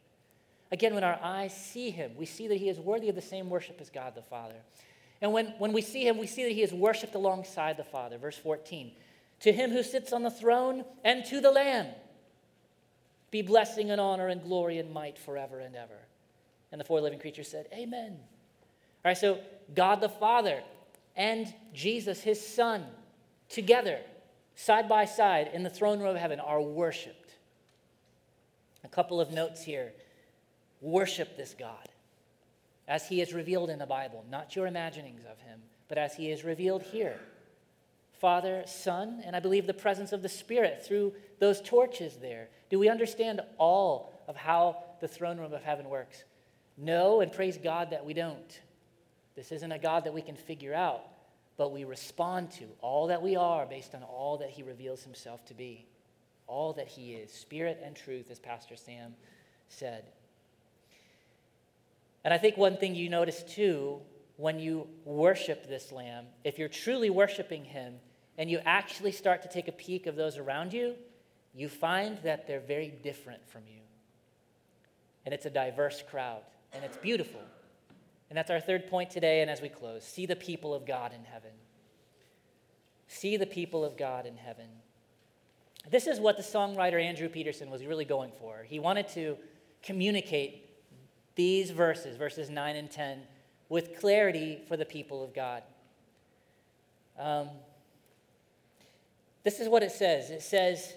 Again, 0.74 0.96
when 0.96 1.04
our 1.04 1.20
eyes 1.22 1.56
see 1.56 1.92
him, 1.92 2.14
we 2.18 2.26
see 2.26 2.48
that 2.48 2.58
he 2.58 2.68
is 2.68 2.80
worthy 2.80 3.08
of 3.08 3.14
the 3.14 3.22
same 3.22 3.48
worship 3.48 3.80
as 3.80 3.92
God 3.92 4.16
the 4.16 4.24
Father. 4.24 4.56
And 5.22 5.32
when, 5.32 5.54
when 5.60 5.72
we 5.72 5.84
see 5.84 6.08
him, 6.08 6.18
we 6.18 6.26
see 6.26 6.42
that 6.46 6.52
he 6.52 6.64
is 6.64 6.74
worshiped 6.74 7.14
alongside 7.14 7.78
the 7.78 7.84
Father. 7.84 8.18
Verse 8.18 8.40
14 8.40 8.92
To 9.42 9.54
him 9.54 9.70
who 9.70 9.84
sits 9.84 10.12
on 10.12 10.24
the 10.24 10.32
throne 10.32 10.84
and 11.04 11.24
to 11.26 11.40
the 11.42 11.52
Lamb 11.52 11.90
be 13.30 13.44
blessing 13.44 13.92
and 13.92 14.02
honor 14.02 14.30
and 14.30 14.42
glory 14.42 14.80
and 14.80 14.92
might 14.92 15.20
forever 15.20 15.60
and 15.60 15.76
ever. 15.76 16.08
And 16.72 16.82
the 16.82 16.86
four 16.86 17.02
living 17.02 17.20
creatures 17.20 17.50
said, 17.50 17.68
Amen. 17.72 18.18
All 19.06 19.10
right, 19.12 19.18
so 19.18 19.38
God 19.76 20.02
the 20.02 20.10
Father 20.10 20.64
and 21.16 21.54
Jesus, 21.76 22.22
his 22.22 22.44
Son, 22.44 22.84
together, 23.48 24.00
side 24.56 24.90
by 24.90 25.06
side, 25.06 25.52
in 25.54 25.62
the 25.62 25.70
throne 25.70 26.00
room 26.00 26.16
of 26.16 26.16
heaven, 26.16 26.40
are 26.40 26.62
worshiped. 26.62 27.36
A 28.84 28.88
couple 28.88 29.22
of 29.22 29.30
notes 29.32 29.62
here. 29.62 29.94
Worship 30.84 31.38
this 31.38 31.56
God 31.58 31.88
as 32.90 33.08
he 33.08 33.22
is 33.22 33.34
revealed 33.34 33.70
in 33.70 33.80
the 33.80 33.86
Bible, 33.86 34.26
not 34.30 34.54
your 34.54 34.68
imaginings 34.68 35.22
of 35.32 35.40
him, 35.40 35.62
but 35.88 35.98
as 35.98 36.14
he 36.14 36.30
is 36.30 36.44
revealed 36.44 36.84
here. 36.84 37.18
Father, 38.20 38.64
Son, 38.68 39.24
and 39.26 39.34
I 39.34 39.40
believe 39.40 39.66
the 39.66 39.74
presence 39.74 40.12
of 40.12 40.22
the 40.22 40.28
Spirit 40.28 40.86
through 40.86 41.14
those 41.40 41.62
torches 41.62 42.18
there. 42.18 42.50
Do 42.70 42.80
we 42.80 42.90
understand 42.90 43.40
all 43.58 44.22
of 44.28 44.36
how 44.36 44.84
the 45.00 45.08
throne 45.08 45.40
room 45.40 45.54
of 45.54 45.64
heaven 45.64 45.88
works? 45.88 46.26
No, 46.78 47.22
and 47.22 47.32
praise 47.32 47.58
God 47.58 47.92
that 47.92 48.04
we 48.04 48.14
don't. 48.14 48.60
This 49.38 49.54
isn't 49.54 49.72
a 49.72 49.80
God 49.80 50.04
that 50.04 50.14
we 50.14 50.22
can 50.22 50.36
figure 50.36 50.74
out, 50.74 51.04
but 51.56 51.72
we 51.72 51.86
respond 51.86 52.52
to 52.52 52.66
all 52.82 53.08
that 53.08 53.22
we 53.22 53.38
are 53.38 53.66
based 53.66 53.96
on 53.96 54.04
all 54.04 54.38
that 54.40 54.50
he 54.50 54.64
reveals 54.64 55.04
himself 55.04 55.46
to 55.46 55.54
be, 55.54 55.86
all 56.46 56.74
that 56.74 56.90
he 56.90 57.14
is, 57.14 57.32
spirit 57.32 57.82
and 57.86 57.96
truth, 57.96 58.30
as 58.30 58.40
Pastor 58.40 58.76
Sam 58.76 59.16
said. 59.70 60.04
And 62.24 62.34
I 62.34 62.38
think 62.38 62.58
one 62.58 62.78
thing 62.78 62.96
you 62.96 63.10
notice 63.10 63.44
too 63.44 64.00
when 64.38 64.60
you 64.60 64.88
worship 65.06 65.68
this 65.68 65.92
lamb, 65.92 66.26
if 66.44 66.58
you're 66.58 66.70
truly 66.70 67.10
worshiping 67.10 67.66
him 67.66 67.96
and 68.38 68.50
you 68.50 68.60
actually 68.66 69.12
start 69.12 69.42
to 69.44 69.48
take 69.48 69.68
a 69.68 69.72
peek 69.72 70.08
of 70.08 70.16
those 70.16 70.38
around 70.38 70.74
you, 70.74 70.96
you 71.54 71.70
find 71.70 72.18
that 72.24 72.48
they're 72.48 72.60
very 72.60 72.90
different 73.04 73.48
from 73.48 73.62
you. 73.68 73.82
And 75.26 75.34
it's 75.34 75.46
a 75.46 75.50
diverse 75.50 76.04
crowd, 76.10 76.42
and 76.74 76.84
it's 76.84 76.98
beautiful. 76.98 77.42
And 78.30 78.38
that's 78.38 78.50
our 78.50 78.60
third 78.60 78.88
point 78.88 79.12
today, 79.12 79.42
and 79.42 79.52
as 79.52 79.62
we 79.62 79.70
close, 79.70 80.04
see 80.04 80.26
the 80.26 80.36
people 80.36 80.74
of 80.74 80.86
God 80.86 81.14
in 81.14 81.24
heaven. 81.24 81.52
See 83.08 83.38
the 83.38 83.46
people 83.46 83.86
of 83.86 83.96
God 83.96 84.26
in 84.26 84.36
heaven. 84.36 84.66
This 85.90 86.08
is 86.08 86.20
what 86.20 86.38
the 86.38 86.44
songwriter 86.44 87.02
Andrew 87.02 87.30
Peterson 87.30 87.70
was 87.70 87.86
really 87.86 88.06
going 88.06 88.32
for. 88.40 88.66
He 88.68 88.80
wanted 88.80 89.08
to 89.10 89.38
communicate 89.84 90.63
these 91.36 91.72
verses, 91.72 92.18
verses 92.18 92.50
9 92.50 92.76
and 92.76 92.92
10, 92.92 93.22
with 93.70 94.00
clarity 94.00 94.60
for 94.68 94.78
the 94.78 94.86
people 94.86 95.24
of 95.24 95.34
God. 95.34 95.64
Um, 97.18 97.50
this 99.44 99.60
is 99.60 99.68
what 99.68 99.84
it 99.84 99.92
says 99.92 100.30
it 100.30 100.42
says, 100.42 100.94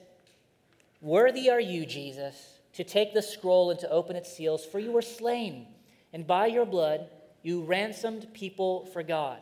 Worthy 1.01 1.51
are 1.51 1.61
you, 1.61 1.85
Jesus, 1.87 2.59
to 2.75 2.85
take 2.85 3.15
the 3.15 3.23
scroll 3.23 3.71
and 3.71 3.79
to 3.81 3.91
open 3.91 4.17
its 4.17 4.35
seals, 4.35 4.65
for 4.65 4.79
you 4.79 4.93
were 4.93 5.03
slain, 5.03 5.67
and 6.13 6.27
by 6.27 6.47
your 6.47 6.67
blood 6.67 7.09
you 7.43 7.63
ransomed 7.63 8.27
people 8.35 8.87
for 8.87 9.03
God. 9.03 9.39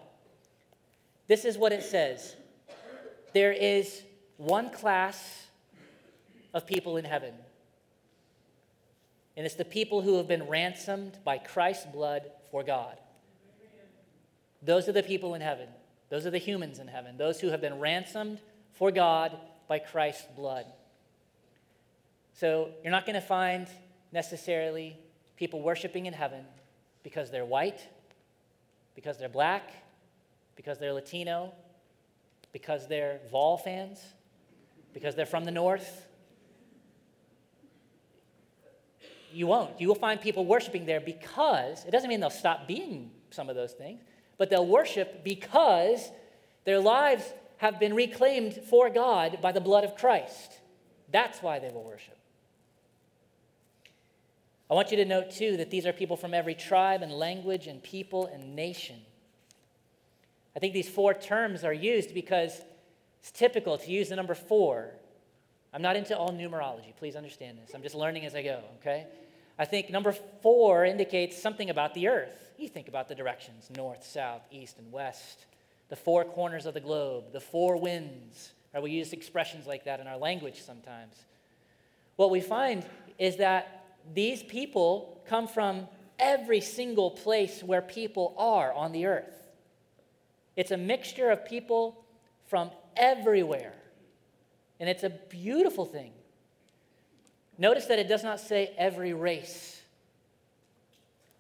This 1.27 1.45
is 1.45 1.57
what 1.57 1.73
it 1.73 1.83
says 1.83 2.37
there 3.33 3.53
is 3.53 4.03
one 4.37 4.71
class 4.71 5.47
of 6.53 6.67
people 6.67 6.97
in 6.97 7.05
heaven. 7.05 7.35
And 9.37 9.45
it's 9.45 9.57
the 9.57 9.65
people 9.65 10.03
who 10.03 10.17
have 10.17 10.29
been 10.29 10.49
ransomed 10.49 11.19
by 11.25 11.39
Christ's 11.39 11.87
blood 11.87 12.31
for 12.51 12.63
God. 12.63 12.99
Those 14.63 14.89
are 14.89 14.93
the 14.93 15.03
people 15.03 15.35
in 15.35 15.41
heaven. 15.41 15.69
Those 16.09 16.27
are 16.27 16.31
the 16.31 16.39
humans 16.39 16.79
in 16.79 16.87
heaven. 16.87 17.17
Those 17.17 17.41
who 17.41 17.49
have 17.49 17.61
been 17.61 17.81
ransomed 17.81 18.41
for 18.73 18.91
God 18.91 19.37
by 19.69 19.79
Christ's 19.79 20.27
blood. 20.37 20.67
So 22.33 22.71
you're 22.83 22.93
not 22.93 23.07
going 23.07 23.15
to 23.15 23.27
find 23.27 23.69
necessarily 24.13 24.97
people 25.37 25.63
worshiping 25.63 26.07
in 26.07 26.13
heaven 26.13 26.45
because 27.03 27.31
they're 27.31 27.45
white, 27.45 27.87
because 28.95 29.19
they're 29.19 29.29
black, 29.29 29.71
because 30.57 30.79
they're 30.79 30.93
Latino, 30.93 31.53
because 32.53 32.87
they're 32.87 33.19
Vol 33.31 33.59
fans, 33.59 34.01
because 34.93 35.15
they're 35.15 35.27
from 35.27 35.45
the 35.45 35.51
north, 35.51 36.07
you 39.35 39.47
won't. 39.47 39.81
You 39.81 39.89
will 39.89 39.95
find 39.95 40.21
people 40.21 40.45
worshiping 40.45 40.87
there 40.87 41.01
because 41.01 41.85
it 41.85 41.91
doesn't 41.91 42.09
mean 42.09 42.21
they'll 42.21 42.31
stop 42.31 42.67
being 42.67 43.11
some 43.31 43.49
of 43.49 43.57
those 43.57 43.73
things, 43.73 44.01
but 44.39 44.51
they'll 44.51 44.67
worship 44.67 45.25
because 45.25 46.11
their 46.65 46.81
lives 46.81 47.33
have 47.59 47.79
been 47.79 47.95
reclaimed 47.95 48.61
for 48.69 48.91
God 48.91 49.39
by 49.41 49.53
the 49.53 49.61
blood 49.61 49.85
of 49.85 49.97
Christ. 49.97 50.59
That's 51.11 51.43
why 51.43 51.59
they 51.59 51.71
will 51.71 51.85
worship. 51.85 52.17
I 54.71 54.75
want 54.75 54.91
you 54.91 54.97
to 54.97 55.05
note, 55.05 55.31
too, 55.31 55.57
that 55.59 55.71
these 55.71 55.87
are 55.87 55.93
people 55.93 56.17
from 56.17 56.33
every 56.33 56.55
tribe 56.55 57.03
and 57.03 57.13
language 57.13 57.67
and 57.67 57.83
people 57.83 58.27
and 58.27 58.57
nation. 58.57 58.97
I 60.57 60.59
think 60.59 60.73
these 60.73 60.89
four 60.89 61.13
terms 61.15 61.65
are 61.65 61.73
used 61.73 62.15
because 62.15 62.63
it's 63.21 63.31
typical 63.31 63.77
to 63.79 63.91
use 63.91 64.09
the 64.09 64.17
number 64.17 64.35
four. 64.35 64.91
I'm 65.73 65.83
not 65.83 65.97
into 65.97 66.17
all 66.17 66.31
numerology. 66.31 66.97
Please 66.97 67.17
understand 67.17 67.59
this. 67.59 67.75
I'm 67.75 67.83
just 67.83 67.95
learning 67.95 68.25
as 68.25 68.35
I 68.35 68.43
go, 68.43 68.61
okay? 68.81 69.07
I 69.59 69.65
think 69.65 69.91
number 69.91 70.13
four 70.43 70.85
indicates 70.85 71.41
something 71.41 71.71
about 71.71 71.95
the 71.95 72.09
earth. 72.09 72.53
You 72.59 72.69
think 72.69 72.89
about 72.89 73.09
the 73.09 73.15
directions 73.15 73.71
north, 73.77 74.05
south, 74.05 74.43
east, 74.51 74.79
and 74.79 74.91
west, 74.93 75.47
the 75.89 75.97
four 75.97 76.25
corners 76.25 76.67
of 76.67 76.75
the 76.75 76.81
globe, 76.81 77.33
the 77.33 77.41
four 77.41 77.77
winds. 77.77 78.53
Right? 78.73 78.83
We 78.83 78.91
use 78.91 79.13
expressions 79.13 79.67
like 79.67 79.85
that 79.85 80.01
in 80.01 80.07
our 80.07 80.17
language 80.17 80.63
sometimes. 80.63 81.15
What 82.17 82.31
we 82.31 82.41
find 82.41 82.85
is 83.19 83.37
that 83.37 83.85
these 84.13 84.43
people 84.43 85.23
come 85.27 85.47
from 85.47 85.89
every 86.19 86.61
single 86.61 87.11
place 87.11 87.63
where 87.63 87.83
people 87.83 88.35
are 88.37 88.73
on 88.73 88.93
the 88.93 89.07
earth. 89.07 89.49
It's 90.57 90.71
a 90.71 90.77
mixture 90.77 91.31
of 91.31 91.45
people 91.45 92.05
from 92.47 92.71
everywhere. 92.97 93.75
And 94.79 94.89
it's 94.89 95.05
a 95.05 95.11
beautiful 95.11 95.85
thing. 95.85 96.13
Notice 97.59 97.87
that 97.87 97.99
it 97.99 98.09
does 98.09 98.25
not 98.25 98.41
say 98.41 98.73
every 98.77 99.13
race. 99.13 99.81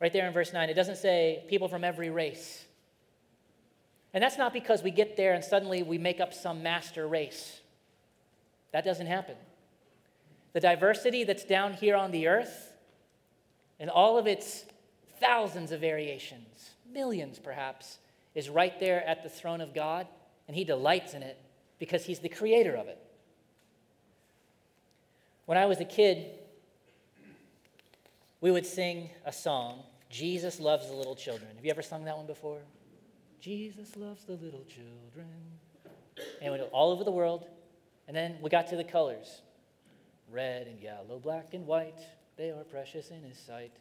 Right 0.00 0.12
there 0.12 0.26
in 0.26 0.32
verse 0.32 0.52
9, 0.52 0.68
it 0.68 0.74
doesn't 0.74 0.96
say 0.96 1.44
people 1.48 1.68
from 1.68 1.84
every 1.84 2.10
race. 2.10 2.64
And 4.12 4.22
that's 4.22 4.38
not 4.38 4.52
because 4.52 4.82
we 4.82 4.90
get 4.90 5.16
there 5.16 5.34
and 5.34 5.42
suddenly 5.42 5.82
we 5.82 5.98
make 5.98 6.20
up 6.20 6.32
some 6.32 6.62
master 6.62 7.06
race. 7.08 7.60
That 8.72 8.84
doesn't 8.84 9.06
happen. 9.06 9.36
The 10.52 10.60
diversity 10.60 11.24
that's 11.24 11.44
down 11.44 11.72
here 11.72 11.96
on 11.96 12.12
the 12.12 12.28
earth 12.28 12.72
and 13.80 13.90
all 13.90 14.16
of 14.16 14.26
its 14.26 14.64
thousands 15.20 15.72
of 15.72 15.80
variations, 15.80 16.70
millions 16.92 17.38
perhaps, 17.38 17.98
is 18.34 18.48
right 18.48 18.78
there 18.78 19.04
at 19.06 19.22
the 19.22 19.28
throne 19.28 19.60
of 19.60 19.74
God, 19.74 20.06
and 20.46 20.56
He 20.56 20.64
delights 20.64 21.14
in 21.14 21.22
it 21.22 21.38
because 21.78 22.04
He's 22.04 22.20
the 22.20 22.28
creator 22.28 22.74
of 22.74 22.86
it. 22.86 22.98
When 25.46 25.58
I 25.58 25.66
was 25.66 25.80
a 25.80 25.84
kid, 25.84 26.30
we 28.40 28.50
would 28.50 28.64
sing 28.64 29.10
a 29.26 29.32
song, 29.32 29.82
Jesus 30.08 30.58
Loves 30.58 30.88
the 30.88 30.94
Little 30.94 31.14
Children. 31.14 31.50
Have 31.56 31.64
you 31.64 31.70
ever 31.70 31.82
sung 31.82 32.04
that 32.06 32.16
one 32.16 32.26
before? 32.26 32.60
Jesus 33.40 33.94
loves 33.96 34.24
the 34.24 34.32
little 34.32 34.64
children. 34.64 35.28
And 36.40 36.50
we'd 36.50 36.60
go 36.60 36.64
all 36.72 36.92
over 36.92 37.04
the 37.04 37.10
world. 37.10 37.44
And 38.08 38.16
then 38.16 38.36
we 38.40 38.48
got 38.48 38.68
to 38.68 38.76
the 38.76 38.84
colors 38.84 39.42
red 40.30 40.66
and 40.66 40.80
yellow, 40.80 41.18
black 41.22 41.52
and 41.52 41.66
white. 41.66 42.00
They 42.36 42.50
are 42.50 42.64
precious 42.64 43.10
in 43.10 43.22
his 43.22 43.38
sight. 43.38 43.72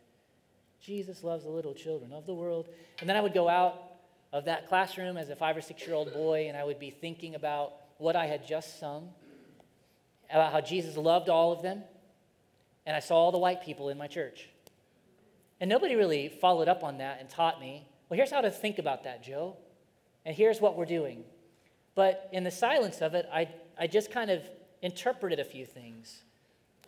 Jesus 0.81 1.23
loves 1.23 1.45
the 1.45 1.49
little 1.49 1.73
children 1.73 2.11
of 2.11 2.25
the 2.25 2.33
world. 2.33 2.67
And 2.99 3.09
then 3.09 3.15
I 3.15 3.21
would 3.21 3.33
go 3.33 3.47
out 3.47 3.81
of 4.33 4.45
that 4.45 4.67
classroom 4.67 5.15
as 5.15 5.29
a 5.29 5.35
five 5.35 5.55
or 5.55 5.61
six 5.61 5.87
year 5.87 5.95
old 5.95 6.13
boy, 6.13 6.47
and 6.49 6.57
I 6.57 6.65
would 6.65 6.79
be 6.79 6.89
thinking 6.89 7.35
about 7.35 7.73
what 7.99 8.17
I 8.17 8.25
had 8.25 8.45
just 8.45 8.79
sung 8.79 9.13
about 10.33 10.51
how 10.51 10.61
Jesus 10.61 10.97
loved 10.97 11.29
all 11.29 11.51
of 11.51 11.61
them, 11.61 11.83
and 12.85 12.95
I 12.95 12.99
saw 12.99 13.15
all 13.15 13.31
the 13.31 13.37
white 13.37 13.63
people 13.63 13.89
in 13.89 13.97
my 13.97 14.07
church. 14.07 14.49
And 15.61 15.69
nobody 15.69 15.95
really 15.95 16.27
followed 16.27 16.67
up 16.67 16.83
on 16.83 16.97
that 16.97 17.19
and 17.19 17.29
taught 17.29 17.61
me, 17.61 17.87
well, 18.09 18.17
here's 18.17 18.31
how 18.31 18.41
to 18.41 18.51
think 18.51 18.79
about 18.79 19.03
that, 19.03 19.23
Joe, 19.23 19.55
and 20.25 20.35
here's 20.35 20.59
what 20.59 20.75
we're 20.75 20.85
doing. 20.85 21.23
But 21.95 22.29
in 22.33 22.43
the 22.43 22.51
silence 22.51 23.01
of 23.01 23.13
it, 23.13 23.29
I, 23.31 23.47
I 23.79 23.87
just 23.87 24.11
kind 24.11 24.31
of 24.31 24.41
interpreted 24.81 25.39
a 25.39 25.45
few 25.45 25.65
things. 25.65 26.23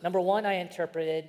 Number 0.02 0.20
one, 0.20 0.44
I 0.44 0.54
interpreted, 0.54 1.28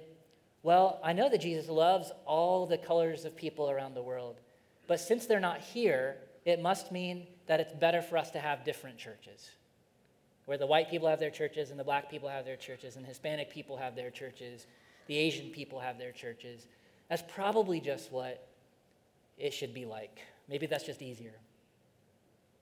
well, 0.63 0.99
I 1.03 1.13
know 1.13 1.29
that 1.29 1.41
Jesus 1.41 1.69
loves 1.69 2.11
all 2.25 2.65
the 2.65 2.77
colors 2.77 3.25
of 3.25 3.35
people 3.35 3.69
around 3.69 3.93
the 3.93 4.01
world, 4.01 4.39
but 4.87 4.99
since 4.99 5.27
they're 5.27 5.39
not 5.39 5.59
here, 5.59 6.17
it 6.45 6.61
must 6.61 6.91
mean 6.91 7.27
that 7.45 7.59
it's 7.59 7.73
better 7.73 8.01
for 8.01 8.17
us 8.17 8.31
to 8.31 8.39
have 8.39 8.65
different 8.65 8.97
churches 8.97 9.51
where 10.47 10.57
the 10.57 10.65
white 10.65 10.89
people 10.89 11.09
have 11.09 11.19
their 11.19 11.29
churches 11.29 11.71
and 11.71 11.79
the 11.79 11.83
black 11.83 12.09
people 12.09 12.29
have 12.29 12.45
their 12.45 12.55
churches 12.55 12.95
and 12.95 13.05
Hispanic 13.05 13.51
people 13.51 13.75
have 13.75 13.97
their 13.97 14.09
churches, 14.09 14.65
the 15.07 15.17
Asian 15.17 15.49
people 15.49 15.77
have 15.77 15.97
their 15.97 16.13
churches. 16.13 16.67
That's 17.09 17.21
probably 17.27 17.81
just 17.81 18.13
what 18.13 18.47
it 19.37 19.53
should 19.53 19.73
be 19.73 19.83
like. 19.83 20.19
Maybe 20.47 20.65
that's 20.65 20.85
just 20.85 21.01
easier. 21.01 21.33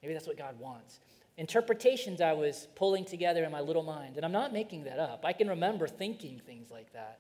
Maybe 0.02 0.16
that's 0.16 0.26
what 0.26 0.36
God 0.36 0.60
wants. 0.60 1.00
Interpretations 1.38 2.22
I 2.22 2.34
was 2.34 2.68
pulling 2.74 3.06
together 3.06 3.44
in 3.44 3.52
my 3.52 3.62
little 3.62 3.84
mind, 3.84 4.16
and 4.16 4.26
I'm 4.26 4.32
not 4.32 4.52
making 4.52 4.86
that 4.86 4.98
up. 4.98 5.24
I 5.24 5.34
can 5.34 5.48
remember 5.48 5.86
thinking 5.88 6.42
things 6.44 6.72
like 6.72 6.92
that. 6.94 7.20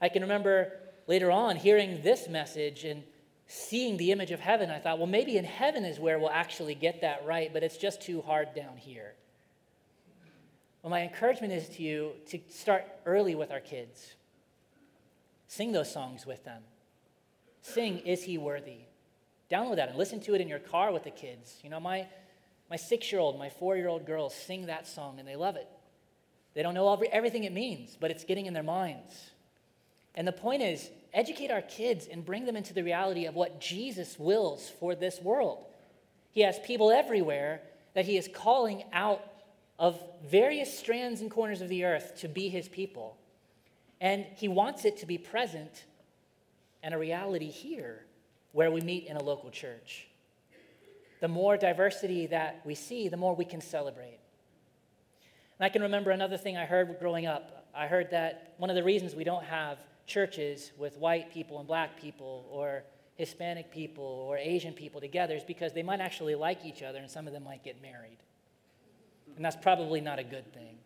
I 0.00 0.08
can 0.08 0.22
remember 0.22 0.70
later 1.08 1.32
on 1.32 1.56
hearing 1.56 2.00
this 2.00 2.28
message 2.28 2.84
and 2.84 3.02
seeing 3.48 3.96
the 3.96 4.12
image 4.12 4.30
of 4.30 4.38
heaven. 4.38 4.70
I 4.70 4.78
thought, 4.78 4.98
well, 4.98 5.08
maybe 5.08 5.36
in 5.36 5.44
heaven 5.44 5.84
is 5.84 5.98
where 5.98 6.20
we'll 6.20 6.30
actually 6.30 6.76
get 6.76 7.00
that 7.00 7.26
right, 7.26 7.52
but 7.52 7.64
it's 7.64 7.76
just 7.76 8.00
too 8.00 8.22
hard 8.22 8.54
down 8.54 8.76
here. 8.76 9.14
Well, 10.84 10.90
my 10.90 11.00
encouragement 11.00 11.54
is 11.54 11.66
to 11.70 11.82
you 11.82 12.12
to 12.28 12.38
start 12.50 12.84
early 13.06 13.34
with 13.34 13.50
our 13.50 13.60
kids. 13.60 14.16
Sing 15.48 15.72
those 15.72 15.90
songs 15.90 16.26
with 16.26 16.44
them. 16.44 16.60
Sing, 17.62 18.00
Is 18.00 18.24
He 18.24 18.36
Worthy? 18.36 18.80
Download 19.50 19.76
that 19.76 19.88
and 19.88 19.96
listen 19.96 20.20
to 20.20 20.34
it 20.34 20.42
in 20.42 20.48
your 20.48 20.58
car 20.58 20.92
with 20.92 21.04
the 21.04 21.10
kids. 21.10 21.58
You 21.62 21.70
know, 21.70 21.80
my, 21.80 22.06
my 22.68 22.76
six 22.76 23.10
year 23.10 23.18
old, 23.18 23.38
my 23.38 23.48
four 23.48 23.78
year 23.78 23.88
old 23.88 24.04
girls 24.04 24.34
sing 24.34 24.66
that 24.66 24.86
song 24.86 25.18
and 25.18 25.26
they 25.26 25.36
love 25.36 25.56
it. 25.56 25.66
They 26.52 26.62
don't 26.62 26.74
know 26.74 26.92
every, 26.92 27.08
everything 27.08 27.44
it 27.44 27.52
means, 27.54 27.96
but 27.98 28.10
it's 28.10 28.24
getting 28.24 28.44
in 28.44 28.52
their 28.52 28.62
minds. 28.62 29.30
And 30.14 30.28
the 30.28 30.32
point 30.32 30.60
is, 30.60 30.90
educate 31.14 31.50
our 31.50 31.62
kids 31.62 32.08
and 32.12 32.26
bring 32.26 32.44
them 32.44 32.56
into 32.56 32.74
the 32.74 32.84
reality 32.84 33.24
of 33.24 33.34
what 33.34 33.58
Jesus 33.58 34.18
wills 34.18 34.70
for 34.80 34.94
this 34.94 35.18
world. 35.22 35.64
He 36.32 36.42
has 36.42 36.58
people 36.58 36.90
everywhere 36.90 37.62
that 37.94 38.04
He 38.04 38.18
is 38.18 38.28
calling 38.28 38.84
out 38.92 39.22
of 39.78 40.00
various 40.24 40.76
strands 40.76 41.20
and 41.20 41.30
corners 41.30 41.60
of 41.60 41.68
the 41.68 41.84
earth 41.84 42.16
to 42.20 42.28
be 42.28 42.48
His 42.48 42.68
people. 42.68 43.16
And 44.00 44.26
He 44.36 44.48
wants 44.48 44.84
it 44.84 44.98
to 44.98 45.06
be 45.06 45.18
present 45.18 45.84
and 46.82 46.94
a 46.94 46.98
reality 46.98 47.50
here 47.50 48.04
where 48.52 48.70
we 48.70 48.80
meet 48.80 49.06
in 49.06 49.16
a 49.16 49.22
local 49.22 49.50
church. 49.50 50.06
The 51.20 51.28
more 51.28 51.56
diversity 51.56 52.26
that 52.26 52.60
we 52.64 52.74
see, 52.74 53.08
the 53.08 53.16
more 53.16 53.34
we 53.34 53.44
can 53.44 53.60
celebrate. 53.60 54.18
And 55.58 55.64
I 55.64 55.68
can 55.68 55.82
remember 55.82 56.10
another 56.10 56.36
thing 56.36 56.56
I 56.56 56.66
heard 56.66 56.94
growing 56.98 57.26
up. 57.26 57.66
I 57.74 57.86
heard 57.86 58.10
that 58.10 58.54
one 58.58 58.70
of 58.70 58.76
the 58.76 58.84
reasons 58.84 59.14
we 59.14 59.24
don't 59.24 59.44
have 59.44 59.78
churches 60.06 60.72
with 60.76 60.98
white 60.98 61.32
people 61.32 61.58
and 61.58 61.66
black 61.66 61.98
people 61.98 62.46
or 62.50 62.84
Hispanic 63.16 63.70
people 63.72 64.04
or 64.04 64.36
Asian 64.36 64.74
people 64.74 65.00
together 65.00 65.34
is 65.34 65.44
because 65.44 65.72
they 65.72 65.82
might 65.82 66.00
actually 66.00 66.34
like 66.34 66.64
each 66.64 66.82
other 66.82 66.98
and 66.98 67.10
some 67.10 67.26
of 67.26 67.32
them 67.32 67.44
might 67.44 67.64
get 67.64 67.80
married. 67.80 68.18
And 69.36 69.44
that's 69.44 69.56
probably 69.56 70.00
not 70.00 70.18
a 70.18 70.24
good 70.24 70.52
thing. 70.52 70.78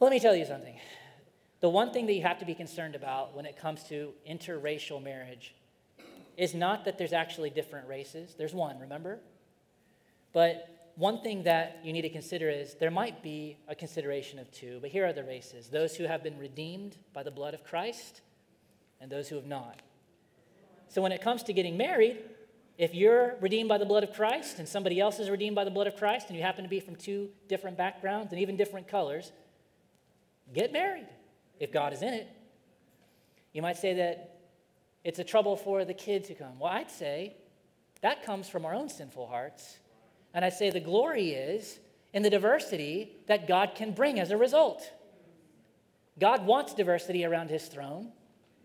Let 0.00 0.10
me 0.10 0.20
tell 0.20 0.34
you 0.34 0.44
something. 0.44 0.76
The 1.60 1.68
one 1.68 1.92
thing 1.92 2.06
that 2.06 2.12
you 2.12 2.22
have 2.22 2.38
to 2.38 2.44
be 2.44 2.54
concerned 2.54 2.94
about 2.94 3.34
when 3.34 3.44
it 3.44 3.56
comes 3.56 3.82
to 3.84 4.12
interracial 4.28 5.02
marriage 5.02 5.54
is 6.36 6.54
not 6.54 6.84
that 6.84 6.98
there's 6.98 7.12
actually 7.12 7.50
different 7.50 7.88
races. 7.88 8.34
There's 8.38 8.54
one, 8.54 8.78
remember? 8.78 9.18
But 10.32 10.88
one 10.94 11.20
thing 11.20 11.42
that 11.44 11.80
you 11.82 11.92
need 11.92 12.02
to 12.02 12.10
consider 12.10 12.48
is 12.48 12.74
there 12.74 12.92
might 12.92 13.22
be 13.22 13.56
a 13.66 13.74
consideration 13.74 14.38
of 14.38 14.50
two, 14.52 14.78
but 14.80 14.90
here 14.90 15.04
are 15.06 15.12
the 15.12 15.24
races 15.24 15.68
those 15.68 15.96
who 15.96 16.04
have 16.04 16.22
been 16.22 16.38
redeemed 16.38 16.96
by 17.12 17.22
the 17.22 17.30
blood 17.30 17.54
of 17.54 17.64
Christ 17.64 18.20
and 19.00 19.10
those 19.10 19.28
who 19.28 19.36
have 19.36 19.46
not. 19.46 19.82
So 20.88 21.02
when 21.02 21.12
it 21.12 21.20
comes 21.20 21.42
to 21.44 21.52
getting 21.52 21.76
married, 21.76 22.18
if 22.78 22.94
you're 22.94 23.34
redeemed 23.40 23.68
by 23.68 23.76
the 23.76 23.84
blood 23.84 24.04
of 24.04 24.12
Christ 24.12 24.60
and 24.60 24.68
somebody 24.68 25.00
else 25.00 25.18
is 25.18 25.28
redeemed 25.28 25.56
by 25.56 25.64
the 25.64 25.70
blood 25.70 25.88
of 25.88 25.96
Christ 25.96 26.28
and 26.28 26.36
you 26.36 26.44
happen 26.44 26.62
to 26.62 26.70
be 26.70 26.78
from 26.78 26.94
two 26.94 27.28
different 27.48 27.76
backgrounds 27.76 28.32
and 28.32 28.40
even 28.40 28.56
different 28.56 28.86
colors, 28.86 29.32
get 30.54 30.72
married 30.72 31.08
if 31.58 31.72
God 31.72 31.92
is 31.92 32.02
in 32.02 32.14
it. 32.14 32.28
You 33.52 33.62
might 33.62 33.76
say 33.76 33.94
that 33.94 34.36
it's 35.02 35.18
a 35.18 35.24
trouble 35.24 35.56
for 35.56 35.84
the 35.84 35.92
kids 35.92 36.28
who 36.28 36.36
come. 36.36 36.60
Well, 36.60 36.72
I'd 36.72 36.90
say 36.90 37.34
that 38.00 38.24
comes 38.24 38.48
from 38.48 38.64
our 38.64 38.74
own 38.74 38.88
sinful 38.88 39.26
hearts. 39.26 39.78
And 40.32 40.44
I'd 40.44 40.52
say 40.52 40.70
the 40.70 40.78
glory 40.78 41.30
is 41.30 41.80
in 42.12 42.22
the 42.22 42.30
diversity 42.30 43.16
that 43.26 43.48
God 43.48 43.72
can 43.74 43.90
bring 43.90 44.20
as 44.20 44.30
a 44.30 44.36
result. 44.36 44.88
God 46.20 46.46
wants 46.46 46.74
diversity 46.74 47.24
around 47.24 47.50
his 47.50 47.66
throne. 47.66 48.12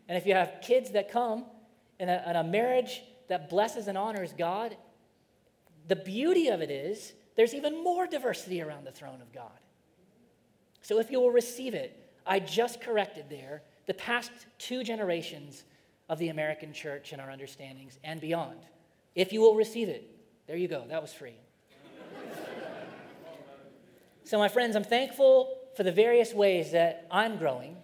And 0.07 0.17
if 0.17 0.27
you 0.27 0.35
have 0.35 0.59
kids 0.61 0.91
that 0.91 1.11
come 1.11 1.45
in 1.99 2.09
a, 2.09 2.23
in 2.27 2.35
a 2.35 2.43
marriage 2.43 3.01
that 3.33 3.49
blesses 3.49 3.87
and 3.87 3.97
honors 3.97 4.31
God, 4.37 4.77
the 5.87 5.95
beauty 5.95 6.49
of 6.49 6.61
it 6.61 6.69
is 6.69 7.13
there's 7.35 7.55
even 7.55 7.83
more 7.83 8.05
diversity 8.05 8.61
around 8.61 8.85
the 8.85 8.91
throne 8.91 9.23
of 9.23 9.33
God. 9.33 9.59
So 10.83 10.99
if 10.99 11.09
you 11.09 11.19
will 11.19 11.31
receive 11.31 11.73
it, 11.73 12.11
I 12.27 12.39
just 12.39 12.79
corrected 12.79 13.31
there 13.31 13.63
the 13.87 13.95
past 13.95 14.29
two 14.59 14.83
generations 14.83 15.63
of 16.09 16.19
the 16.19 16.27
American 16.27 16.73
church 16.73 17.11
and 17.11 17.19
our 17.19 17.31
understandings 17.31 17.97
and 18.03 18.21
beyond. 18.21 18.59
If 19.15 19.33
you 19.33 19.41
will 19.41 19.55
receive 19.55 19.89
it, 19.89 20.15
there 20.45 20.55
you 20.55 20.67
go. 20.67 20.83
That 20.87 21.01
was 21.01 21.11
free. 21.11 21.37
so, 24.25 24.37
my 24.37 24.47
friends, 24.47 24.75
I'm 24.75 24.83
thankful 24.83 25.57
for 25.75 25.81
the 25.81 25.91
various 25.91 26.35
ways 26.35 26.71
that 26.73 27.07
I'm 27.09 27.39
growing. 27.39 27.77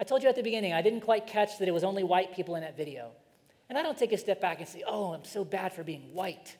I 0.00 0.02
told 0.02 0.24
you 0.24 0.28
at 0.28 0.34
the 0.34 0.42
beginning, 0.42 0.72
I 0.72 0.82
didn't 0.82 1.02
quite 1.02 1.28
catch 1.28 1.60
that 1.60 1.68
it 1.68 1.72
was 1.72 1.84
only 1.84 2.02
white 2.02 2.34
people 2.34 2.56
in 2.56 2.62
that 2.62 2.76
video. 2.76 3.12
And 3.72 3.78
I 3.78 3.82
don't 3.82 3.96
take 3.96 4.12
a 4.12 4.18
step 4.18 4.38
back 4.38 4.58
and 4.58 4.68
say, 4.68 4.82
oh, 4.86 5.14
I'm 5.14 5.24
so 5.24 5.46
bad 5.46 5.72
for 5.72 5.82
being 5.82 6.12
white. 6.12 6.58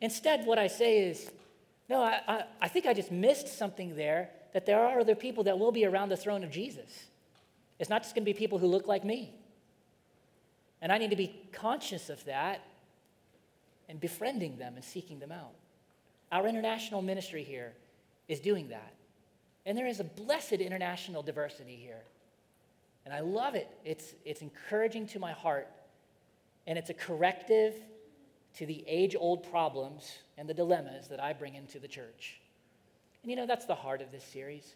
Instead, 0.00 0.44
what 0.44 0.58
I 0.58 0.66
say 0.66 1.08
is, 1.08 1.30
no, 1.88 2.02
I, 2.02 2.20
I, 2.26 2.44
I 2.62 2.66
think 2.66 2.84
I 2.84 2.94
just 2.94 3.12
missed 3.12 3.56
something 3.56 3.94
there 3.94 4.30
that 4.52 4.66
there 4.66 4.80
are 4.80 4.98
other 4.98 5.14
people 5.14 5.44
that 5.44 5.56
will 5.56 5.70
be 5.70 5.84
around 5.84 6.08
the 6.08 6.16
throne 6.16 6.42
of 6.42 6.50
Jesus. 6.50 6.90
It's 7.78 7.88
not 7.88 8.02
just 8.02 8.16
going 8.16 8.24
to 8.24 8.32
be 8.32 8.36
people 8.36 8.58
who 8.58 8.66
look 8.66 8.88
like 8.88 9.04
me. 9.04 9.34
And 10.82 10.90
I 10.90 10.98
need 10.98 11.10
to 11.10 11.16
be 11.16 11.48
conscious 11.52 12.10
of 12.10 12.24
that 12.24 12.60
and 13.88 14.00
befriending 14.00 14.58
them 14.58 14.74
and 14.74 14.84
seeking 14.84 15.20
them 15.20 15.30
out. 15.30 15.54
Our 16.32 16.48
international 16.48 17.02
ministry 17.02 17.44
here 17.44 17.72
is 18.26 18.40
doing 18.40 18.70
that. 18.70 18.94
And 19.64 19.78
there 19.78 19.86
is 19.86 20.00
a 20.00 20.04
blessed 20.04 20.54
international 20.54 21.22
diversity 21.22 21.76
here. 21.76 22.02
And 23.04 23.14
I 23.14 23.20
love 23.20 23.54
it. 23.54 23.68
It's, 23.84 24.14
it's 24.24 24.42
encouraging 24.42 25.06
to 25.10 25.20
my 25.20 25.30
heart, 25.30 25.68
and 26.66 26.78
it's 26.78 26.90
a 26.90 26.94
corrective 26.94 27.74
to 28.56 28.66
the 28.66 28.84
age 28.86 29.14
old 29.18 29.48
problems 29.50 30.18
and 30.38 30.48
the 30.48 30.54
dilemmas 30.54 31.08
that 31.08 31.22
I 31.22 31.32
bring 31.32 31.54
into 31.54 31.78
the 31.78 31.88
church. 31.88 32.40
And 33.22 33.30
you 33.30 33.36
know, 33.36 33.46
that's 33.46 33.66
the 33.66 33.74
heart 33.74 34.00
of 34.00 34.10
this 34.10 34.24
series. 34.24 34.74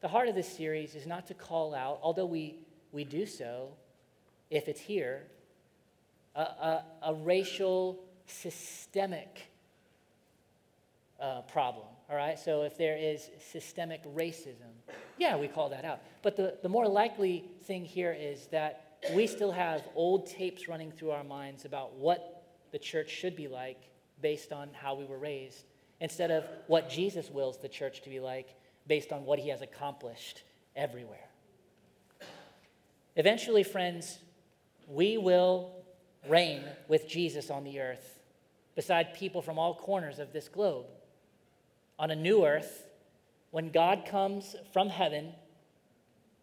The 0.00 0.08
heart 0.08 0.28
of 0.28 0.34
this 0.34 0.48
series 0.48 0.94
is 0.94 1.06
not 1.06 1.26
to 1.28 1.34
call 1.34 1.74
out, 1.74 2.00
although 2.02 2.26
we, 2.26 2.56
we 2.90 3.04
do 3.04 3.26
so 3.26 3.68
if 4.50 4.68
it's 4.68 4.80
here, 4.80 5.22
a, 6.34 6.40
a, 6.40 6.84
a 7.02 7.14
racial, 7.14 7.98
systemic 8.26 9.48
uh, 11.20 11.42
problem. 11.42 11.86
All 12.10 12.16
right? 12.16 12.38
So 12.38 12.62
if 12.62 12.76
there 12.76 12.96
is 12.96 13.30
systemic 13.50 14.02
racism, 14.14 14.72
yeah, 15.18 15.36
we 15.36 15.48
call 15.48 15.68
that 15.70 15.84
out. 15.84 16.00
But 16.22 16.36
the, 16.36 16.56
the 16.62 16.68
more 16.68 16.88
likely 16.88 17.44
thing 17.64 17.84
here 17.84 18.16
is 18.18 18.46
that 18.48 18.91
we 19.14 19.26
still 19.26 19.52
have 19.52 19.82
old 19.94 20.26
tapes 20.26 20.68
running 20.68 20.92
through 20.92 21.10
our 21.10 21.24
minds 21.24 21.64
about 21.64 21.94
what 21.94 22.44
the 22.70 22.78
church 22.78 23.10
should 23.10 23.36
be 23.36 23.48
like 23.48 23.90
based 24.20 24.52
on 24.52 24.70
how 24.72 24.94
we 24.94 25.04
were 25.04 25.18
raised, 25.18 25.64
instead 26.00 26.30
of 26.30 26.44
what 26.68 26.88
Jesus 26.88 27.30
wills 27.30 27.58
the 27.58 27.68
church 27.68 28.02
to 28.02 28.10
be 28.10 28.20
like 28.20 28.54
based 28.86 29.12
on 29.12 29.24
what 29.24 29.38
he 29.38 29.48
has 29.48 29.62
accomplished 29.62 30.44
everywhere. 30.76 31.28
Eventually, 33.16 33.62
friends, 33.62 34.18
we 34.88 35.18
will 35.18 35.72
reign 36.28 36.62
with 36.88 37.08
Jesus 37.08 37.50
on 37.50 37.64
the 37.64 37.80
earth 37.80 38.20
beside 38.74 39.14
people 39.14 39.42
from 39.42 39.58
all 39.58 39.74
corners 39.74 40.18
of 40.18 40.32
this 40.32 40.48
globe. 40.48 40.86
On 41.98 42.10
a 42.10 42.16
new 42.16 42.46
earth, 42.46 42.86
when 43.50 43.70
God 43.70 44.06
comes 44.06 44.56
from 44.72 44.88
heaven 44.88 45.32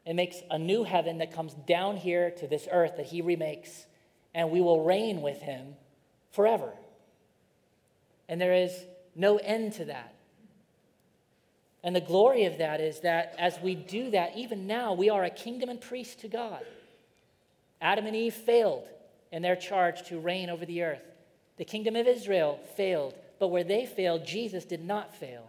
and 0.09 0.15
makes 0.15 0.41
a 0.49 0.57
new 0.57 0.83
heaven 0.83 1.19
that 1.19 1.31
comes 1.31 1.53
down 1.67 1.95
here 1.95 2.31
to 2.31 2.47
this 2.47 2.67
earth 2.71 2.97
that 2.97 3.05
he 3.05 3.21
remakes, 3.21 3.85
and 4.33 4.49
we 4.49 4.59
will 4.59 4.83
reign 4.83 5.21
with 5.21 5.39
him 5.39 5.75
forever. 6.31 6.71
And 8.27 8.41
there 8.41 8.55
is 8.55 8.71
no 9.15 9.37
end 9.37 9.73
to 9.73 9.85
that. 9.85 10.15
And 11.83 11.95
the 11.95 12.01
glory 12.01 12.45
of 12.45 12.57
that 12.57 12.81
is 12.81 13.01
that 13.01 13.35
as 13.37 13.59
we 13.61 13.75
do 13.75 14.09
that, 14.09 14.35
even 14.35 14.65
now, 14.65 14.93
we 14.93 15.11
are 15.11 15.23
a 15.23 15.29
kingdom 15.29 15.69
and 15.69 15.79
priest 15.79 16.21
to 16.21 16.27
God. 16.27 16.65
Adam 17.79 18.07
and 18.07 18.15
Eve 18.15 18.33
failed 18.33 18.87
in 19.31 19.43
their 19.43 19.55
charge 19.55 20.01
to 20.07 20.19
reign 20.19 20.49
over 20.49 20.65
the 20.65 20.81
earth. 20.81 21.05
The 21.57 21.65
kingdom 21.65 21.95
of 21.95 22.07
Israel 22.07 22.59
failed, 22.75 23.13
but 23.37 23.49
where 23.49 23.63
they 23.63 23.85
failed, 23.85 24.25
Jesus 24.25 24.65
did 24.65 24.83
not 24.83 25.15
fail. 25.15 25.45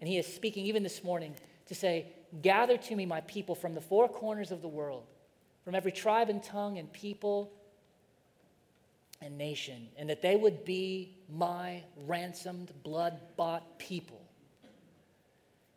And 0.00 0.08
he 0.08 0.16
is 0.16 0.26
speaking 0.26 0.64
even 0.64 0.82
this 0.82 1.04
morning 1.04 1.34
to 1.66 1.74
say, 1.74 2.06
Gather 2.42 2.76
to 2.76 2.96
me 2.96 3.06
my 3.06 3.20
people 3.22 3.54
from 3.54 3.74
the 3.74 3.80
four 3.80 4.08
corners 4.08 4.50
of 4.50 4.62
the 4.62 4.68
world, 4.68 5.04
from 5.64 5.74
every 5.74 5.92
tribe 5.92 6.28
and 6.28 6.42
tongue 6.42 6.78
and 6.78 6.92
people 6.92 7.52
and 9.22 9.38
nation, 9.38 9.88
and 9.96 10.10
that 10.10 10.22
they 10.22 10.36
would 10.36 10.64
be 10.64 11.16
my 11.34 11.82
ransomed, 12.06 12.72
blood 12.82 13.18
bought 13.36 13.78
people. 13.78 14.20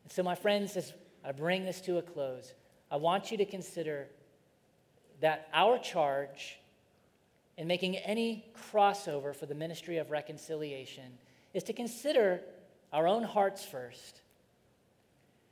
And 0.04 0.12
so, 0.12 0.24
my 0.24 0.36
friends, 0.36 0.76
as 0.76 0.94
I 1.24 1.32
bring 1.32 1.66
this 1.66 1.82
to 1.82 1.98
a 1.98 2.02
close, 2.02 2.54
I 2.92 2.98
want 2.98 3.32
you 3.32 3.38
to 3.38 3.46
consider 3.46 4.08
that 5.22 5.48
our 5.54 5.78
charge 5.78 6.60
in 7.58 7.68
making 7.68 7.98
any 7.98 8.46
crossover 8.72 9.36
for 9.36 9.46
the 9.46 9.54
ministry 9.54 9.98
of 9.98 10.12
reconciliation 10.12 11.18
is 11.54 11.64
to 11.64 11.74
consider 11.74 12.42
our 12.94 13.08
own 13.08 13.24
hearts 13.24 13.64
first. 13.66 14.22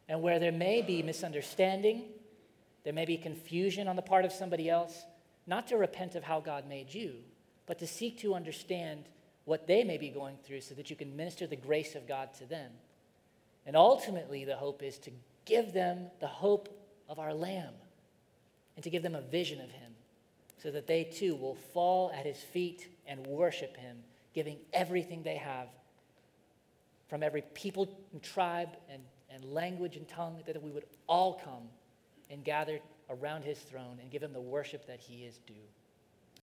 And 0.10 0.22
where 0.22 0.40
there 0.40 0.52
may 0.52 0.82
be 0.82 1.04
misunderstanding, 1.04 2.06
there 2.84 2.94
may 2.94 3.06
be 3.06 3.18
confusion 3.18 3.88
on 3.88 3.96
the 3.96 4.02
part 4.02 4.26
of 4.26 4.32
somebody 4.32 4.70
else, 4.70 5.06
not 5.46 5.68
to 5.68 5.78
repent 5.78 6.16
of 6.16 6.24
how 6.24 6.40
God 6.40 6.68
made 6.68 6.94
you, 6.94 7.16
but 7.66 7.80
to 7.80 7.88
seek 7.88 8.20
to 8.20 8.34
understand 8.34 9.04
what 9.46 9.68
they 9.68 9.84
may 9.84 9.98
be 9.98 10.10
going 10.10 10.38
through 10.44 10.62
so 10.62 10.76
that 10.76 10.90
you 10.90 10.96
can 10.96 11.16
minister 11.16 11.48
the 11.48 11.56
grace 11.56 11.96
of 11.96 12.08
God 12.08 12.34
to 12.36 12.46
them. 12.46 12.72
And 13.66 13.76
ultimately, 13.76 14.46
the 14.46 14.56
hope 14.56 14.82
is 14.82 14.98
to 15.00 15.12
give 15.46 15.74
them 15.74 16.08
the 16.20 16.28
hope 16.28 16.70
of 17.10 17.20
our 17.20 17.34
Lamb 17.34 17.74
and 18.76 18.84
to 18.84 18.90
give 18.90 19.04
them 19.04 19.16
a 19.16 19.22
vision 19.22 19.60
of 19.60 19.70
Him 19.72 19.92
so 20.62 20.72
that 20.72 20.88
they 20.88 21.04
too 21.04 21.36
will 21.36 21.56
fall 21.56 22.12
at 22.18 22.26
His 22.26 22.38
feet 22.38 22.88
and 23.06 23.26
worship 23.26 23.76
Him, 23.78 23.98
giving 24.34 24.58
everything 24.74 25.24
they 25.24 25.38
have 25.38 25.68
from 27.10 27.24
every 27.24 27.44
people 27.54 27.90
and 28.12 28.22
tribe 28.22 28.70
and, 28.92 29.02
and 29.38 29.54
language 29.54 29.96
and 29.96 30.08
tongue, 30.08 30.42
that 30.46 30.62
we 30.62 30.72
would 30.72 30.86
all 31.08 31.40
come 31.44 31.70
and 32.30 32.44
gather 32.44 32.80
around 33.10 33.44
His 33.44 33.60
throne 33.60 34.00
and 34.02 34.10
give 34.10 34.24
Him 34.24 34.34
the 34.34 34.42
worship 34.42 34.88
that 34.88 35.00
He 35.00 35.24
is 35.24 35.38
due. 35.46 35.54